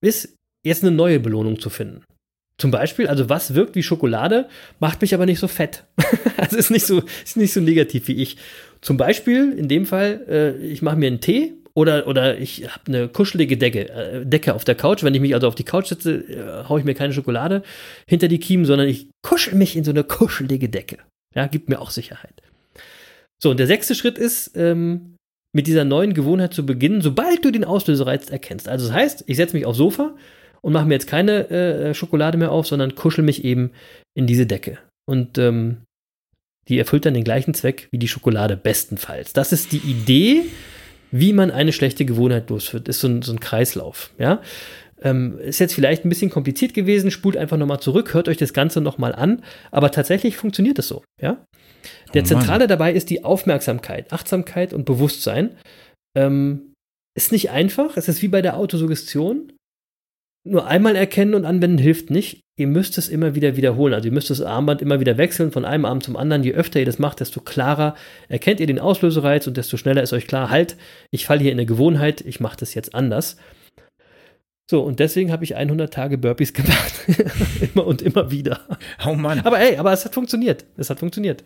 ist, 0.02 0.36
jetzt 0.66 0.84
eine 0.84 0.94
neue 0.94 1.22
Belohnung 1.22 1.58
zu 1.58 1.70
finden. 1.70 2.04
Zum 2.58 2.72
Beispiel, 2.72 3.08
also 3.08 3.30
was 3.30 3.54
wirkt 3.54 3.76
wie 3.76 3.84
Schokolade, 3.84 4.50
macht 4.82 5.00
mich 5.00 5.14
aber 5.14 5.26
nicht 5.26 5.40
so 5.40 5.48
fett. 5.48 5.86
also 6.36 6.58
ist 6.58 6.70
nicht 6.70 6.86
so, 6.86 7.02
ist 7.24 7.38
nicht 7.38 7.54
so 7.54 7.62
negativ 7.62 8.10
wie 8.10 8.22
ich. 8.22 8.36
Zum 8.82 8.98
Beispiel, 8.98 9.54
in 9.54 9.70
dem 9.70 9.86
Fall, 9.86 10.26
äh, 10.28 10.58
ich 10.68 10.82
mache 10.82 10.98
mir 10.98 11.08
einen 11.08 11.22
Tee 11.22 11.54
oder, 11.78 12.08
oder 12.08 12.40
ich 12.40 12.68
habe 12.68 12.88
eine 12.88 13.08
kuschelige 13.08 13.56
Decke, 13.56 13.88
äh, 13.88 14.26
Decke 14.26 14.56
auf 14.56 14.66
der 14.66 14.74
Couch. 14.74 15.04
Wenn 15.04 15.14
ich 15.14 15.22
mich 15.22 15.36
also 15.36 15.48
auf 15.48 15.54
die 15.54 15.64
Couch 15.64 15.90
setze, 15.90 16.16
äh, 16.16 16.68
haue 16.68 16.80
ich 16.80 16.86
mir 16.86 16.96
keine 16.96 17.14
Schokolade 17.14 17.62
hinter 18.10 18.28
die 18.28 18.40
Kiemen, 18.40 18.66
sondern 18.66 18.88
ich 18.88 19.12
kuschel 19.22 19.54
mich 19.54 19.76
in 19.76 19.84
so 19.84 19.92
eine 19.92 20.04
kuschelige 20.04 20.70
Decke. 20.70 20.98
Ja, 21.36 21.46
gibt 21.46 21.70
mir 21.70 21.80
auch 21.80 21.92
Sicherheit. 21.92 22.42
So, 23.40 23.52
und 23.52 23.60
der 23.60 23.68
sechste 23.68 23.94
Schritt 23.94 24.18
ist, 24.18 24.54
ähm, 24.56 25.18
mit 25.56 25.68
dieser 25.68 25.86
neuen 25.86 26.16
Gewohnheit 26.16 26.52
zu 26.52 26.66
beginnen, 26.66 27.02
sobald 27.02 27.46
du 27.46 27.52
den 27.52 27.64
Auslösereiz 27.64 28.32
erkennst. 28.32 28.68
Also 28.68 28.88
das 28.88 28.96
heißt, 28.96 29.24
ich 29.28 29.38
setze 29.38 29.56
mich 29.56 29.68
aufs 29.68 29.78
Sofa 29.78 30.16
und 30.62 30.74
mache 30.74 30.88
mir 30.88 30.96
jetzt 30.96 31.08
keine 31.08 31.48
äh, 31.52 31.94
Schokolade 31.94 32.40
mehr 32.40 32.52
auf, 32.52 32.66
sondern 32.66 32.96
kuschel 32.96 33.24
mich 33.24 33.46
eben 33.46 33.70
in 34.16 34.26
diese 34.26 34.48
Decke. 34.48 34.80
Und 35.06 35.38
ähm, 35.38 35.84
die 36.70 36.80
erfüllt 36.80 37.06
dann 37.06 37.14
den 37.14 37.24
gleichen 37.24 37.54
Zweck 37.54 37.88
wie 37.92 38.00
die 38.00 38.08
Schokolade 38.08 38.58
bestenfalls. 38.58 39.34
Das 39.34 39.52
ist 39.52 39.72
die 39.72 39.78
Idee 39.78 40.46
wie 41.12 41.34
man 41.34 41.52
eine 41.52 41.72
schlechte 41.72 42.06
Gewohnheit 42.06 42.50
losführt, 42.50 42.88
ist 42.88 43.00
so 43.00 43.08
ein, 43.08 43.22
so 43.22 43.32
ein 43.32 43.40
Kreislauf. 43.40 44.12
Ja? 44.18 44.42
Ähm, 45.02 45.38
ist 45.40 45.60
jetzt 45.60 45.74
vielleicht 45.76 46.06
ein 46.06 46.10
bisschen 46.10 46.32
kompliziert 46.32 46.74
gewesen, 46.74 47.12
spult 47.12 47.38
einfach 47.38 47.58
nochmal 47.58 47.80
zurück, 47.80 48.14
hört 48.14 48.28
euch 48.28 48.38
das 48.38 48.54
Ganze 48.54 48.82
nochmal 48.82 49.14
an, 49.14 49.44
aber 49.72 49.92
tatsächlich 49.92 50.38
funktioniert 50.38 50.80
es 50.80 50.88
so, 50.88 51.04
ja. 51.22 51.46
Der 52.14 52.24
Oh. 52.24 52.26
Zentrale 52.26 52.68
dabei 52.68 52.94
ist 52.94 53.10
die 53.10 53.24
Aufmerksamkeit, 53.24 54.12
Achtsamkeit 54.12 54.74
und 54.74 54.86
Bewusstsein. 54.86 55.56
Ähm, 56.16 56.74
ist 57.16 57.32
nicht 57.32 57.52
einfach, 57.52 57.96
es 57.98 58.08
ist 58.08 58.22
wie 58.22 58.28
bei 58.28 58.42
der 58.42 58.58
Autosuggestion. 58.58 59.54
Nur 60.50 60.68
einmal 60.68 60.96
erkennen 60.96 61.34
und 61.34 61.46
anwenden 61.46 61.78
hilft 61.78 62.10
nicht. 62.10 62.42
Ihr 62.56 62.68
müsst 62.68 62.98
es 62.98 63.10
immer 63.10 63.36
wieder 63.36 63.56
wiederholen. 63.56 63.94
Also 63.94 64.08
ihr 64.08 64.14
müsst 64.14 64.30
das 64.30 64.42
Armband 64.42 64.82
immer 64.82 65.00
wieder 65.00 65.18
wechseln 65.18 65.52
von 65.52 65.66
einem 65.66 65.86
Arm 65.86 66.02
zum 66.02 66.16
anderen. 66.16 66.44
Je 66.44 66.54
öfter 66.54 66.80
ihr 66.80 66.86
das 66.86 67.00
macht, 67.00 67.20
desto 67.20 67.42
klarer 67.42 67.96
erkennt 68.30 68.60
ihr 68.60 68.68
den 68.68 68.80
Auslösereiz 68.80 69.46
und 69.46 69.58
desto 69.58 69.78
schneller 69.78 70.02
ist 70.02 70.14
euch 70.14 70.26
klar, 70.26 70.50
halt, 70.50 70.78
ich 71.12 71.26
falle 71.26 71.42
hier 71.42 71.52
in 71.52 71.58
eine 71.58 71.66
Gewohnheit, 71.66 72.22
ich 72.22 72.40
mache 72.40 72.58
das 72.58 72.74
jetzt 72.74 72.96
anders. 72.96 73.38
So, 74.70 74.82
und 74.82 75.00
deswegen 75.00 75.32
habe 75.32 75.44
ich 75.44 75.56
100 75.56 75.94
Tage 75.94 76.18
Burpees 76.18 76.54
gemacht. 76.54 76.94
immer 77.62 77.86
und 77.86 78.02
immer 78.02 78.32
wieder. 78.32 78.62
Oh 79.06 79.14
Mann. 79.14 79.42
Aber 79.42 79.60
ey, 79.60 79.78
aber 79.78 79.94
es 79.94 80.06
hat 80.06 80.14
funktioniert. 80.14 80.66
Es 80.78 80.90
hat 80.90 81.00
funktioniert. 81.00 81.44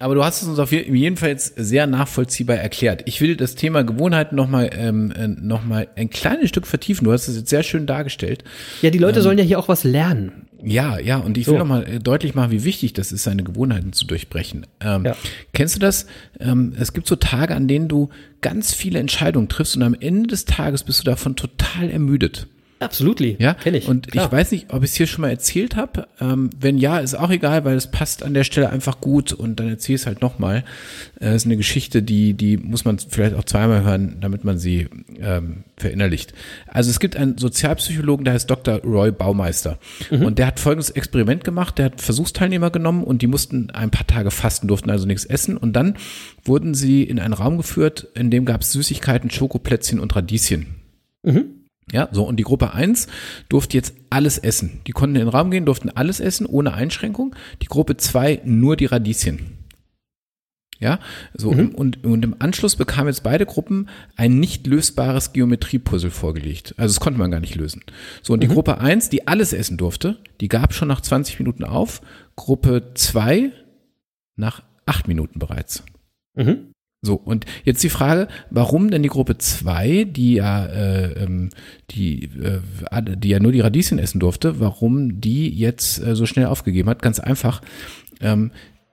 Aber 0.00 0.14
du 0.14 0.24
hast 0.24 0.40
es 0.40 0.48
uns 0.48 0.58
auf 0.58 0.72
jeden 0.72 1.16
Fall 1.18 1.28
jetzt 1.28 1.52
sehr 1.56 1.86
nachvollziehbar 1.86 2.56
erklärt. 2.56 3.02
Ich 3.04 3.20
will 3.20 3.36
das 3.36 3.54
Thema 3.54 3.84
Gewohnheiten 3.84 4.34
nochmal 4.34 4.70
ähm, 4.72 5.12
äh, 5.12 5.28
noch 5.28 5.62
mal 5.62 5.88
ein 5.94 6.08
kleines 6.08 6.48
Stück 6.48 6.66
vertiefen. 6.66 7.04
Du 7.04 7.12
hast 7.12 7.28
es 7.28 7.36
jetzt 7.36 7.50
sehr 7.50 7.62
schön 7.62 7.86
dargestellt. 7.86 8.42
Ja, 8.80 8.88
die 8.88 8.98
Leute 8.98 9.20
sollen 9.20 9.36
ja 9.36 9.44
hier 9.44 9.58
auch 9.58 9.68
was 9.68 9.84
lernen. 9.84 10.46
Ja, 10.62 10.98
ja, 10.98 11.18
und 11.18 11.36
ich 11.36 11.44
So. 11.46 11.52
will 11.52 11.58
nochmal 11.58 11.98
deutlich 12.02 12.34
machen, 12.34 12.50
wie 12.50 12.64
wichtig 12.64 12.94
das 12.94 13.12
ist, 13.12 13.24
seine 13.24 13.42
Gewohnheiten 13.44 13.92
zu 13.92 14.06
durchbrechen. 14.06 14.66
Ähm, 14.80 15.04
Ja. 15.04 15.16
Kennst 15.52 15.74
du 15.76 15.80
das? 15.80 16.06
Ähm, 16.38 16.72
es 16.78 16.94
gibt 16.94 17.06
so 17.06 17.16
Tage, 17.16 17.54
an 17.54 17.68
denen 17.68 17.88
du 17.88 18.08
ganz 18.40 18.72
viele 18.74 18.98
Entscheidungen 18.98 19.48
triffst 19.48 19.76
und 19.76 19.82
am 19.82 19.94
Ende 19.98 20.28
des 20.28 20.46
Tages 20.46 20.82
bist 20.82 21.00
du 21.00 21.04
davon 21.04 21.36
total 21.36 21.90
ermüdet. 21.90 22.46
Absolutely. 22.80 23.36
Ja, 23.38 23.52
kenne 23.52 23.76
ich. 23.76 23.86
Und 23.86 24.08
Klar. 24.08 24.24
ich 24.24 24.32
weiß 24.32 24.52
nicht, 24.52 24.72
ob 24.72 24.82
ich 24.82 24.90
es 24.90 24.96
hier 24.96 25.06
schon 25.06 25.20
mal 25.20 25.28
erzählt 25.28 25.76
habe. 25.76 26.08
Ähm, 26.18 26.48
wenn 26.58 26.78
ja, 26.78 26.98
ist 26.98 27.14
auch 27.14 27.30
egal, 27.30 27.66
weil 27.66 27.76
es 27.76 27.90
passt 27.90 28.22
an 28.22 28.32
der 28.32 28.42
Stelle 28.42 28.70
einfach 28.70 29.02
gut 29.02 29.34
und 29.34 29.60
dann 29.60 29.68
erzähl 29.68 29.96
es 29.96 30.06
halt 30.06 30.22
nochmal. 30.22 30.64
Äh, 31.20 31.36
ist 31.36 31.44
eine 31.44 31.58
Geschichte, 31.58 32.02
die, 32.02 32.32
die 32.32 32.56
muss 32.56 32.86
man 32.86 32.98
vielleicht 32.98 33.36
auch 33.36 33.44
zweimal 33.44 33.84
hören, 33.84 34.16
damit 34.22 34.44
man 34.44 34.56
sie 34.58 34.88
ähm, 35.20 35.64
verinnerlicht. 35.76 36.32
Also 36.66 36.88
es 36.88 37.00
gibt 37.00 37.16
einen 37.16 37.36
Sozialpsychologen, 37.36 38.24
der 38.24 38.32
heißt 38.32 38.48
Dr. 38.48 38.76
Roy 38.78 39.12
Baumeister. 39.12 39.78
Und 40.10 40.38
der 40.38 40.46
hat 40.46 40.58
folgendes 40.58 40.88
Experiment 40.88 41.44
gemacht. 41.44 41.76
Der 41.76 41.86
hat 41.86 42.00
Versuchsteilnehmer 42.00 42.70
genommen 42.70 43.04
und 43.04 43.20
die 43.20 43.26
mussten 43.26 43.70
ein 43.70 43.90
paar 43.90 44.06
Tage 44.06 44.30
fasten, 44.30 44.68
durften 44.68 44.88
also 44.88 45.06
nichts 45.06 45.26
essen. 45.26 45.58
Und 45.58 45.74
dann 45.74 45.96
wurden 46.44 46.72
sie 46.72 47.02
in 47.02 47.18
einen 47.20 47.34
Raum 47.34 47.58
geführt, 47.58 48.08
in 48.14 48.30
dem 48.30 48.46
gab 48.46 48.62
es 48.62 48.72
Süßigkeiten, 48.72 49.30
Schokoplätzchen 49.30 50.00
und 50.00 50.16
Radieschen. 50.16 50.66
Ja, 51.92 52.08
so, 52.12 52.24
und 52.24 52.36
die 52.36 52.44
Gruppe 52.44 52.72
1 52.72 53.08
durfte 53.48 53.76
jetzt 53.76 53.94
alles 54.10 54.38
essen. 54.38 54.80
Die 54.86 54.92
konnten 54.92 55.16
in 55.16 55.22
den 55.22 55.28
Raum 55.28 55.50
gehen, 55.50 55.66
durften 55.66 55.90
alles 55.90 56.20
essen, 56.20 56.46
ohne 56.46 56.72
Einschränkung. 56.74 57.34
Die 57.62 57.66
Gruppe 57.66 57.96
2 57.96 58.42
nur 58.44 58.76
die 58.76 58.86
Radieschen. 58.86 59.58
Ja, 60.78 60.98
so, 61.34 61.52
Mhm. 61.52 61.74
und, 61.74 62.04
und 62.04 62.24
im 62.24 62.36
Anschluss 62.38 62.76
bekamen 62.76 63.08
jetzt 63.08 63.22
beide 63.22 63.44
Gruppen 63.44 63.88
ein 64.16 64.40
nicht 64.40 64.66
lösbares 64.66 65.34
Geometriepuzzle 65.34 66.10
vorgelegt. 66.10 66.74
Also 66.78 66.94
das 66.94 67.00
konnte 67.00 67.18
man 67.18 67.30
gar 67.30 67.40
nicht 67.40 67.54
lösen. 67.54 67.82
So, 68.22 68.32
und 68.32 68.42
die 68.42 68.48
Gruppe 68.48 68.78
1, 68.78 69.10
die 69.10 69.28
alles 69.28 69.52
essen 69.52 69.76
durfte, 69.76 70.18
die 70.40 70.48
gab 70.48 70.72
schon 70.72 70.88
nach 70.88 71.02
20 71.02 71.38
Minuten 71.38 71.64
auf. 71.64 72.00
Gruppe 72.34 72.92
2 72.94 73.52
nach 74.36 74.62
8 74.86 75.06
Minuten 75.06 75.38
bereits. 75.38 75.82
Mhm. 76.34 76.69
So, 77.02 77.14
und 77.14 77.46
jetzt 77.64 77.82
die 77.82 77.88
Frage, 77.88 78.28
warum 78.50 78.90
denn 78.90 79.02
die 79.02 79.08
Gruppe 79.08 79.38
2, 79.38 80.04
die 80.04 80.34
ja, 80.34 80.66
äh, 80.66 81.24
ähm, 81.24 81.48
die, 81.90 82.24
äh, 82.24 82.60
die 83.16 83.28
ja 83.30 83.40
nur 83.40 83.52
die 83.52 83.60
Radieschen 83.60 83.98
essen 83.98 84.20
durfte, 84.20 84.60
warum 84.60 85.18
die 85.20 85.48
jetzt 85.48 85.98
äh, 86.04 86.14
so 86.14 86.26
schnell 86.26 86.46
aufgegeben 86.46 86.90
hat? 86.90 87.00
Ganz 87.00 87.18
einfach. 87.18 87.62
Ähm, 88.20 88.50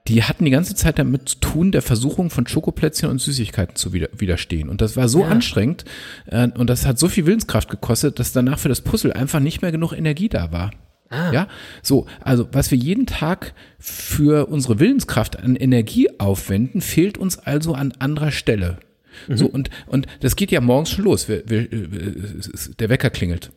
die 0.07 0.23
hatten 0.23 0.45
die 0.45 0.51
ganze 0.51 0.73
Zeit 0.73 0.99
damit 0.99 1.27
zu 1.27 1.39
tun, 1.39 1.73
der 1.73 1.81
Versuchung 1.81 2.29
von 2.29 2.47
Schokoplätzchen 2.47 3.09
und 3.09 3.19
Süßigkeiten 3.19 3.75
zu 3.75 3.91
wider 3.91 4.07
widerstehen. 4.17 4.69
Und 4.69 4.79
das 4.79 4.95
war 4.95 5.09
so 5.09 5.23
Ja. 5.23 5.27
anstrengend 5.27 5.83
äh, 6.27 6.47
und 6.47 6.69
das 6.69 6.85
hat 6.85 6.97
so 6.97 7.09
viel 7.09 7.25
Willenskraft 7.25 7.67
gekostet, 7.69 8.19
dass 8.19 8.31
danach 8.31 8.57
für 8.59 8.69
das 8.69 8.79
Puzzle 8.79 9.11
einfach 9.11 9.41
nicht 9.41 9.61
mehr 9.61 9.73
genug 9.73 9.91
Energie 9.91 10.29
da 10.29 10.53
war. 10.53 10.71
Ah. 11.09 11.31
Ja, 11.31 11.47
so, 11.81 12.05
also 12.21 12.47
was 12.51 12.69
wir 12.71 12.77
jeden 12.77 13.05
Tag 13.05 13.53
für 13.79 14.47
unsere 14.47 14.79
Willenskraft 14.79 15.39
an 15.39 15.55
Energie 15.55 16.09
aufwenden, 16.19 16.81
fehlt 16.81 17.17
uns 17.17 17.37
also 17.39 17.73
an 17.73 17.93
anderer 17.99 18.31
Stelle. 18.31 18.79
Mhm. 19.27 19.37
So, 19.37 19.45
und, 19.47 19.69
und 19.87 20.07
das 20.19 20.35
geht 20.35 20.51
ja 20.51 20.61
morgens 20.61 20.91
schon 20.91 21.05
los. 21.05 21.29
Wir, 21.29 21.43
wir, 21.47 21.71
äh, 21.71 22.41
der 22.79 22.89
Wecker 22.89 23.09
klingelt. 23.09 23.51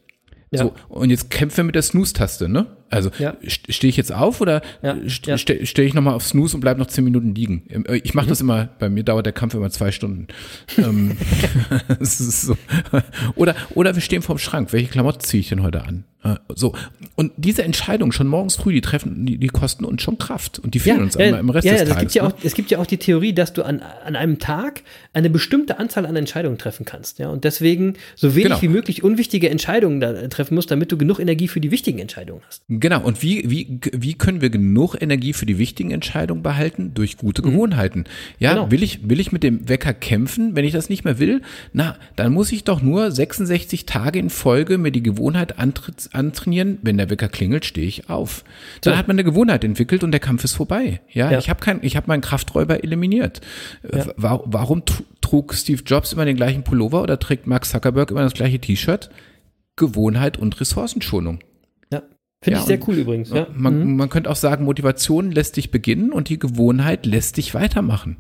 Ja. 0.53 0.65
So, 0.65 0.75
und 0.89 1.11
jetzt 1.11 1.31
kämpfen 1.31 1.59
wir 1.59 1.65
mit 1.65 1.75
der 1.75 1.83
Snooze-Taste, 1.83 2.49
ne? 2.49 2.67
Also 2.91 3.11
Ja. 3.19 3.35
st- 3.45 3.73
stehe 3.73 3.89
ich 3.89 3.97
jetzt 3.97 4.13
auf 4.13 4.41
oder 4.41 4.63
Ja, 4.83 4.97
st 5.09 5.27
ja. 5.27 5.39
ste- 5.39 5.65
stehe 5.65 5.87
ich 5.87 5.95
nochmal 5.95 6.15
auf 6.15 6.25
Snooze 6.27 6.57
und 6.57 6.61
bleib 6.61 6.77
noch 6.79 6.87
zehn 6.89 7.05
Minuten 7.05 7.35
liegen? 7.35 7.63
Ähm, 7.71 7.87
äh, 7.87 7.97
Ich 8.05 8.15
mache 8.15 8.27
Mhm. 8.27 8.31
das 8.31 8.41
immer, 8.41 8.69
bei 8.79 8.89
mir 8.89 9.05
dauert 9.05 9.27
der 9.27 9.33
Kampf 9.33 9.55
immer 9.55 9.71
zwei 9.71 9.93
Stunden. 9.93 10.27
ähm, 10.77 11.17
so. 12.01 12.57
Oder, 13.37 13.55
oder 13.75 13.95
wir 13.95 14.03
stehen 14.03 14.23
vorm 14.23 14.39
Schrank. 14.39 14.73
Welche 14.73 14.89
Klamotten 14.89 15.21
ziehe 15.21 15.41
ich 15.41 15.49
denn 15.49 15.63
heute 15.63 15.83
an? 15.85 16.05
Äh, 16.23 16.35
So. 16.55 16.75
Und 17.15 17.33
diese 17.37 17.63
Entscheidungen 17.65 18.13
schon 18.13 18.27
morgens 18.27 18.57
früh, 18.57 18.73
die 18.73 18.81
treffen, 18.81 19.25
die, 19.27 19.39
die 19.39 19.47
kosten 19.49 19.85
uns 19.85 20.03
schon 20.03 20.19
Kraft 20.19 20.59
und 20.59 20.75
die 20.75 20.79
fehlen 20.79 21.01
uns 21.03 21.17
immer 21.17 21.39
im 21.39 21.51
Rest 21.51 21.67
ja, 21.67 21.73
des 21.73 21.83
ja, 21.83 21.87
Tages. 21.89 22.01
Gibt 22.01 22.15
ja 22.15 22.23
ne? 22.23 22.29
auch, 22.29 22.35
es 22.43 22.55
gibt 22.55 22.71
ja 22.71 22.79
auch 22.79 22.87
die 22.87 22.97
Theorie, 22.99 23.33
dass 23.33 23.53
du 23.53 23.63
an, 23.63 23.81
an 24.05 24.17
einem 24.17 24.39
Tag 24.39 24.83
eine 25.13 25.31
bestimmte 25.31 25.79
Anzahl 25.79 26.07
an 26.07 26.17
Entscheidungen 26.17 26.59
treffen 26.59 26.85
kannst. 26.87 27.19
Ja? 27.19 27.29
Und 27.29 27.45
deswegen 27.45 27.95
so 28.17 28.35
wenig 28.35 28.49
Genau. 28.49 28.63
wie 28.63 28.69
möglich 28.69 29.03
unwichtige 29.05 29.49
Entscheidungen 29.51 30.01
da 30.01 30.29
treffen 30.29 30.55
musst, 30.55 30.71
damit 30.71 30.91
du 30.93 30.97
genug 30.99 31.21
Energie 31.21 31.49
für 31.49 31.61
die 31.61 31.71
wichtigen 31.71 31.99
Entscheidungen 31.99 32.43
hast. 32.47 32.63
Genau, 32.81 33.03
und 33.03 33.23
wie, 33.23 33.49
wie, 33.51 33.79
wie 33.93 34.15
können 34.15 34.41
wir 34.41 34.51
genug 34.51 34.97
Energie 35.01 35.33
für 35.33 35.47
die 35.47 35.59
wichtigen 35.59 35.91
Entscheidungen 35.91 36.43
behalten? 36.43 36.93
Durch 36.95 37.17
gute 37.19 37.43
Gewohnheiten. 37.43 38.05
Ja, 38.39 38.55
Genau. 38.55 38.71
will 38.71 38.83
ich, 38.83 39.09
will 39.09 39.21
ich 39.21 39.33
mit 39.33 39.43
dem 39.43 39.69
Wecker 39.69 39.93
kämpfen, 39.93 40.57
wenn 40.57 40.65
ich 40.65 40.73
das 40.73 40.89
nicht 40.89 41.05
mehr 41.05 41.19
will? 41.19 41.43
Na, 41.73 41.97
dann 42.17 42.33
muss 42.33 42.51
ich 42.53 42.65
doch 42.65 42.81
nur 42.83 43.11
66 43.11 43.87
Tage 43.87 44.19
in 44.19 44.31
Folge 44.31 44.79
mir 44.79 44.91
die 44.93 45.03
Gewohnheit 45.03 45.59
antritt, 45.59 46.09
antrainieren, 46.13 46.79
wenn 46.83 46.97
der 46.97 47.11
Wecker 47.11 47.29
klingelt, 47.29 47.65
stehe 47.65 47.87
ich 47.87 48.09
auf. 48.09 48.45
Dann 48.81 48.95
So. 48.95 48.99
hat 48.99 49.09
man 49.09 49.15
eine 49.17 49.25
Gewohnheit 49.25 49.63
entwickelt 49.63 50.03
und 50.03 50.11
der 50.13 50.21
Kampf 50.21 50.43
ist 50.45 50.55
vorbei. 50.55 51.01
Ja, 51.13 51.31
Ja. 51.31 51.39
ich 51.39 51.51
habe 51.51 51.61
kein, 51.61 51.81
ich 51.83 51.97
habe 51.97 52.07
meinen 52.09 52.23
Krafträuber 52.23 52.83
eliminiert. 52.83 53.41
Äh, 53.83 54.05
wa- 54.17 54.43
Warum 54.47 54.81
tr- 54.81 55.03
trug 55.21 55.55
Steve 55.55 55.83
Jobs 55.85 56.13
immer 56.15 56.25
den 56.25 56.37
gleichen 56.37 56.65
Pullover 56.65 57.03
oder 57.03 57.19
trägt 57.19 57.47
Mark 57.47 57.67
Zuckerberg 57.67 58.11
immer 58.11 58.23
das 58.23 58.33
gleiche 58.35 58.59
T-Shirt? 58.59 59.11
Gewohnheit 59.77 60.37
und 60.39 60.61
Ressourcenschonung. 60.61 61.41
Ja. 62.41 62.45
Finde 62.45 62.57
Ja, 62.57 62.61
ich 62.63 62.67
sehr 62.67 62.89
cool 62.89 62.95
übrigens. 62.97 63.31
Ja. 63.31 63.47
Man, 63.55 63.81
Mhm. 63.91 63.97
man 63.97 64.09
könnte 64.09 64.31
auch 64.31 64.37
sagen, 64.37 64.65
Motivation 64.65 65.31
lässt 65.31 65.57
dich 65.57 65.71
beginnen 65.71 66.11
und 66.13 66.29
die 66.29 66.39
Gewohnheit 66.39 67.05
lässt 67.07 67.37
dich 67.37 67.55
weitermachen. 67.55 68.17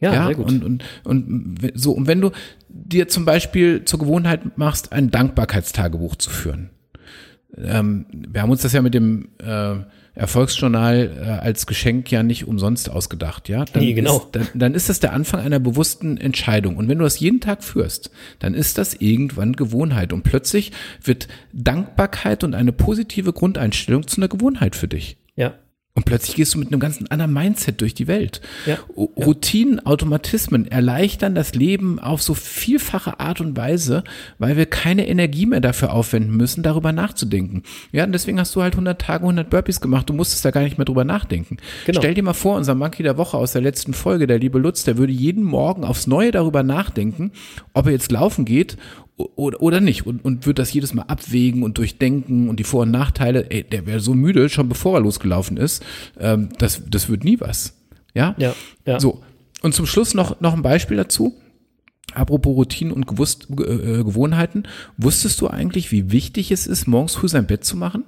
ja, 0.00 0.26
sehr 0.26 0.34
gut. 0.36 0.46
Und, 0.50 0.64
und, 0.64 0.84
und 1.04 1.58
so, 1.74 1.92
und 1.92 2.06
wenn 2.06 2.20
du 2.20 2.30
dir 2.68 3.06
zum 3.08 3.24
Beispiel 3.24 3.84
zur 3.84 3.98
Gewohnheit 4.00 4.56
machst, 4.58 4.92
ein 4.92 5.10
Dankbarkeitstagebuch 5.10 6.16
zu 6.16 6.30
führen. 6.30 6.70
Ähm, 7.56 8.06
wir 8.12 8.42
haben 8.42 8.50
uns 8.50 8.62
das 8.62 8.72
ja 8.72 8.82
mit 8.82 8.94
dem 8.94 9.28
äh, 9.38 9.74
Erfolgsjournal 10.14 11.10
äh, 11.16 11.24
als 11.44 11.66
Geschenk 11.66 12.10
ja 12.10 12.22
nicht 12.22 12.46
umsonst 12.46 12.90
ausgedacht, 12.90 13.48
ja? 13.48 13.64
Dann 13.64 13.82
Nee, 13.82 13.94
genau. 13.94 14.18
Ist, 14.18 14.28
dann, 14.32 14.48
dann 14.54 14.74
ist 14.74 14.88
das 14.88 15.00
der 15.00 15.12
Anfang 15.12 15.40
einer 15.40 15.58
bewussten 15.58 16.18
Entscheidung. 16.18 16.76
Und 16.76 16.88
wenn 16.88 16.98
du 16.98 17.04
das 17.04 17.18
jeden 17.18 17.40
Tag 17.40 17.64
führst, 17.64 18.10
dann 18.38 18.54
ist 18.54 18.78
das 18.78 18.94
irgendwann 18.94 19.54
Gewohnheit. 19.54 20.12
Und 20.12 20.22
plötzlich 20.22 20.72
wird 21.02 21.28
Dankbarkeit 21.52 22.44
und 22.44 22.54
eine 22.54 22.72
positive 22.72 23.32
Grundeinstellung 23.32 24.06
zu 24.06 24.20
einer 24.20 24.28
Gewohnheit 24.28 24.76
für 24.76 24.88
dich. 24.88 25.16
Ja. 25.94 26.02
Und 26.02 26.06
plötzlich 26.06 26.36
gehst 26.36 26.54
du 26.54 26.58
mit 26.58 26.68
einem 26.68 26.80
ganz 26.80 26.98
anderen 27.10 27.34
Mindset 27.34 27.82
durch 27.82 27.92
die 27.92 28.06
Welt. 28.06 28.40
Ja, 28.64 28.78
Routinen, 28.96 29.84
Automatismen 29.84 30.66
erleichtern 30.66 31.34
das 31.34 31.54
Leben 31.54 31.98
auf 31.98 32.22
so 32.22 32.32
vielfache 32.32 33.20
Art 33.20 33.42
und 33.42 33.58
Weise, 33.58 34.02
weil 34.38 34.56
wir 34.56 34.64
keine 34.64 35.06
Energie 35.06 35.44
mehr 35.44 35.60
dafür 35.60 35.92
aufwenden 35.92 36.34
müssen, 36.34 36.62
darüber 36.62 36.92
nachzudenken. 36.92 37.62
Ja, 37.92 38.04
und 38.04 38.12
deswegen 38.12 38.40
hast 38.40 38.56
du 38.56 38.62
halt 38.62 38.72
100 38.72 39.02
Tage, 39.02 39.24
100 39.24 39.50
Burpees 39.50 39.82
gemacht. 39.82 40.08
Du 40.08 40.14
musstest 40.14 40.46
da 40.46 40.50
gar 40.50 40.62
nicht 40.62 40.78
mehr 40.78 40.86
drüber 40.86 41.04
nachdenken. 41.04 41.58
Genau. 41.84 42.00
Stell 42.00 42.14
dir 42.14 42.22
mal 42.22 42.32
vor, 42.32 42.56
unser 42.56 42.74
Monkey 42.74 43.02
der 43.02 43.18
Woche 43.18 43.36
aus 43.36 43.52
der 43.52 43.60
letzten 43.60 43.92
Folge, 43.92 44.26
der 44.26 44.38
liebe 44.38 44.58
Lutz, 44.58 44.84
der 44.84 44.96
würde 44.96 45.12
jeden 45.12 45.44
Morgen 45.44 45.84
aufs 45.84 46.06
Neue 46.06 46.30
darüber 46.30 46.62
nachdenken, 46.62 47.32
ob 47.74 47.84
er 47.84 47.92
jetzt 47.92 48.10
laufen 48.10 48.46
geht 48.46 48.78
oder, 49.36 49.60
oder 49.62 49.80
nicht 49.80 50.06
und, 50.06 50.24
und 50.24 50.46
wird 50.46 50.58
das 50.58 50.72
jedes 50.72 50.94
Mal 50.94 51.02
abwägen 51.02 51.62
und 51.62 51.78
durchdenken 51.78 52.48
und 52.48 52.58
die 52.58 52.64
Vor- 52.64 52.82
und 52.82 52.90
Nachteile. 52.90 53.50
Ey, 53.50 53.64
der 53.64 53.86
wäre 53.86 54.00
so 54.00 54.14
müde, 54.14 54.48
schon 54.48 54.68
bevor 54.68 54.96
er 54.96 55.00
losgelaufen 55.02 55.56
ist. 55.56 55.84
Ähm, 56.18 56.50
das, 56.58 56.82
das 56.88 57.08
wird 57.08 57.24
nie 57.24 57.40
was. 57.40 57.76
Ja? 58.14 58.34
Ja, 58.38 58.54
ja. 58.86 59.00
So. 59.00 59.22
Und 59.62 59.74
zum 59.74 59.86
Schluss 59.86 60.14
noch, 60.14 60.40
noch 60.40 60.54
ein 60.54 60.62
Beispiel 60.62 60.96
dazu. 60.96 61.36
Apropos 62.14 62.54
Routinen 62.54 62.92
und 62.92 63.06
Gewusst, 63.06 63.48
äh, 63.58 63.62
äh, 63.62 64.04
Gewohnheiten. 64.04 64.64
Wusstest 64.96 65.40
du 65.40 65.48
eigentlich, 65.48 65.92
wie 65.92 66.10
wichtig 66.12 66.50
es 66.50 66.66
ist, 66.66 66.86
morgens 66.86 67.14
früh 67.14 67.28
sein 67.28 67.46
Bett 67.46 67.64
zu 67.64 67.76
machen? 67.76 68.04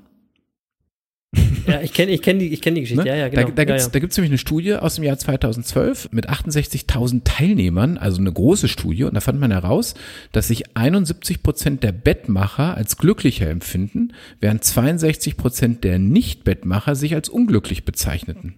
Ja, 1.67 1.81
ich 1.81 1.93
kenne 1.95 2.13
ich 2.13 2.21
kenn 2.21 2.39
die, 2.39 2.49
ich 2.49 2.61
kenn 2.61 2.75
die 2.75 2.83
Geschichte. 2.83 3.05
Ne? 3.05 3.09
Ja, 3.09 3.17
ja, 3.17 3.29
genau. 3.29 3.49
Da, 3.49 3.53
da 3.53 3.65
gibt 3.65 3.79
es 3.79 3.87
ja, 3.87 4.01
ja. 4.01 4.01
nämlich 4.01 4.31
eine 4.33 4.39
Studie 4.39 4.75
aus 4.75 4.97
dem 4.97 5.05
Jahr 5.05 5.17
2012 5.17 6.11
mit 6.13 6.29
68.000 6.29 7.23
Teilnehmern, 7.25 7.97
also 7.97 8.21
eine 8.21 8.33
große 8.33 8.69
Studie. 8.69 9.05
Und 9.05 9.15
da 9.15 9.21
fand 9.21 9.41
man 9.41 9.51
heraus, 9.51 9.95
dass 10.33 10.49
sich 10.49 10.77
71 10.77 11.43
Prozent 11.43 11.83
der 11.83 11.93
Bettmacher 11.93 12.77
als 12.77 12.99
glücklicher 12.99 13.49
empfinden, 13.49 14.13
während 14.41 14.63
62 14.63 15.37
Prozent 15.37 15.85
der 15.85 15.99
Nicht-Bettmacher 15.99 16.95
sich 16.97 17.15
als 17.15 17.29
unglücklich 17.29 17.85
bezeichneten. 17.85 18.57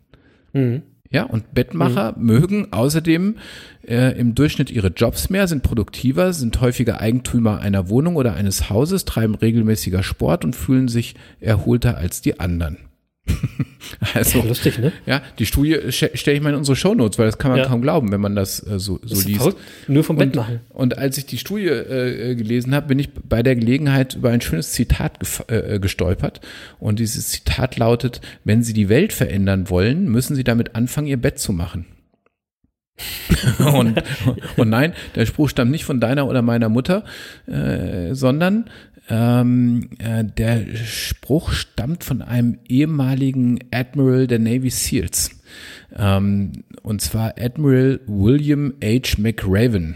Mhm. 0.52 0.82
Ja, 1.10 1.24
und 1.24 1.54
Bettmacher 1.54 2.14
mögen 2.18 2.72
außerdem 2.72 3.36
äh, 3.86 4.18
im 4.18 4.34
Durchschnitt 4.34 4.70
ihre 4.70 4.88
Jobs 4.88 5.30
mehr, 5.30 5.46
sind 5.48 5.62
produktiver, 5.62 6.32
sind 6.32 6.60
häufiger 6.60 7.00
Eigentümer 7.00 7.60
einer 7.60 7.88
Wohnung 7.88 8.16
oder 8.16 8.34
eines 8.34 8.70
Hauses, 8.70 9.04
treiben 9.04 9.34
regelmäßiger 9.34 10.02
Sport 10.02 10.44
und 10.44 10.56
fühlen 10.56 10.88
sich 10.88 11.14
erholter 11.40 11.96
als 11.96 12.20
die 12.20 12.40
anderen. 12.40 12.78
also, 14.14 14.38
Ja, 14.40 14.44
lustig, 14.44 14.78
ne? 14.78 14.92
ja, 15.06 15.20
die 15.38 15.46
Studie 15.46 15.78
stelle 15.90 16.36
ich 16.36 16.42
mal 16.42 16.50
in 16.50 16.56
unsere 16.56 16.76
Shownotes, 16.76 17.18
weil 17.18 17.26
das 17.26 17.38
kann 17.38 17.50
man 17.50 17.58
Ja. 17.60 17.66
kaum 17.66 17.82
glauben, 17.82 18.12
wenn 18.12 18.20
man 18.20 18.36
das 18.36 18.60
äh, 18.60 18.78
so, 18.78 18.98
so 19.02 19.14
Das 19.14 19.24
liest. 19.24 19.38
verrückt. 19.38 19.58
Nur 19.88 20.04
vom 20.04 20.16
Bett 20.16 20.28
Und, 20.28 20.36
machen. 20.36 20.60
und 20.70 20.98
als 20.98 21.18
ich 21.18 21.26
die 21.26 21.38
Studie 21.38 21.66
äh, 21.66 22.34
gelesen 22.34 22.74
habe, 22.74 22.88
bin 22.88 22.98
ich 22.98 23.10
bei 23.12 23.42
der 23.42 23.56
Gelegenheit 23.56 24.14
über 24.14 24.30
ein 24.30 24.40
schönes 24.40 24.72
Zitat 24.72 25.20
gef- 25.20 25.50
äh, 25.50 25.78
gestolpert. 25.80 26.40
Und 26.78 26.98
dieses 26.98 27.28
Zitat 27.28 27.76
lautet, 27.76 28.20
wenn 28.44 28.62
Sie 28.62 28.72
die 28.72 28.88
Welt 28.88 29.12
verändern 29.12 29.70
wollen, 29.70 30.08
müssen 30.08 30.34
Sie 30.36 30.44
damit 30.44 30.74
anfangen, 30.76 31.06
Ihr 31.08 31.16
Bett 31.20 31.38
zu 31.38 31.52
machen. 31.52 31.86
und, 33.74 34.02
und 34.56 34.68
nein, 34.70 34.94
der 35.16 35.26
Spruch 35.26 35.50
stammt 35.50 35.70
nicht 35.70 35.84
von 35.84 36.00
deiner 36.00 36.26
oder 36.26 36.40
meiner 36.40 36.70
Mutter, 36.70 37.04
äh, 37.46 38.14
sondern 38.14 38.70
ähm, 39.08 39.90
äh, 39.98 40.24
der 40.24 40.64
Spruch 40.76 41.52
stammt 41.52 42.04
von 42.04 42.22
einem 42.22 42.58
ehemaligen 42.68 43.58
Admiral 43.70 44.26
der 44.26 44.38
Navy 44.38 44.70
SEALs. 44.70 45.30
Ähm, 45.96 46.64
und 46.82 47.00
zwar 47.00 47.34
Admiral 47.38 48.00
William 48.06 48.74
H. 48.82 49.18
McRaven. 49.18 49.94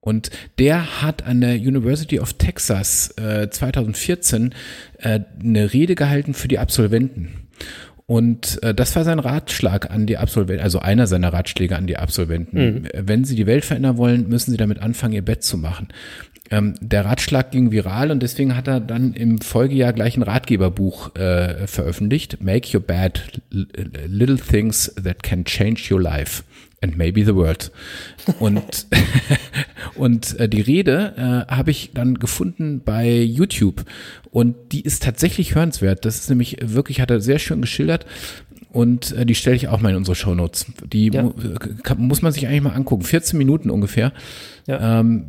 Und 0.00 0.30
der 0.60 1.02
hat 1.02 1.24
an 1.26 1.40
der 1.40 1.56
University 1.56 2.20
of 2.20 2.34
Texas 2.34 3.12
äh, 3.18 3.50
2014 3.50 4.54
äh, 4.98 5.20
eine 5.42 5.72
Rede 5.72 5.96
gehalten 5.96 6.32
für 6.32 6.46
die 6.46 6.60
Absolventen. 6.60 7.48
Und 8.06 8.62
äh, 8.62 8.72
das 8.72 8.94
war 8.94 9.02
sein 9.02 9.18
Ratschlag 9.18 9.90
an 9.90 10.06
die 10.06 10.16
Absolventen, 10.16 10.62
also 10.62 10.78
einer 10.78 11.08
seiner 11.08 11.32
Ratschläge 11.32 11.76
an 11.76 11.88
die 11.88 11.96
Absolventen. 11.96 12.84
Äh, 12.86 13.02
Wenn 13.04 13.24
sie 13.24 13.34
die 13.34 13.46
Welt 13.46 13.64
verändern 13.64 13.96
wollen, 13.96 14.28
müssen 14.28 14.52
sie 14.52 14.56
damit 14.56 14.78
anfangen, 14.78 15.12
ihr 15.12 15.24
Bett 15.24 15.42
zu 15.42 15.58
machen. 15.58 15.88
Ähm, 16.50 16.74
der 16.80 17.04
Ratschlag 17.04 17.50
ging 17.50 17.70
viral 17.72 18.10
und 18.10 18.22
deswegen 18.22 18.56
hat 18.56 18.68
er 18.68 18.80
dann 18.80 19.14
im 19.14 19.40
Folgejahr 19.40 19.92
gleich 19.92 20.16
ein 20.16 20.22
Ratgeberbuch 20.22 21.14
äh, 21.16 21.66
veröffentlicht. 21.66 22.40
Make 22.42 22.76
your 22.76 22.82
bed, 22.82 23.42
L- 23.52 23.66
little 24.06 24.36
things 24.38 24.94
that 25.02 25.22
can 25.22 25.44
change 25.44 25.92
your 25.92 26.00
life 26.00 26.42
and 26.82 26.96
maybe 26.96 27.24
the 27.24 27.34
world. 27.34 27.72
Und, 28.38 28.86
und 29.94 30.38
äh, 30.38 30.48
die 30.48 30.60
Rede 30.60 31.46
äh, 31.48 31.52
habe 31.52 31.70
ich 31.70 31.90
dann 31.94 32.18
gefunden 32.18 32.82
bei 32.84 33.10
YouTube 33.10 33.84
und 34.30 34.54
die 34.72 34.82
ist 34.82 35.02
tatsächlich 35.02 35.54
hörenswert. 35.54 36.04
Das 36.04 36.16
ist 36.16 36.28
nämlich 36.28 36.58
wirklich, 36.62 37.00
hat 37.00 37.10
er 37.10 37.20
sehr 37.20 37.38
schön 37.38 37.60
geschildert. 37.62 38.06
Und 38.72 39.12
äh, 39.12 39.24
die 39.24 39.34
stelle 39.34 39.56
ich 39.56 39.68
auch 39.68 39.80
mal 39.80 39.90
in 39.90 39.96
unsere 39.96 40.14
Shownotes. 40.14 40.66
Die 40.92 41.08
Ja. 41.08 41.22
mu 41.22 41.32
kann, 41.82 41.98
muss 41.98 42.20
man 42.20 42.32
sich 42.32 42.46
eigentlich 42.46 42.60
mal 42.62 42.74
angucken. 42.74 43.04
14 43.04 43.38
Minuten 43.38 43.70
ungefähr. 43.70 44.12
Ja. 44.66 45.00
Ähm, 45.00 45.24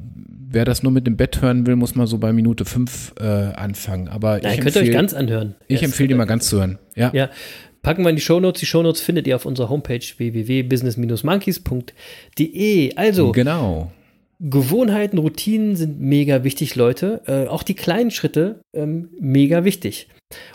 wer 0.50 0.66
das 0.66 0.84
nur 0.84 0.92
mit 0.92 1.08
dem 1.08 1.18
Bett 1.18 1.42
hören 1.42 1.66
will, 1.68 1.76
muss 1.76 1.96
mal 1.96 2.08
so 2.08 2.18
bei 2.18 2.34
Minute 2.34 2.66
5 2.66 3.14
äh, 3.20 3.24
anfangen. 3.24 4.08
Aber 4.08 4.42
Ja, 4.44 4.52
ich 4.52 4.58
ihr 4.58 4.64
könnt 4.64 4.76
ihr 4.76 4.82
euch 4.82 4.88
empfehle 4.88 4.92
ganz 4.92 5.14
anhören. 5.14 5.56
ich 5.68 5.82
Ja, 5.82 5.88
empfehle 5.88 6.10
die 6.10 6.16
mal 6.16 6.26
ganz 6.26 6.48
zu 6.50 6.58
hören. 6.58 6.78
Ja. 6.96 7.12
Ja, 7.14 7.30
packen 7.82 8.04
wir 8.04 8.10
in 8.10 8.16
die 8.16 8.22
Shownotes. 8.22 8.60
Die 8.60 8.66
Shownotes 8.66 9.02
findet 9.02 9.28
ihr 9.28 9.36
auf 9.36 9.46
unserer 9.46 9.70
Homepage 9.70 10.00
www.business-monkeys.de. 10.18 12.96
Also, 12.96 13.32
Genau. 13.32 13.92
Gewohnheiten, 14.40 15.18
Routinen 15.18 15.76
sind 15.76 16.00
mega 16.00 16.44
wichtig, 16.44 16.76
Leute. 16.76 17.22
Äh, 17.26 17.48
auch 17.48 17.64
die 17.64 17.74
kleinen 17.74 18.12
Schritte 18.12 18.60
ähm, 18.76 19.10
mega 19.20 19.64
wichtig. 19.64 20.10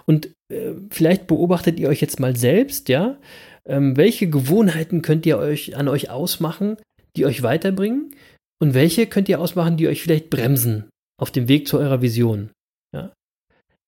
Und 0.06 0.26
äh, 0.52 0.74
vielleicht 0.90 1.26
beobachtet 1.26 1.80
ihr 1.80 1.88
euch 1.88 2.00
jetzt 2.00 2.20
mal 2.20 2.36
selbst, 2.36 2.88
ja. 2.88 3.18
Ähm, 3.66 3.96
welche 3.96 4.28
Gewohnheiten 4.28 5.02
könnt 5.02 5.26
ihr 5.26 5.36
euch 5.38 5.76
an 5.76 5.88
euch 5.88 6.10
ausmachen, 6.10 6.76
die 7.16 7.26
euch 7.26 7.42
weiterbringen? 7.42 8.14
Und 8.62 8.74
welche 8.74 9.08
könnt 9.08 9.28
ihr 9.28 9.40
ausmachen, 9.40 9.76
die 9.76 9.88
euch 9.88 10.02
vielleicht 10.02 10.30
bremsen 10.30 10.88
auf 11.20 11.32
dem 11.32 11.48
Weg 11.48 11.66
zu 11.66 11.80
eurer 11.80 12.00
Vision? 12.00 12.50
Ja? 12.94 13.12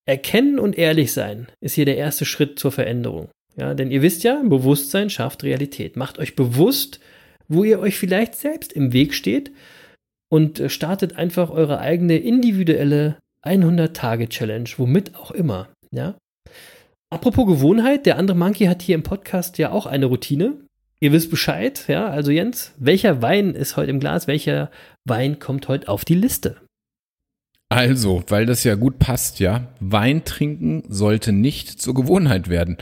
Erkennen 0.05 0.59
und 0.59 0.77
ehrlich 0.77 1.13
sein 1.13 1.47
ist 1.61 1.75
hier 1.75 1.85
der 1.85 1.95
erste 1.95 2.25
Schritt 2.25 2.59
zur 2.59 2.73
Veränderung. 2.73 3.29
Ja, 3.55 3.73
denn 3.73 3.89
ihr 3.89 4.01
wisst 4.01 4.25
ja, 4.25 4.43
Bewusstsein 4.43 5.09
schafft 5.09 5.45
Realität. 5.45 5.95
Macht 5.95 6.19
euch 6.19 6.35
bewusst, 6.35 6.99
wo 7.47 7.63
ihr 7.63 7.79
euch 7.79 7.97
vielleicht 7.97 8.35
selbst 8.35 8.73
im 8.73 8.91
Weg 8.91 9.13
steht 9.13 9.53
und 10.27 10.59
äh, 10.59 10.67
startet 10.67 11.15
einfach 11.15 11.51
eure 11.51 11.79
eigene 11.79 12.17
individuelle 12.17 13.17
100-Tage-Challenge, 13.45 14.69
womit 14.75 15.15
auch 15.15 15.31
immer. 15.31 15.69
Ja? 15.91 16.17
Apropos 17.09 17.47
Gewohnheit, 17.47 18.05
der 18.05 18.17
andere 18.17 18.35
Monkey 18.35 18.65
hat 18.65 18.81
hier 18.81 18.95
im 18.95 19.03
Podcast 19.03 19.57
ja 19.57 19.71
auch 19.71 19.85
eine 19.85 20.07
Routine. 20.07 20.64
Ihr 21.05 21.11
wisst 21.11 21.29
Bescheid, 21.29 21.83
ja? 21.87 22.07
Also 22.07 22.31
Jens, 22.31 22.73
welcher 22.79 23.21
Wein 23.21 23.53
ist 23.53 23.77
heute 23.77 23.91
im 23.91 23.99
Glas? 23.99 24.25
Welcher 24.25 24.71
Wein 25.03 25.37
kommt 25.37 25.67
heute 25.67 25.87
auf 25.87 26.03
die 26.03 26.15
Liste? 26.15 26.57
Also, 27.69 28.23
weil 28.27 28.47
das 28.47 28.63
ja 28.63 28.73
gut 28.73 28.97
passt, 28.97 29.39
ja. 29.39 29.67
Wein 29.79 30.25
trinken 30.25 30.81
sollte 30.89 31.31
nicht 31.31 31.79
zur 31.79 31.93
Gewohnheit 31.93 32.49
werden. 32.49 32.77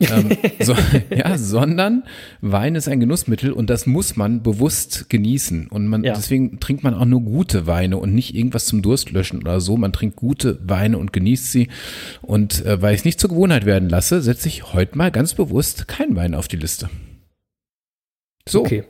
ähm, 0.00 0.30
so, 0.60 0.74
ja, 1.14 1.36
sondern 1.36 2.04
Wein 2.40 2.76
ist 2.76 2.88
ein 2.88 2.98
Genussmittel 2.98 3.52
und 3.52 3.68
das 3.68 3.84
muss 3.84 4.16
man 4.16 4.42
bewusst 4.42 5.10
genießen. 5.10 5.66
Und 5.68 5.86
man, 5.86 6.02
Ja. 6.02 6.14
deswegen 6.14 6.58
trinkt 6.60 6.82
man 6.82 6.94
auch 6.94 7.04
nur 7.04 7.20
gute 7.20 7.66
Weine 7.66 7.98
und 7.98 8.14
nicht 8.14 8.34
irgendwas 8.34 8.64
zum 8.64 8.80
Durstlöschen 8.80 9.40
oder 9.40 9.60
so. 9.60 9.76
Man 9.76 9.92
trinkt 9.92 10.16
gute 10.16 10.58
Weine 10.66 10.96
und 10.96 11.12
genießt 11.12 11.52
sie. 11.52 11.68
Und 12.22 12.64
äh, 12.64 12.80
weil 12.80 12.94
ich 12.94 13.00
es 13.00 13.04
nicht 13.04 13.20
zur 13.20 13.28
Gewohnheit 13.28 13.66
werden 13.66 13.90
lasse, 13.90 14.22
setze 14.22 14.48
ich 14.48 14.72
heute 14.72 14.96
mal 14.96 15.10
ganz 15.10 15.34
bewusst 15.34 15.88
keinen 15.88 16.16
Wein 16.16 16.34
auf 16.34 16.48
die 16.48 16.56
Liste. 16.56 16.88
So. 18.48 18.60
Okay. 18.60 18.84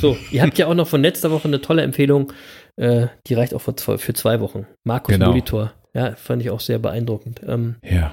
So, 0.00 0.18
ihr 0.30 0.42
habt 0.42 0.58
ja 0.58 0.66
auch 0.66 0.74
noch 0.74 0.86
von 0.86 1.00
letzter 1.02 1.30
Woche 1.30 1.48
eine 1.48 1.60
tolle 1.62 1.82
Empfehlung. 1.82 2.32
Äh, 2.76 3.06
die 3.26 3.34
reicht 3.34 3.54
auch 3.54 3.60
für 3.62 3.74
zwei, 3.74 3.96
für 3.96 4.12
zwei 4.12 4.40
Wochen. 4.40 4.66
Markus 4.84 5.14
Genau. 5.14 5.28
Molitor. 5.30 5.72
Ja, 5.94 6.14
fand 6.14 6.42
ich 6.42 6.50
auch 6.50 6.60
sehr 6.60 6.78
beeindruckend. 6.78 7.40
Ähm, 7.46 7.76
Ja. 7.82 8.12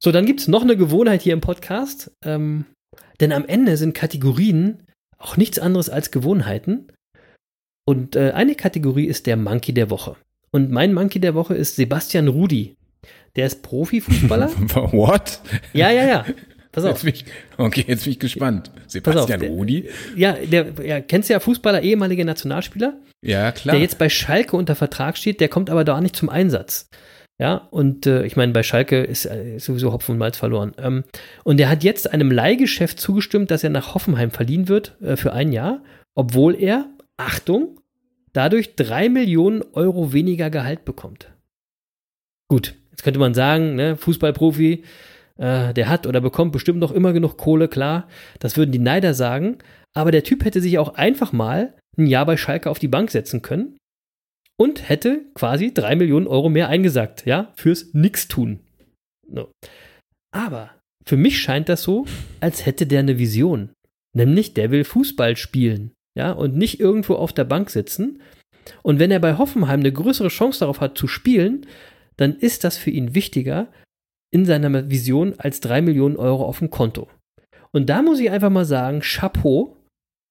So, 0.00 0.12
dann 0.12 0.26
gibt 0.26 0.38
es 0.40 0.46
noch 0.46 0.62
eine 0.62 0.76
Gewohnheit 0.76 1.22
hier 1.22 1.32
im 1.32 1.40
Podcast. 1.40 2.12
Ähm, 2.24 2.66
denn 3.20 3.32
am 3.32 3.44
Ende 3.46 3.76
sind 3.76 3.94
Kategorien 3.94 4.84
auch 5.18 5.36
nichts 5.36 5.58
anderes 5.58 5.90
als 5.90 6.12
Gewohnheiten. 6.12 6.92
Und 7.84 8.14
äh, 8.14 8.30
eine 8.30 8.54
Kategorie 8.54 9.06
ist 9.06 9.26
der 9.26 9.36
Monkey 9.36 9.72
der 9.74 9.90
Woche. 9.90 10.14
Und 10.52 10.70
mein 10.70 10.94
Monkey 10.94 11.18
der 11.18 11.34
Woche 11.34 11.54
ist 11.54 11.74
Sebastian 11.76 12.28
Rudi. 12.28 12.76
Der 13.34 13.46
ist 13.46 13.62
Profifußballer. 13.62 14.48
What? 14.92 15.40
ja, 15.72 15.90
ja, 15.90 16.06
ja. 16.06 16.24
Pass 16.82 16.84
Jetzt 16.84 16.96
auf. 16.96 17.02
bin 17.04 17.14
ich, 17.14 17.24
okay, 17.56 17.84
jetzt 17.86 18.04
bin 18.04 18.12
ich 18.12 18.18
gespannt. 18.18 18.70
Auf, 18.74 18.82
Sebastian 18.90 19.40
der- 19.40 19.50
Rudi? 19.50 19.88
Ja, 20.16 20.32
der, 20.32 20.66
ja, 20.84 21.00
kennst 21.00 21.28
du 21.28 21.34
ja 21.34 21.40
Fußballer, 21.40 21.82
ehemaliger 21.82 22.24
Nationalspieler? 22.24 22.94
Ja, 23.22 23.52
klar. 23.52 23.74
der 23.74 23.82
jetzt 23.82 23.98
bei 23.98 24.08
Schalke 24.08 24.56
unter 24.56 24.74
Vertrag 24.76 25.16
steht, 25.16 25.40
der 25.40 25.48
kommt 25.48 25.70
aber 25.70 25.84
da 25.84 26.00
nicht 26.00 26.16
zum 26.16 26.28
Einsatz. 26.28 26.88
Ja, 27.40 27.68
und 27.70 28.04
äh, 28.06 28.24
ich 28.26 28.34
meine, 28.34 28.52
bei 28.52 28.64
Schalke 28.64 29.00
ist, 29.04 29.24
äh, 29.24 29.58
sowieso 29.58 29.92
Hopfen 29.92 30.12
und 30.12 30.18
Malz 30.18 30.36
verloren. 30.36 30.72
Ähm, 30.78 31.04
und 31.44 31.58
der 31.58 31.68
hat 31.68 31.84
jetzt 31.84 32.12
einem 32.12 32.32
Leihgeschäft 32.32 32.98
zugestimmt, 32.98 33.50
dass 33.52 33.62
er 33.62 33.70
nach 33.70 33.94
Hoffenheim 33.94 34.32
verliehen 34.32 34.66
wird 34.68 34.96
äh, 35.00 35.16
für 35.16 35.32
ein 35.32 35.52
Jahr, 35.52 35.82
obwohl 36.16 36.56
er, 36.60 36.86
Achtung, 37.16 37.78
dadurch 38.32 38.74
drei 38.74 39.08
Millionen 39.08 39.62
Euro 39.72 40.12
weniger 40.12 40.50
Gehalt 40.50 40.84
bekommt. 40.84 41.28
Gut, 42.48 42.74
jetzt 42.90 43.04
könnte 43.04 43.20
man 43.20 43.34
sagen, 43.34 43.76
ne, 43.76 43.96
Fußballprofi, 43.96 44.82
äh, 45.38 45.72
der 45.72 45.88
hat 45.88 46.06
oder 46.06 46.20
bekommt 46.20 46.52
bestimmt 46.52 46.78
noch 46.78 46.92
immer 46.92 47.12
genug 47.12 47.38
Kohle, 47.38 47.68
klar, 47.68 48.08
das 48.38 48.56
würden 48.56 48.72
die 48.72 48.78
Neider 48.78 49.14
sagen, 49.14 49.58
aber 49.94 50.12
der 50.12 50.24
Typ 50.24 50.44
hätte 50.44 50.60
sich 50.60 50.78
auch 50.78 50.94
einfach 50.94 51.32
mal 51.32 51.74
ein 51.96 52.06
Jahr 52.06 52.26
bei 52.26 52.36
Schalke 52.36 52.70
auf 52.70 52.78
die 52.78 52.88
Bank 52.88 53.10
setzen 53.10 53.42
können 53.42 53.76
und 54.58 54.88
hätte 54.88 55.22
quasi 55.34 55.72
drei 55.72 55.96
Millionen 55.96 56.26
Euro 56.26 56.48
mehr 56.48 56.68
eingesagt, 56.68 57.26
ja, 57.26 57.52
fürs 57.56 57.92
Nix-Tun. 57.94 58.60
No. 59.28 59.50
Aber 60.32 60.70
für 61.06 61.16
mich 61.16 61.40
scheint 61.40 61.68
das 61.68 61.82
so, 61.82 62.06
als 62.40 62.66
hätte 62.66 62.86
der 62.86 63.00
eine 63.00 63.18
Vision. 63.18 63.70
Nämlich, 64.14 64.54
der 64.54 64.70
will 64.70 64.84
Fußball 64.84 65.36
spielen, 65.36 65.92
ja, 66.16 66.32
und 66.32 66.56
nicht 66.56 66.80
irgendwo 66.80 67.14
auf 67.14 67.32
der 67.32 67.44
Bank 67.44 67.70
sitzen. 67.70 68.20
Und 68.82 68.98
wenn 68.98 69.10
er 69.10 69.20
bei 69.20 69.38
Hoffenheim 69.38 69.80
eine 69.80 69.92
größere 69.92 70.28
Chance 70.28 70.60
darauf 70.60 70.80
hat 70.80 70.98
zu 70.98 71.06
spielen, 71.06 71.66
dann 72.16 72.36
ist 72.36 72.64
das 72.64 72.76
für 72.76 72.90
ihn 72.90 73.14
wichtiger 73.14 73.68
in 74.30 74.44
seiner 74.44 74.90
Vision 74.90 75.34
als 75.38 75.60
drei 75.60 75.80
Millionen 75.80 76.16
Euro 76.16 76.44
auf 76.44 76.58
dem 76.58 76.70
Konto. 76.70 77.08
Und 77.72 77.88
da 77.88 78.02
muss 78.02 78.20
ich 78.20 78.30
einfach 78.30 78.50
mal 78.50 78.64
sagen, 78.64 79.00
Chapeau, 79.00 79.76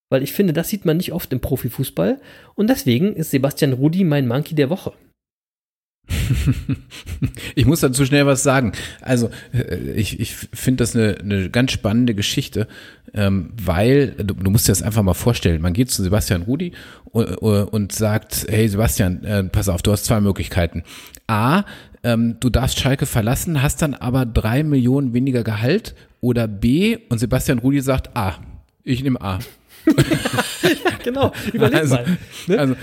weil 0.10 0.24
ich 0.24 0.34
finde, 0.34 0.54
das 0.54 0.70
sieht 0.70 0.86
man 0.86 0.98
nicht 0.98 1.14
oft 1.14 1.32
im 1.34 1.40
Profifußball. 1.40 2.20
Und 2.56 2.70
deswegen 2.70 3.14
ist 3.14 3.32
Sebastian 3.32 3.74
Rudi 3.74 4.04
mein 4.04 4.28
Monkey 4.28 4.56
der 4.56 4.70
Woche. 4.70 4.94
ich 7.56 7.66
muss 7.66 7.82
dazu 7.82 8.06
schnell 8.06 8.26
was 8.26 8.44
sagen. 8.44 8.72
Also 9.02 9.30
äh, 9.54 9.76
ich, 9.92 10.20
ich 10.20 10.36
finde 10.36 10.84
das 10.84 10.96
eine, 10.96 11.18
eine 11.20 11.50
ganz 11.50 11.72
spannende 11.72 12.16
Geschichte, 12.16 12.68
ähm, 13.14 13.52
weil 13.62 14.12
du, 14.12 14.34
du 14.34 14.50
musst 14.50 14.68
dir 14.68 14.72
das 14.72 14.84
einfach 14.84 15.04
mal 15.04 15.14
vorstellen. 15.14 15.62
Man 15.62 15.74
geht 15.74 15.92
zu 15.92 16.04
Sebastian 16.04 16.44
Rudi 16.44 16.72
und, 17.12 17.26
und 17.36 17.92
sagt, 17.92 18.46
hey 18.50 18.68
Sebastian, 18.70 19.24
äh, 19.26 19.44
pass 19.46 19.70
auf, 19.70 19.82
du 19.82 19.92
hast 19.92 20.06
zwei 20.06 20.22
Möglichkeiten. 20.22 20.84
A, 21.28 21.64
ähm, 22.08 22.38
du 22.40 22.50
darfst 22.50 22.80
Schalke 22.80 23.06
verlassen, 23.06 23.62
hast 23.62 23.82
dann 23.82 23.94
aber 23.94 24.26
drei 24.26 24.64
Millionen 24.64 25.14
weniger 25.14 25.44
Gehalt 25.44 25.94
oder 26.22 26.48
B 26.48 26.98
und 27.10 27.18
Sebastian 27.18 27.60
Rudi 27.60 27.82
sagt 27.82 28.16
A. 28.16 28.36
Ich 28.86 29.04
nehme 29.04 29.20
A. 29.20 29.40
genau, 31.04 31.34
überleg 31.52 31.82
also, 31.82 31.96
mal. 31.96 32.18
Ne? 32.48 32.60
Also, 32.60 32.76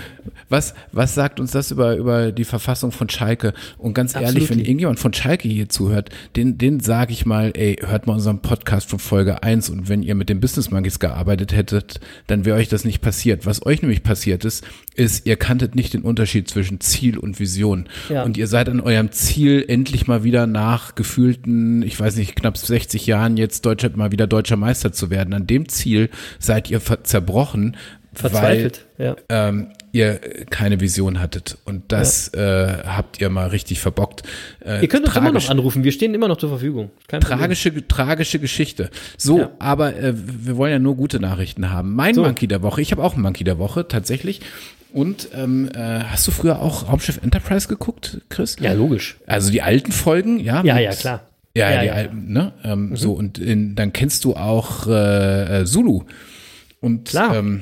was, 0.49 0.73
was 0.91 1.15
sagt 1.15 1.39
uns 1.39 1.51
das 1.51 1.71
über, 1.71 1.95
über 1.95 2.31
die 2.31 2.43
Verfassung 2.43 2.91
von 2.91 3.09
Schalke? 3.09 3.53
Und 3.77 3.93
ganz 3.93 4.13
ehrlich, 4.13 4.27
wenn 4.27 4.41
Absolutely. 4.41 4.67
irgendjemand 4.67 4.99
von 4.99 5.13
Schalke 5.13 5.47
hier 5.47 5.69
zuhört, 5.69 6.09
den, 6.35 6.57
den 6.57 6.79
sage 6.79 7.13
ich 7.13 7.25
mal, 7.25 7.51
ey, 7.55 7.77
hört 7.85 8.07
mal 8.07 8.13
unseren 8.13 8.41
Podcast 8.41 8.89
von 8.89 8.99
Folge 8.99 9.43
1 9.43 9.69
und 9.69 9.89
wenn 9.89 10.03
ihr 10.03 10.15
mit 10.15 10.29
den 10.29 10.39
Business 10.39 10.71
Monkeys 10.71 10.99
gearbeitet 10.99 11.53
hättet, 11.53 11.99
dann 12.27 12.45
wäre 12.45 12.57
euch 12.57 12.69
das 12.69 12.85
nicht 12.85 13.01
passiert. 13.01 13.45
Was 13.45 13.65
euch 13.65 13.81
nämlich 13.81 14.03
passiert 14.03 14.45
ist, 14.45 14.63
ist, 14.95 15.25
ihr 15.25 15.35
kanntet 15.35 15.75
nicht 15.75 15.93
den 15.93 16.01
Unterschied 16.01 16.47
zwischen 16.47 16.79
Ziel 16.79 17.17
und 17.17 17.39
Vision. 17.39 17.87
Ja. 18.09 18.23
Und 18.23 18.37
ihr 18.37 18.47
seid 18.47 18.69
an 18.69 18.79
eurem 18.79 19.11
Ziel 19.11 19.65
endlich 19.67 20.07
mal 20.07 20.23
wieder 20.23 20.47
nach 20.47 20.95
gefühlten, 20.95 21.81
ich 21.81 21.99
weiß 21.99 22.15
nicht, 22.17 22.35
knapp 22.35 22.57
60 22.57 23.05
Jahren 23.07 23.37
jetzt 23.37 23.65
Deutscher, 23.65 23.89
mal 23.95 24.11
wieder 24.11 24.27
deutscher 24.27 24.57
Meister 24.57 24.91
zu 24.91 25.09
werden. 25.09 25.33
An 25.33 25.47
dem 25.47 25.67
Ziel 25.69 26.09
seid 26.39 26.69
ihr 26.69 26.81
zerbrochen, 27.03 27.75
Verzweifelt, 28.15 28.85
weil 28.97 29.05
ja. 29.07 29.15
ähm, 29.29 29.67
ihr 29.91 30.19
keine 30.49 30.79
Vision 30.81 31.19
hattet. 31.21 31.57
Und 31.65 31.91
das 31.91 32.29
äh, 32.33 32.77
habt 32.85 33.21
ihr 33.21 33.29
mal 33.29 33.47
richtig 33.47 33.79
verbockt. 33.79 34.23
Äh, 34.65 34.81
Ihr 34.81 34.87
könnt 34.87 35.05
uns 35.05 35.15
immer 35.15 35.31
noch 35.31 35.49
anrufen, 35.49 35.83
wir 35.83 35.91
stehen 35.91 36.13
immer 36.13 36.27
noch 36.27 36.37
zur 36.37 36.49
Verfügung. 36.49 36.91
Kein 37.07 37.21
Problem. 37.21 37.39
Tragische, 37.39 37.87
tragische 37.87 38.39
Geschichte. 38.39 38.89
So, 39.17 39.39
Ja. 39.39 39.51
aber 39.59 39.95
äh, 39.95 40.13
wir 40.15 40.57
wollen 40.57 40.71
ja 40.73 40.79
nur 40.79 40.95
gute 40.95 41.19
Nachrichten 41.19 41.71
haben. 41.71 41.93
Mein 41.95 42.15
So. 42.15 42.23
Monkey 42.23 42.47
der 42.47 42.61
Woche, 42.61 42.81
ich 42.81 42.91
habe 42.91 43.03
auch 43.03 43.13
einen 43.13 43.21
Monkey 43.23 43.43
der 43.43 43.57
Woche, 43.57 43.87
tatsächlich. 43.87 44.41
Und 44.91 45.29
ähm, 45.33 45.69
äh, 45.73 45.79
hast 46.05 46.25
du 46.27 46.31
früher 46.31 46.61
auch 46.61 46.87
Raumschiff 46.89 47.19
Enterprise 47.21 47.67
geguckt, 47.67 48.21
Chris? 48.29 48.55
Ja, 48.61 48.71
logisch. 48.73 49.17
Also 49.27 49.51
die 49.51 49.61
alten 49.61 49.91
Folgen, 49.91 50.39
ja? 50.39 50.63
Ja, 50.63 50.79
ja, 50.79 50.91
klar. 50.91 51.21
Ja, 51.55 51.69
Ja, 51.71 51.81
die 51.81 51.87
ja. 51.87 51.93
alten, 51.93 52.31
ne? 52.33 52.53
Ähm, 52.63 52.95
So, 52.95 53.13
und 53.13 53.37
in, 53.37 53.75
dann 53.75 53.91
kennst 53.93 54.23
du 54.25 54.35
auch 54.35 54.87
äh, 54.87 55.61
äh, 55.61 55.65
Zulu. 55.65 56.03
Und 56.81 57.09
Klar. 57.09 57.35
Ähm, 57.37 57.61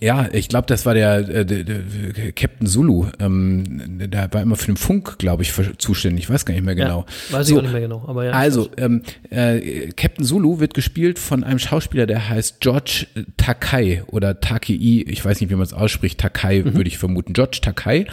ja, 0.00 0.28
ich 0.32 0.48
glaube, 0.48 0.66
das 0.66 0.84
war 0.84 0.94
der, 0.94 1.18
äh, 1.28 1.46
der, 1.46 1.64
der 1.64 2.32
Captain 2.32 2.66
Zulu. 2.66 3.06
Ähm, 3.18 3.98
der 4.10 4.32
war 4.32 4.42
immer 4.42 4.56
für 4.56 4.66
den 4.66 4.76
Funk, 4.76 5.18
glaube 5.18 5.42
ich, 5.42 5.52
zuständig. 5.78 6.24
Ich 6.24 6.30
weiß 6.30 6.44
gar 6.44 6.54
nicht 6.54 6.64
mehr 6.64 6.74
genau. 6.74 7.06
Ja, 7.30 7.36
weiß 7.38 7.48
ich 7.48 7.54
So, 7.54 7.58
auch 7.58 7.62
nicht 7.62 7.72
mehr 7.72 7.80
genau. 7.80 8.04
Aber 8.06 8.24
ja, 8.24 8.30
ich 8.30 8.36
also, 8.36 8.68
ähm, 8.76 9.02
äh, 9.30 9.88
Captain 9.96 10.24
Zulu 10.24 10.60
wird 10.60 10.74
gespielt 10.74 11.18
von 11.18 11.44
einem 11.44 11.58
Schauspieler, 11.58 12.06
der 12.06 12.28
heißt 12.28 12.60
George 12.60 13.06
Takai 13.36 14.02
oder 14.08 14.40
Takei, 14.40 14.74
ich 14.74 15.24
weiß 15.24 15.40
nicht, 15.40 15.50
wie 15.50 15.54
man 15.54 15.64
es 15.64 15.72
ausspricht, 15.72 16.18
Takai 16.20 16.62
Mhm. 16.62 16.74
würde 16.74 16.88
ich 16.88 16.98
vermuten, 16.98 17.32
George 17.32 17.58
Takai. 17.62 18.06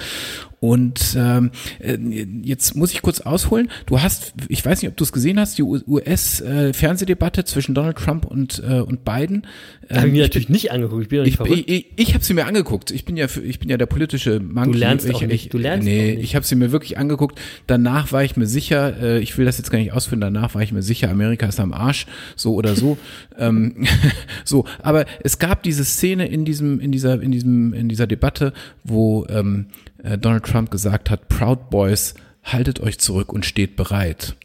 Und 0.63 1.17
ähm, 1.19 1.51
äh, 1.79 1.97
jetzt 2.41 2.77
muss 2.77 2.93
ich 2.93 3.01
kurz 3.01 3.19
ausholen. 3.19 3.69
Du 3.85 4.01
hast, 4.01 4.33
ich 4.47 4.65
weiß 4.65 4.81
nicht, 4.81 4.89
ob 4.89 4.95
du 4.95 5.03
es 5.03 5.11
gesehen 5.11 5.37
hast, 5.37 5.57
die 5.57 5.63
US-Fernsehdebatte 5.63 7.43
zwischen 7.43 7.75
Donald 7.75 7.97
Trump 7.97 8.23
und, 8.23 8.63
äh, 8.65 8.79
und 8.79 9.03
Biden. 9.03 9.45
Habe 9.89 9.97
ich 9.99 10.03
Ähm, 10.05 10.11
mir 10.13 10.21
ich 10.21 10.29
natürlich 10.29 10.47
nicht 10.47 10.71
angeguckt. 10.71 11.01
Ich 11.03 11.09
bin 11.09 11.17
doch 11.17 11.25
nicht 11.25 11.33
ich, 11.33 11.37
verrückt. 11.37 11.63
ich, 11.69 11.87
ich 11.97 12.13
habe 12.13 12.23
sie 12.23 12.33
mir 12.33 12.45
angeguckt. 12.45 12.91
Ich 12.91 13.03
bin 13.03 13.17
ja 13.17 13.27
für, 13.27 13.41
ich 13.41 13.59
bin 13.59 13.67
ja 13.67 13.75
der 13.75 13.87
politische 13.87 14.39
Monkey. 14.39 14.71
Du 14.71 14.77
lernst 14.77 15.05
ich, 15.05 15.15
auch 15.15 15.21
nicht. 15.23 15.33
Ich, 15.33 15.49
Du 15.49 15.57
lernst 15.57 15.83
nee, 15.85 15.99
auch 15.99 16.15
nicht. 16.15 16.23
ich 16.23 16.35
habe 16.37 16.45
sie 16.45 16.55
mir 16.55 16.71
wirklich 16.71 16.97
angeguckt. 16.97 17.41
Danach 17.67 18.13
war 18.13 18.23
ich 18.23 18.37
mir 18.37 18.47
sicher, 18.47 18.95
äh, 19.01 19.19
ich 19.19 19.37
will 19.37 19.43
das 19.43 19.57
jetzt 19.57 19.69
gar 19.69 19.79
nicht 19.79 19.91
ausführen, 19.91 20.21
danach 20.21 20.55
war 20.55 20.61
ich 20.61 20.71
mir 20.71 20.81
sicher, 20.81 21.09
Amerika 21.11 21.45
ist 21.45 21.59
am 21.59 21.73
Arsch, 21.73 22.05
so 22.37 22.53
oder 22.55 22.75
so. 22.75 22.97
ähm, 23.37 23.85
so, 24.45 24.63
aber 24.81 25.03
es 25.25 25.39
gab 25.39 25.61
diese 25.63 25.83
Szene 25.83 26.25
in 26.27 26.45
diesem, 26.45 26.79
in 26.79 26.93
dieser, 26.93 27.21
in 27.21 27.31
diesem, 27.31 27.73
in 27.73 27.89
dieser 27.89 28.07
Debatte, 28.07 28.53
wo 28.85 29.25
ähm, 29.29 29.65
äh, 29.92 29.92
Donald 30.03 30.45
Trump 30.45 30.69
gesagt 30.69 31.09
hat, 31.09 31.29
Proud 31.29 31.69
Boys, 31.69 32.13
haltet 32.43 32.79
euch 32.81 32.99
zurück 32.99 33.31
und 33.31 33.45
steht 33.45 33.75
bereit. 33.75 34.35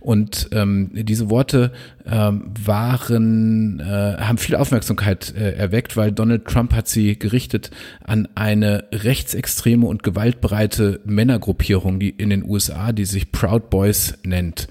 Und 0.00 0.48
ähm, 0.52 0.90
diese 0.92 1.30
Worte 1.30 1.72
ähm, 2.10 2.50
waren, 2.64 3.80
äh, 3.80 4.16
haben 4.18 4.38
viel 4.38 4.56
Aufmerksamkeit 4.56 5.34
äh, 5.36 5.52
erweckt, 5.52 5.96
weil 5.96 6.12
Donald 6.12 6.46
Trump 6.46 6.72
hat 6.72 6.88
sie 6.88 7.18
gerichtet 7.18 7.70
an 8.02 8.28
eine 8.34 8.84
rechtsextreme 8.92 9.86
und 9.86 10.02
gewaltbereite 10.02 11.00
Männergruppierung, 11.04 12.00
die 12.00 12.10
in 12.10 12.30
den 12.30 12.44
USA, 12.44 12.92
die 12.92 13.04
sich 13.04 13.32
Proud 13.32 13.70
Boys 13.70 14.14
nennt. 14.24 14.68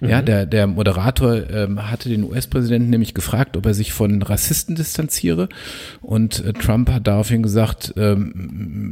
Ja, 0.00 0.22
der, 0.22 0.46
der 0.46 0.66
Moderator 0.66 1.50
ähm, 1.50 1.90
hatte 1.90 2.08
den 2.08 2.22
US-Präsidenten 2.22 2.90
nämlich 2.90 3.14
gefragt, 3.14 3.56
ob 3.56 3.66
er 3.66 3.74
sich 3.74 3.92
von 3.92 4.22
Rassisten 4.22 4.76
distanziere. 4.76 5.48
Und 6.00 6.44
äh, 6.44 6.52
Trump 6.52 6.90
hat 6.90 7.06
daraufhin 7.06 7.42
gesagt, 7.42 7.94
ähm, 7.96 8.32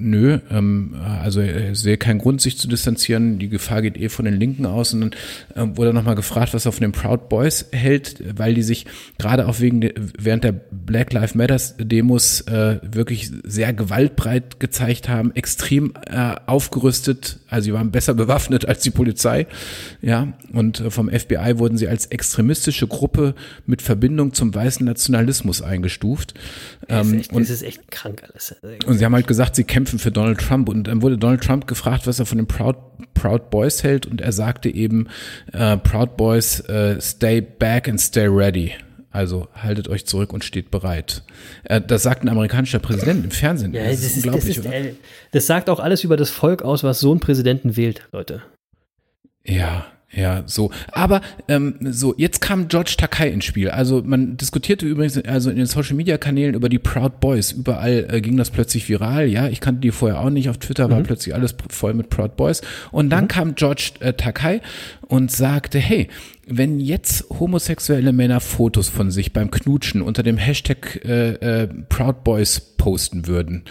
nö, 0.03 0.39
ähm, 0.51 0.97
also 1.23 1.41
er 1.41 1.75
sehe 1.75 1.97
keinen 1.97 2.19
Grund, 2.19 2.41
sich 2.41 2.59
zu 2.59 2.69
distanzieren. 2.69 3.39
Die 3.39 3.49
Gefahr 3.49 3.83
geht 3.83 3.97
eh 3.97 4.09
von 4.09 4.25
den 4.25 4.35
Linken 4.35 4.67
aus. 4.67 4.95
Und 4.95 5.01
dann 5.01 5.11
ähm, 5.55 5.77
wurde 5.77 5.93
nochmal 5.93 6.15
gefragt, 6.15 6.55
was 6.55 6.67
er 6.67 6.73
von 6.73 6.83
den 6.83 6.93
Proud 6.93 7.29
Boys 7.29 7.67
hält, 7.73 8.23
weil 8.39 8.55
die 8.55 8.63
sich 8.63 8.87
gerade 9.19 9.47
auch 9.47 9.61
wegen 9.61 9.91
während 10.19 10.45
der 10.45 10.53
Black 10.53 11.13
Lives 11.13 11.35
Matters 11.35 11.75
Demos 11.79 12.43
äh, 12.43 12.81
wirklich 12.83 13.31
sehr 13.45 13.73
gewaltbreit 13.73 14.61
gezeigt 14.61 15.09
haben, 15.09 15.35
extrem 15.35 15.95
äh, 16.11 16.35
aufgerüstet, 16.47 17.39
also 17.49 17.67
sie 17.67 17.73
waren 17.73 17.91
besser 17.91 18.15
bewaffnet 18.27 18.67
als 18.67 18.83
die 18.83 18.91
Polizei, 18.91 19.47
ja, 20.03 20.33
und 20.53 20.81
äh, 20.81 20.91
vom 20.91 21.09
FBI 21.09 21.59
wurden 21.59 21.79
sie 21.79 21.89
als 21.89 22.07
extremistische 22.07 22.87
Gruppe 22.87 23.35
mit 23.67 23.83
Verbindung 23.83 24.33
zum 24.33 24.55
weißen 24.55 24.85
Nationalismus 24.85 25.63
eingestuft. 25.63 26.35
Das 26.89 27.07
ist, 27.07 27.13
Ähm, 27.13 27.19
echt, 27.21 27.33
und 27.33 27.43
das 27.43 27.51
ist 27.51 27.63
echt 27.63 27.91
krank 27.91 28.23
alles. 28.31 28.55
und 28.87 28.99
sie 28.99 29.05
haben 29.05 29.15
halt 29.15 29.27
gesagt, 29.27 29.57
sie 29.57 29.65
kämpfen 29.65 29.99
für 29.99 30.11
Donald 30.11 30.39
Trump. 30.39 30.69
Und 30.69 30.85
dann 30.85 31.03
wurde 31.03 31.19
Donald 31.19 31.43
Trump 31.43 31.67
gefragt, 31.67 32.07
was 32.07 32.19
er 32.19 32.27
von 32.27 32.39
den 32.39 32.47
Proud, 32.47 32.77
Proud 33.15 33.51
Boys 33.51 33.83
hält. 33.83 34.07
Und 34.07 34.21
er 34.21 34.33
sagte 34.33 34.69
eben, 34.69 35.09
äh, 35.53 35.77
Proud 35.77 36.17
Boys, 36.17 36.61
äh, 36.61 37.01
stay 37.01 37.41
back 37.41 37.89
and 37.89 38.01
stay 38.01 38.27
ready. 38.27 38.73
Also 39.11 39.49
haltet 39.55 39.89
euch 39.89 40.05
zurück 40.05 40.33
und 40.33 40.45
steht 40.45 40.71
bereit. 40.71 41.23
Äh, 41.65 41.81
das 41.81 42.03
sagt 42.03 42.23
ein 42.23 42.29
amerikanischer 42.29 42.79
Präsident 42.79 43.25
im 43.25 43.31
Fernsehen. 43.31 43.73
ja, 43.73 43.85
das, 43.85 43.93
das, 43.93 43.99
ist 43.99 44.05
ist, 44.05 44.17
das, 44.17 44.25
unglaublich, 44.27 44.59
ist, 44.59 44.67
oder? 44.67 44.75
äh, 44.75 44.95
das 45.33 45.47
sagt 45.47 45.71
auch 45.71 45.81
alles 45.81 46.05
über 46.05 46.17
das 46.17 46.31
Volk 46.31 46.63
aus, 46.63 46.85
was 46.85 47.01
so 47.01 47.11
einen 47.11 47.21
Präsidenten 47.21 47.77
wählt, 47.77 48.07
Leute. 48.13 48.43
Ja, 49.45 49.87
ja, 50.13 50.45
so. 50.47 50.71
Aber 50.93 51.21
ähm, 51.49 51.77
so, 51.81 52.15
jetzt 52.17 52.41
kam 52.41 52.69
George 52.69 52.95
Takai 52.97 53.29
ins 53.29 53.45
Spiel. 53.45 53.71
Also 53.71 54.03
man 54.05 54.37
diskutierte 54.37 54.87
übrigens 54.87 55.19
also 55.19 55.51
in 55.51 55.57
den 55.57 55.67
Social 55.67 55.97
Media 55.97 56.17
Kanälen 56.17 56.55
über 56.55 56.69
die 56.69 56.79
Proud 56.79 57.21
Boys. 57.21 57.53
Überall 57.53 58.07
äh, 58.11 58.21
ging 58.21 58.37
das 58.37 58.51
plötzlich 58.51 58.89
viral. 58.89 59.27
Ja, 59.27 59.49
ich 59.49 59.61
kannte 59.61 59.81
die 59.81 59.91
vorher 59.91 60.21
auch 60.21 60.31
nicht. 60.31 60.49
Auf 60.49 60.59
Twitter 60.59 60.91
war 60.91 61.03
plötzlich 61.03 61.35
alles 61.35 61.55
voll 61.71 61.93
mit 61.93 62.09
Proud 62.09 62.37
Boys. 62.37 62.63
Und 62.93 63.11
dann 63.11 63.29
kam 63.29 63.57
George 63.57 63.93
äh, 64.01 64.13
Takai 64.13 64.63
und 65.03 65.31
sagte, 65.33 65.79
hey, 65.79 66.09
wenn 66.47 66.79
jetzt 66.79 67.27
homosexuelle 67.29 68.13
Männer 68.13 68.41
Fotos 68.41 68.89
von 68.89 69.11
sich 69.11 69.33
beim 69.33 69.51
Knutschen 69.51 70.01
unter 70.01 70.23
dem 70.23 70.37
Hashtag 70.37 71.05
äh, 71.05 71.33
äh, 71.33 71.69
Proud 71.89 72.23
Boys 72.23 72.61
posten 72.61 73.27
würden, 73.27 73.65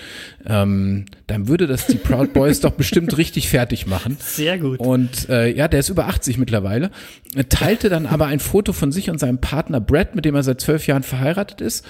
ähm, 0.45 1.05
dann 1.27 1.47
würde 1.47 1.67
das 1.67 1.87
die 1.87 1.95
Proud 1.95 2.33
Boys 2.33 2.59
doch 2.61 2.71
bestimmt 2.71 3.17
richtig 3.17 3.47
fertig 3.47 3.87
machen. 3.87 4.17
Sehr 4.19 4.57
gut. 4.57 4.79
Und 4.79 5.29
äh, 5.29 5.55
ja, 5.55 5.69
der 5.69 5.79
ist 5.79 5.89
über 5.89 6.07
80 6.07 6.37
mittlerweile. 6.37 6.91
Er 7.33 7.47
teilte 7.47 7.87
dann 7.87 8.05
aber 8.05 8.25
ein 8.25 8.39
Foto 8.39 8.73
von 8.73 8.91
sich 8.91 9.09
und 9.09 9.19
seinem 9.19 9.39
Partner 9.39 9.79
Brad, 9.79 10.13
mit 10.13 10.25
dem 10.25 10.35
er 10.35 10.43
seit 10.43 10.59
zwölf 10.59 10.85
Jahren 10.85 11.03
verheiratet 11.03 11.61
ist. 11.61 11.85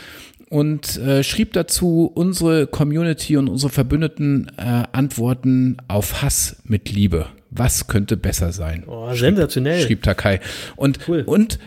Und 0.50 0.98
äh, 0.98 1.24
schrieb 1.24 1.54
dazu, 1.54 2.12
unsere 2.14 2.68
Community 2.68 3.38
und 3.38 3.50
unsere 3.50 3.72
Verbündeten 3.72 4.52
äh, 4.58 4.84
antworten 4.92 5.78
auf 5.88 6.22
Hass 6.22 6.58
mit 6.64 6.92
Liebe. 6.92 7.26
Was 7.50 7.88
könnte 7.88 8.18
besser 8.18 8.52
sein? 8.52 8.84
Oh, 8.88 9.14
sensationell. 9.14 9.82
Schrieb 9.82 10.04
Takai. 10.04 10.40
Und, 10.76 11.00
Cool. 11.08 11.24
und 11.26 11.60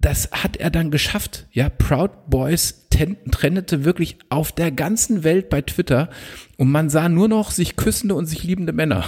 das 0.00 0.30
hat 0.32 0.56
er 0.56 0.70
dann 0.70 0.90
geschafft. 0.90 1.46
Ja, 1.52 1.68
Proud 1.68 2.10
Boys 2.28 2.88
trennete 3.30 3.84
wirklich 3.84 4.18
auf 4.28 4.52
der 4.52 4.70
ganzen 4.70 5.24
Welt 5.24 5.48
bei 5.48 5.62
Twitter 5.62 6.10
und 6.58 6.70
man 6.70 6.90
sah 6.90 7.08
nur 7.08 7.28
noch 7.28 7.50
sich 7.52 7.76
küssende 7.76 8.14
und 8.14 8.26
sich 8.26 8.42
liebende 8.42 8.72
Männer. 8.72 9.04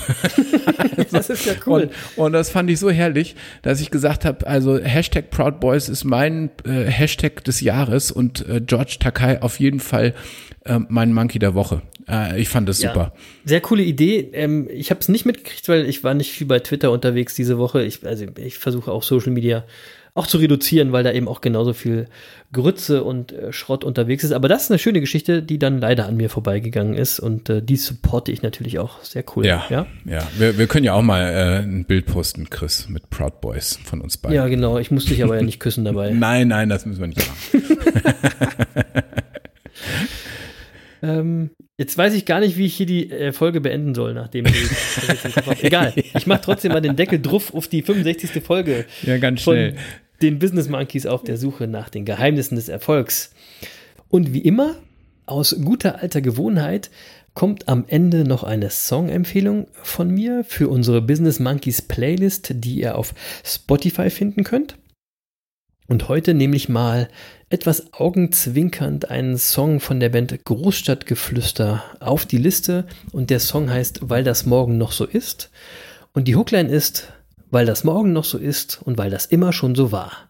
das 1.10 1.30
ist 1.30 1.46
ja 1.46 1.54
cool. 1.66 1.90
Und, 2.16 2.24
und 2.24 2.32
das 2.32 2.50
fand 2.50 2.70
ich 2.70 2.78
so 2.78 2.90
herrlich, 2.90 3.34
dass 3.62 3.80
ich 3.80 3.90
gesagt 3.90 4.24
habe, 4.24 4.46
also 4.46 4.78
Hashtag 4.78 5.30
Proud 5.30 5.60
Boys 5.60 5.88
ist 5.88 6.04
mein 6.04 6.50
äh, 6.64 6.84
Hashtag 6.84 7.44
des 7.44 7.60
Jahres 7.60 8.10
und 8.10 8.48
äh, 8.48 8.60
George 8.60 8.96
Takai 9.00 9.42
auf 9.42 9.58
jeden 9.60 9.80
Fall 9.80 10.14
äh, 10.64 10.78
mein 10.88 11.12
Monkey 11.12 11.38
der 11.38 11.54
Woche. 11.54 11.82
Äh, 12.08 12.40
ich 12.40 12.48
fand 12.48 12.68
das 12.68 12.82
Ja. 12.82 12.92
super. 12.92 13.12
Sehr 13.44 13.60
coole 13.60 13.82
Idee. 13.82 14.30
Ähm, 14.32 14.68
ich 14.72 14.90
habe 14.90 15.00
es 15.00 15.08
nicht 15.08 15.24
mitgekriegt, 15.24 15.68
weil 15.68 15.88
ich 15.88 16.04
war 16.04 16.14
nicht 16.14 16.32
viel 16.32 16.46
bei 16.46 16.58
Twitter 16.58 16.90
unterwegs 16.90 17.34
diese 17.34 17.58
Woche. 17.58 17.82
Ich, 17.84 18.06
also 18.06 18.26
ich 18.36 18.58
versuche 18.58 18.90
auch 18.92 19.02
Social 19.02 19.32
Media 19.32 19.64
auch 20.16 20.28
zu 20.28 20.38
reduzieren, 20.38 20.92
weil 20.92 21.02
da 21.02 21.10
eben 21.12 21.26
auch 21.26 21.40
genauso 21.40 21.72
viel 21.72 22.06
Grütze 22.52 23.02
und 23.02 23.32
äh, 23.32 23.52
Schrott 23.52 23.82
unterwegs 23.82 24.22
ist. 24.22 24.30
Aber 24.30 24.48
das 24.48 24.64
ist 24.64 24.70
eine 24.70 24.78
schöne 24.78 25.00
Geschichte, 25.00 25.42
die 25.42 25.58
dann 25.58 25.80
leider 25.80 26.06
an 26.06 26.16
mir 26.16 26.30
vorbeigegangen 26.30 26.94
ist 26.94 27.18
und 27.18 27.50
äh, 27.50 27.60
die 27.60 27.76
supporte 27.76 28.30
ich 28.30 28.40
natürlich 28.40 28.78
auch 28.78 29.02
sehr 29.02 29.24
cool. 29.34 29.44
Ja, 29.44 29.64
ja. 29.70 29.86
ja. 30.04 30.22
Wir, 30.38 30.56
wir 30.56 30.68
können 30.68 30.84
ja 30.84 30.92
auch 30.94 31.02
mal 31.02 31.22
äh, 31.22 31.62
ein 31.64 31.84
Bild 31.84 32.06
posten, 32.06 32.48
Chris, 32.48 32.88
mit 32.88 33.10
Proud 33.10 33.40
Boys 33.40 33.80
von 33.84 34.00
uns 34.00 34.16
beiden. 34.16 34.36
Ja, 34.36 34.46
genau. 34.46 34.78
Ich 34.78 34.92
musste 34.92 35.10
dich 35.10 35.24
aber 35.24 35.34
ja 35.34 35.42
nicht 35.42 35.58
küssen 35.58 35.84
dabei. 35.84 36.10
nein, 36.14 36.46
nein, 36.46 36.68
das 36.68 36.86
müssen 36.86 37.00
wir 37.00 37.08
nicht 37.08 37.26
machen. 37.26 37.64
ähm, 41.04 41.50
Jetzt 41.76 41.98
weiß 41.98 42.14
ich 42.14 42.24
gar 42.24 42.38
nicht, 42.40 42.56
wie 42.56 42.66
ich 42.66 42.76
hier 42.76 42.86
die 42.86 43.10
äh, 43.10 43.32
Folge 43.32 43.60
beenden 43.60 43.94
soll, 43.94 44.14
nachdem 44.14 44.46
ich 44.46 45.64
Egal, 45.64 45.92
ich 45.96 46.26
mache 46.26 46.40
trotzdem 46.42 46.72
mal 46.72 46.80
den 46.80 46.96
Deckel 46.96 47.20
drauf 47.20 47.52
auf 47.52 47.66
die 47.66 47.82
65. 47.82 48.42
Folge. 48.42 48.86
Ja, 49.02 49.18
ganz 49.18 49.42
schnell. 49.42 49.72
Von 49.72 49.80
den 50.22 50.38
Business 50.38 50.68
Monkeys 50.68 51.06
auf 51.06 51.24
der 51.24 51.36
Suche 51.36 51.66
nach 51.66 51.88
den 51.88 52.04
Geheimnissen 52.04 52.54
des 52.54 52.68
Erfolgs. 52.68 53.34
Und 54.08 54.32
wie 54.32 54.40
immer, 54.40 54.76
aus 55.26 55.56
guter 55.64 56.00
alter 56.00 56.20
Gewohnheit, 56.20 56.90
kommt 57.34 57.68
am 57.68 57.84
Ende 57.88 58.22
noch 58.22 58.44
eine 58.44 58.70
Song-Empfehlung 58.70 59.66
von 59.82 60.08
mir 60.08 60.44
für 60.44 60.68
unsere 60.68 61.02
Business 61.02 61.40
Monkeys 61.40 61.82
Playlist, 61.82 62.52
die 62.54 62.76
ihr 62.76 62.96
auf 62.96 63.12
Spotify 63.44 64.10
finden 64.10 64.44
könnt. 64.44 64.76
Und 65.88 66.08
heute 66.08 66.32
nehme 66.32 66.54
ich 66.54 66.68
mal 66.68 67.08
etwas 67.54 67.92
augenzwinkernd 67.92 69.10
einen 69.10 69.38
Song 69.38 69.78
von 69.78 70.00
der 70.00 70.08
Band 70.08 70.44
Großstadtgeflüster 70.44 71.84
auf 72.00 72.26
die 72.26 72.38
Liste 72.38 72.84
und 73.12 73.30
der 73.30 73.38
Song 73.38 73.70
heißt 73.70 74.00
Weil 74.10 74.24
das 74.24 74.44
morgen 74.44 74.76
noch 74.76 74.90
so 74.90 75.04
ist 75.04 75.52
und 76.14 76.26
die 76.26 76.34
Hookline 76.34 76.68
ist 76.68 77.12
Weil 77.52 77.64
das 77.64 77.84
morgen 77.84 78.12
noch 78.12 78.24
so 78.24 78.38
ist 78.38 78.82
und 78.82 78.98
weil 78.98 79.10
das 79.10 79.26
immer 79.26 79.52
schon 79.52 79.76
so 79.76 79.92
war. 79.92 80.28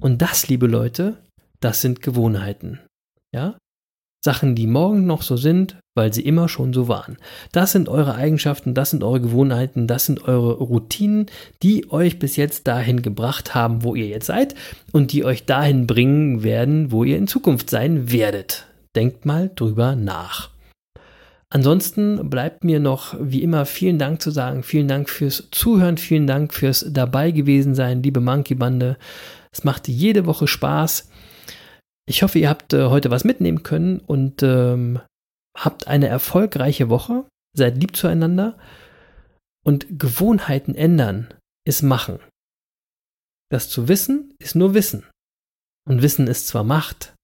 Und 0.00 0.20
das, 0.20 0.48
liebe 0.48 0.66
Leute, 0.66 1.16
das 1.60 1.80
sind 1.80 2.02
Gewohnheiten. 2.02 2.80
Ja? 3.32 3.56
Sachen, 4.22 4.54
die 4.54 4.66
morgen 4.66 5.06
noch 5.06 5.22
so 5.22 5.38
sind, 5.38 5.78
weil 5.94 6.12
sie 6.12 6.22
immer 6.22 6.48
schon 6.48 6.72
so 6.72 6.88
waren. 6.88 7.16
Das 7.52 7.72
sind 7.72 7.88
eure 7.88 8.16
Eigenschaften, 8.16 8.74
das 8.74 8.90
sind 8.90 9.04
eure 9.04 9.20
Gewohnheiten, 9.20 9.86
das 9.86 10.06
sind 10.06 10.24
eure 10.24 10.54
Routinen, 10.54 11.26
die 11.62 11.90
euch 11.90 12.18
bis 12.18 12.36
jetzt 12.36 12.66
dahin 12.66 13.02
gebracht 13.02 13.54
haben, 13.54 13.84
wo 13.84 13.94
ihr 13.94 14.06
jetzt 14.06 14.26
seid 14.26 14.54
und 14.92 15.12
die 15.12 15.24
euch 15.24 15.46
dahin 15.46 15.86
bringen 15.86 16.42
werden, 16.42 16.90
wo 16.90 17.04
ihr 17.04 17.16
in 17.16 17.28
Zukunft 17.28 17.70
sein 17.70 18.10
werdet. 18.10 18.66
Denkt 18.96 19.24
mal 19.24 19.50
drüber 19.54 19.96
nach. 19.96 20.50
Ansonsten 21.50 22.30
bleibt 22.30 22.64
mir 22.64 22.80
noch 22.80 23.14
wie 23.20 23.42
immer 23.42 23.64
vielen 23.64 24.00
Dank 24.00 24.20
zu 24.20 24.32
sagen. 24.32 24.64
Vielen 24.64 24.88
Dank 24.88 25.08
fürs 25.08 25.48
Zuhören, 25.52 25.98
vielen 25.98 26.26
Dank 26.26 26.52
fürs 26.52 26.84
dabei 26.88 27.30
gewesen 27.30 27.76
sein, 27.76 28.02
liebe 28.02 28.20
Monkey 28.20 28.56
Bande. 28.56 28.96
Es 29.52 29.62
macht 29.62 29.86
jede 29.86 30.26
Woche 30.26 30.48
Spaß. 30.48 31.08
Ich 32.06 32.24
hoffe, 32.24 32.40
ihr 32.40 32.48
habt 32.48 32.72
äh, 32.72 32.86
heute 32.86 33.12
was 33.12 33.22
mitnehmen 33.22 33.62
können 33.62 34.00
und 34.00 34.42
ähm, 34.42 34.98
habt 35.56 35.86
eine 35.86 36.08
erfolgreiche 36.08 36.88
Woche. 36.88 37.26
Seid 37.56 37.78
lieb 37.78 37.96
zueinander. 37.96 38.58
Und 39.64 39.86
Gewohnheiten 39.98 40.74
ändern 40.74 41.32
ist 41.64 41.82
machen. 41.82 42.18
Das 43.50 43.70
zu 43.70 43.88
wissen 43.88 44.34
ist 44.38 44.54
nur 44.54 44.74
Wissen. 44.74 45.04
Und 45.86 46.02
Wissen 46.02 46.26
ist 46.26 46.48
zwar 46.48 46.64
Macht, 46.64 47.14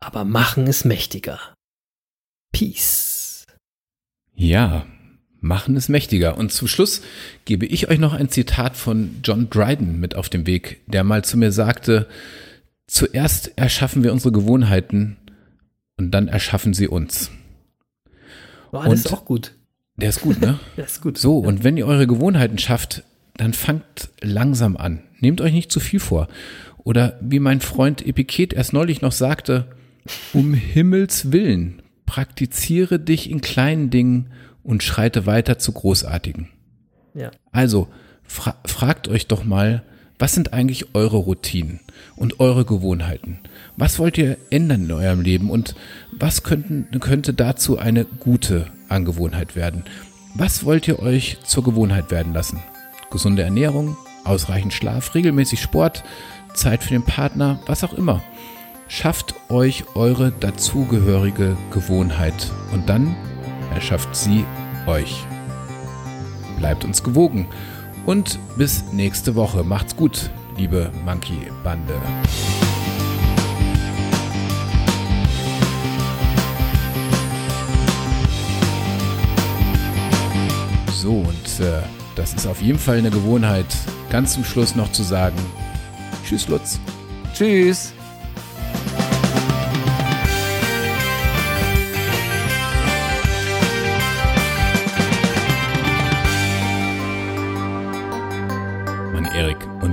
aber 0.00 0.24
Machen 0.24 0.66
ist 0.66 0.84
mächtiger. 0.84 1.40
Peace. 2.52 3.44
Ja, 4.34 4.86
Machen 5.40 5.76
ist 5.76 5.88
mächtiger. 5.88 6.36
Und 6.36 6.52
zum 6.52 6.68
Schluss 6.68 7.02
gebe 7.44 7.66
ich 7.66 7.88
euch 7.88 7.98
noch 7.98 8.12
ein 8.12 8.28
Zitat 8.28 8.76
von 8.76 9.20
John 9.22 9.50
Dryden 9.50 9.98
mit 10.00 10.14
auf 10.14 10.28
den 10.28 10.46
Weg, 10.46 10.82
der 10.86 11.04
mal 11.04 11.24
zu 11.24 11.36
mir 11.36 11.52
sagte, 11.52 12.08
Zuerst 12.88 13.52
erschaffen 13.56 14.04
wir 14.04 14.12
unsere 14.12 14.32
Gewohnheiten 14.32 15.16
und 15.98 16.12
dann 16.12 16.28
erschaffen 16.28 16.72
sie 16.72 16.86
uns. 16.86 17.30
Oh, 18.78 18.82
das 18.82 18.88
und 18.88 19.06
ist 19.06 19.12
auch 19.12 19.24
gut. 19.24 19.52
Der 19.96 20.08
ist 20.10 20.20
gut, 20.20 20.40
ne? 20.40 20.58
der 20.76 20.84
ist 20.84 21.00
gut. 21.00 21.18
So, 21.18 21.38
und 21.38 21.64
wenn 21.64 21.76
ihr 21.76 21.86
eure 21.86 22.06
Gewohnheiten 22.06 22.58
schafft, 22.58 23.04
dann 23.36 23.52
fangt 23.52 24.10
langsam 24.20 24.76
an. 24.76 25.02
Nehmt 25.20 25.40
euch 25.40 25.52
nicht 25.52 25.72
zu 25.72 25.80
viel 25.80 26.00
vor. 26.00 26.28
Oder 26.78 27.18
wie 27.20 27.40
mein 27.40 27.60
Freund 27.60 28.06
Epiket 28.06 28.52
erst 28.52 28.72
neulich 28.72 29.02
noch 29.02 29.12
sagte, 29.12 29.66
um 30.32 30.54
Himmels 30.54 31.32
Willen, 31.32 31.82
praktiziere 32.06 33.00
dich 33.00 33.30
in 33.30 33.40
kleinen 33.40 33.90
Dingen 33.90 34.30
und 34.62 34.82
schreite 34.82 35.26
weiter 35.26 35.58
zu 35.58 35.72
großartigen. 35.72 36.48
Ja. 37.14 37.30
Also, 37.50 37.88
fra 38.22 38.56
fragt 38.64 39.08
euch 39.08 39.26
doch 39.26 39.44
mal, 39.44 39.82
was 40.18 40.32
sind 40.32 40.52
eigentlich 40.52 40.94
eure 40.94 41.18
Routinen 41.18 41.80
und 42.16 42.40
eure 42.40 42.64
Gewohnheiten? 42.64 43.40
Was 43.76 43.98
wollt 43.98 44.16
ihr 44.16 44.38
ändern 44.50 44.84
in 44.84 44.92
eurem 44.92 45.20
Leben 45.20 45.50
und 45.50 45.74
was 46.12 46.42
könnten, 46.42 46.88
könnte 47.00 47.34
dazu 47.34 47.78
eine 47.78 48.04
gute 48.04 48.66
Angewohnheit 48.88 49.56
werden? 49.56 49.84
Was 50.34 50.64
wollt 50.64 50.88
ihr 50.88 51.00
euch 51.00 51.38
zur 51.44 51.64
Gewohnheit 51.64 52.10
werden 52.10 52.32
lassen? 52.32 52.62
Gesunde 53.10 53.42
Ernährung, 53.42 53.96
ausreichend 54.24 54.72
Schlaf, 54.72 55.14
regelmäßig 55.14 55.60
Sport, 55.60 56.02
Zeit 56.54 56.82
für 56.82 56.90
den 56.90 57.04
Partner, 57.04 57.60
was 57.66 57.84
auch 57.84 57.92
immer. 57.92 58.22
Schafft 58.88 59.34
euch 59.50 59.84
eure 59.94 60.32
dazugehörige 60.32 61.56
Gewohnheit 61.72 62.50
und 62.72 62.88
dann 62.88 63.14
erschafft 63.74 64.14
sie 64.16 64.44
euch. 64.86 65.24
Bleibt 66.58 66.84
uns 66.84 67.02
gewogen 67.02 67.48
und 68.06 68.38
bis 68.56 68.84
nächste 68.92 69.34
Woche. 69.34 69.62
Macht's 69.64 69.94
gut, 69.96 70.30
liebe 70.56 70.90
Monkey-Bande. 71.04 71.94
So, 80.92 81.12
und 81.12 81.60
äh, 81.60 81.82
das 82.14 82.32
ist 82.34 82.46
auf 82.46 82.62
jeden 82.62 82.78
Fall 82.78 82.98
eine 82.98 83.10
Gewohnheit, 83.10 83.66
ganz 84.10 84.32
zum 84.32 84.44
Schluss 84.44 84.74
noch 84.74 84.90
zu 84.92 85.02
sagen, 85.02 85.36
Tschüss, 86.24 86.48
Lutz. 86.48 86.80
Tschüss. 87.34 87.92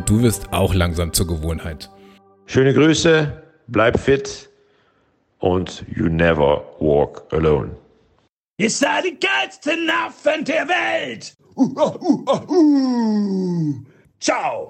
Und 0.04 0.10
du 0.10 0.22
wirst 0.22 0.52
auch 0.52 0.74
langsam 0.74 1.14
zur 1.14 1.28
Gewohnheit. 1.28 1.90
Schöne 2.46 2.74
Grüße, 2.74 3.42
bleib 3.68 3.98
fit 3.98 4.50
und 5.40 5.86
you 5.96 6.10
never 6.10 6.62
walk 6.82 7.24
alone. 7.32 7.78
Ihr 8.58 8.70
seid 8.70 9.06
die 9.06 9.18
geilsten 9.18 9.90
Affen 9.90 10.44
der 10.44 10.68
Welt! 10.68 11.38
Uh, 11.56 11.72
uh, 11.78 12.26
uh, 12.28 12.52
uh. 12.52 13.76
Ciao! 14.20 14.70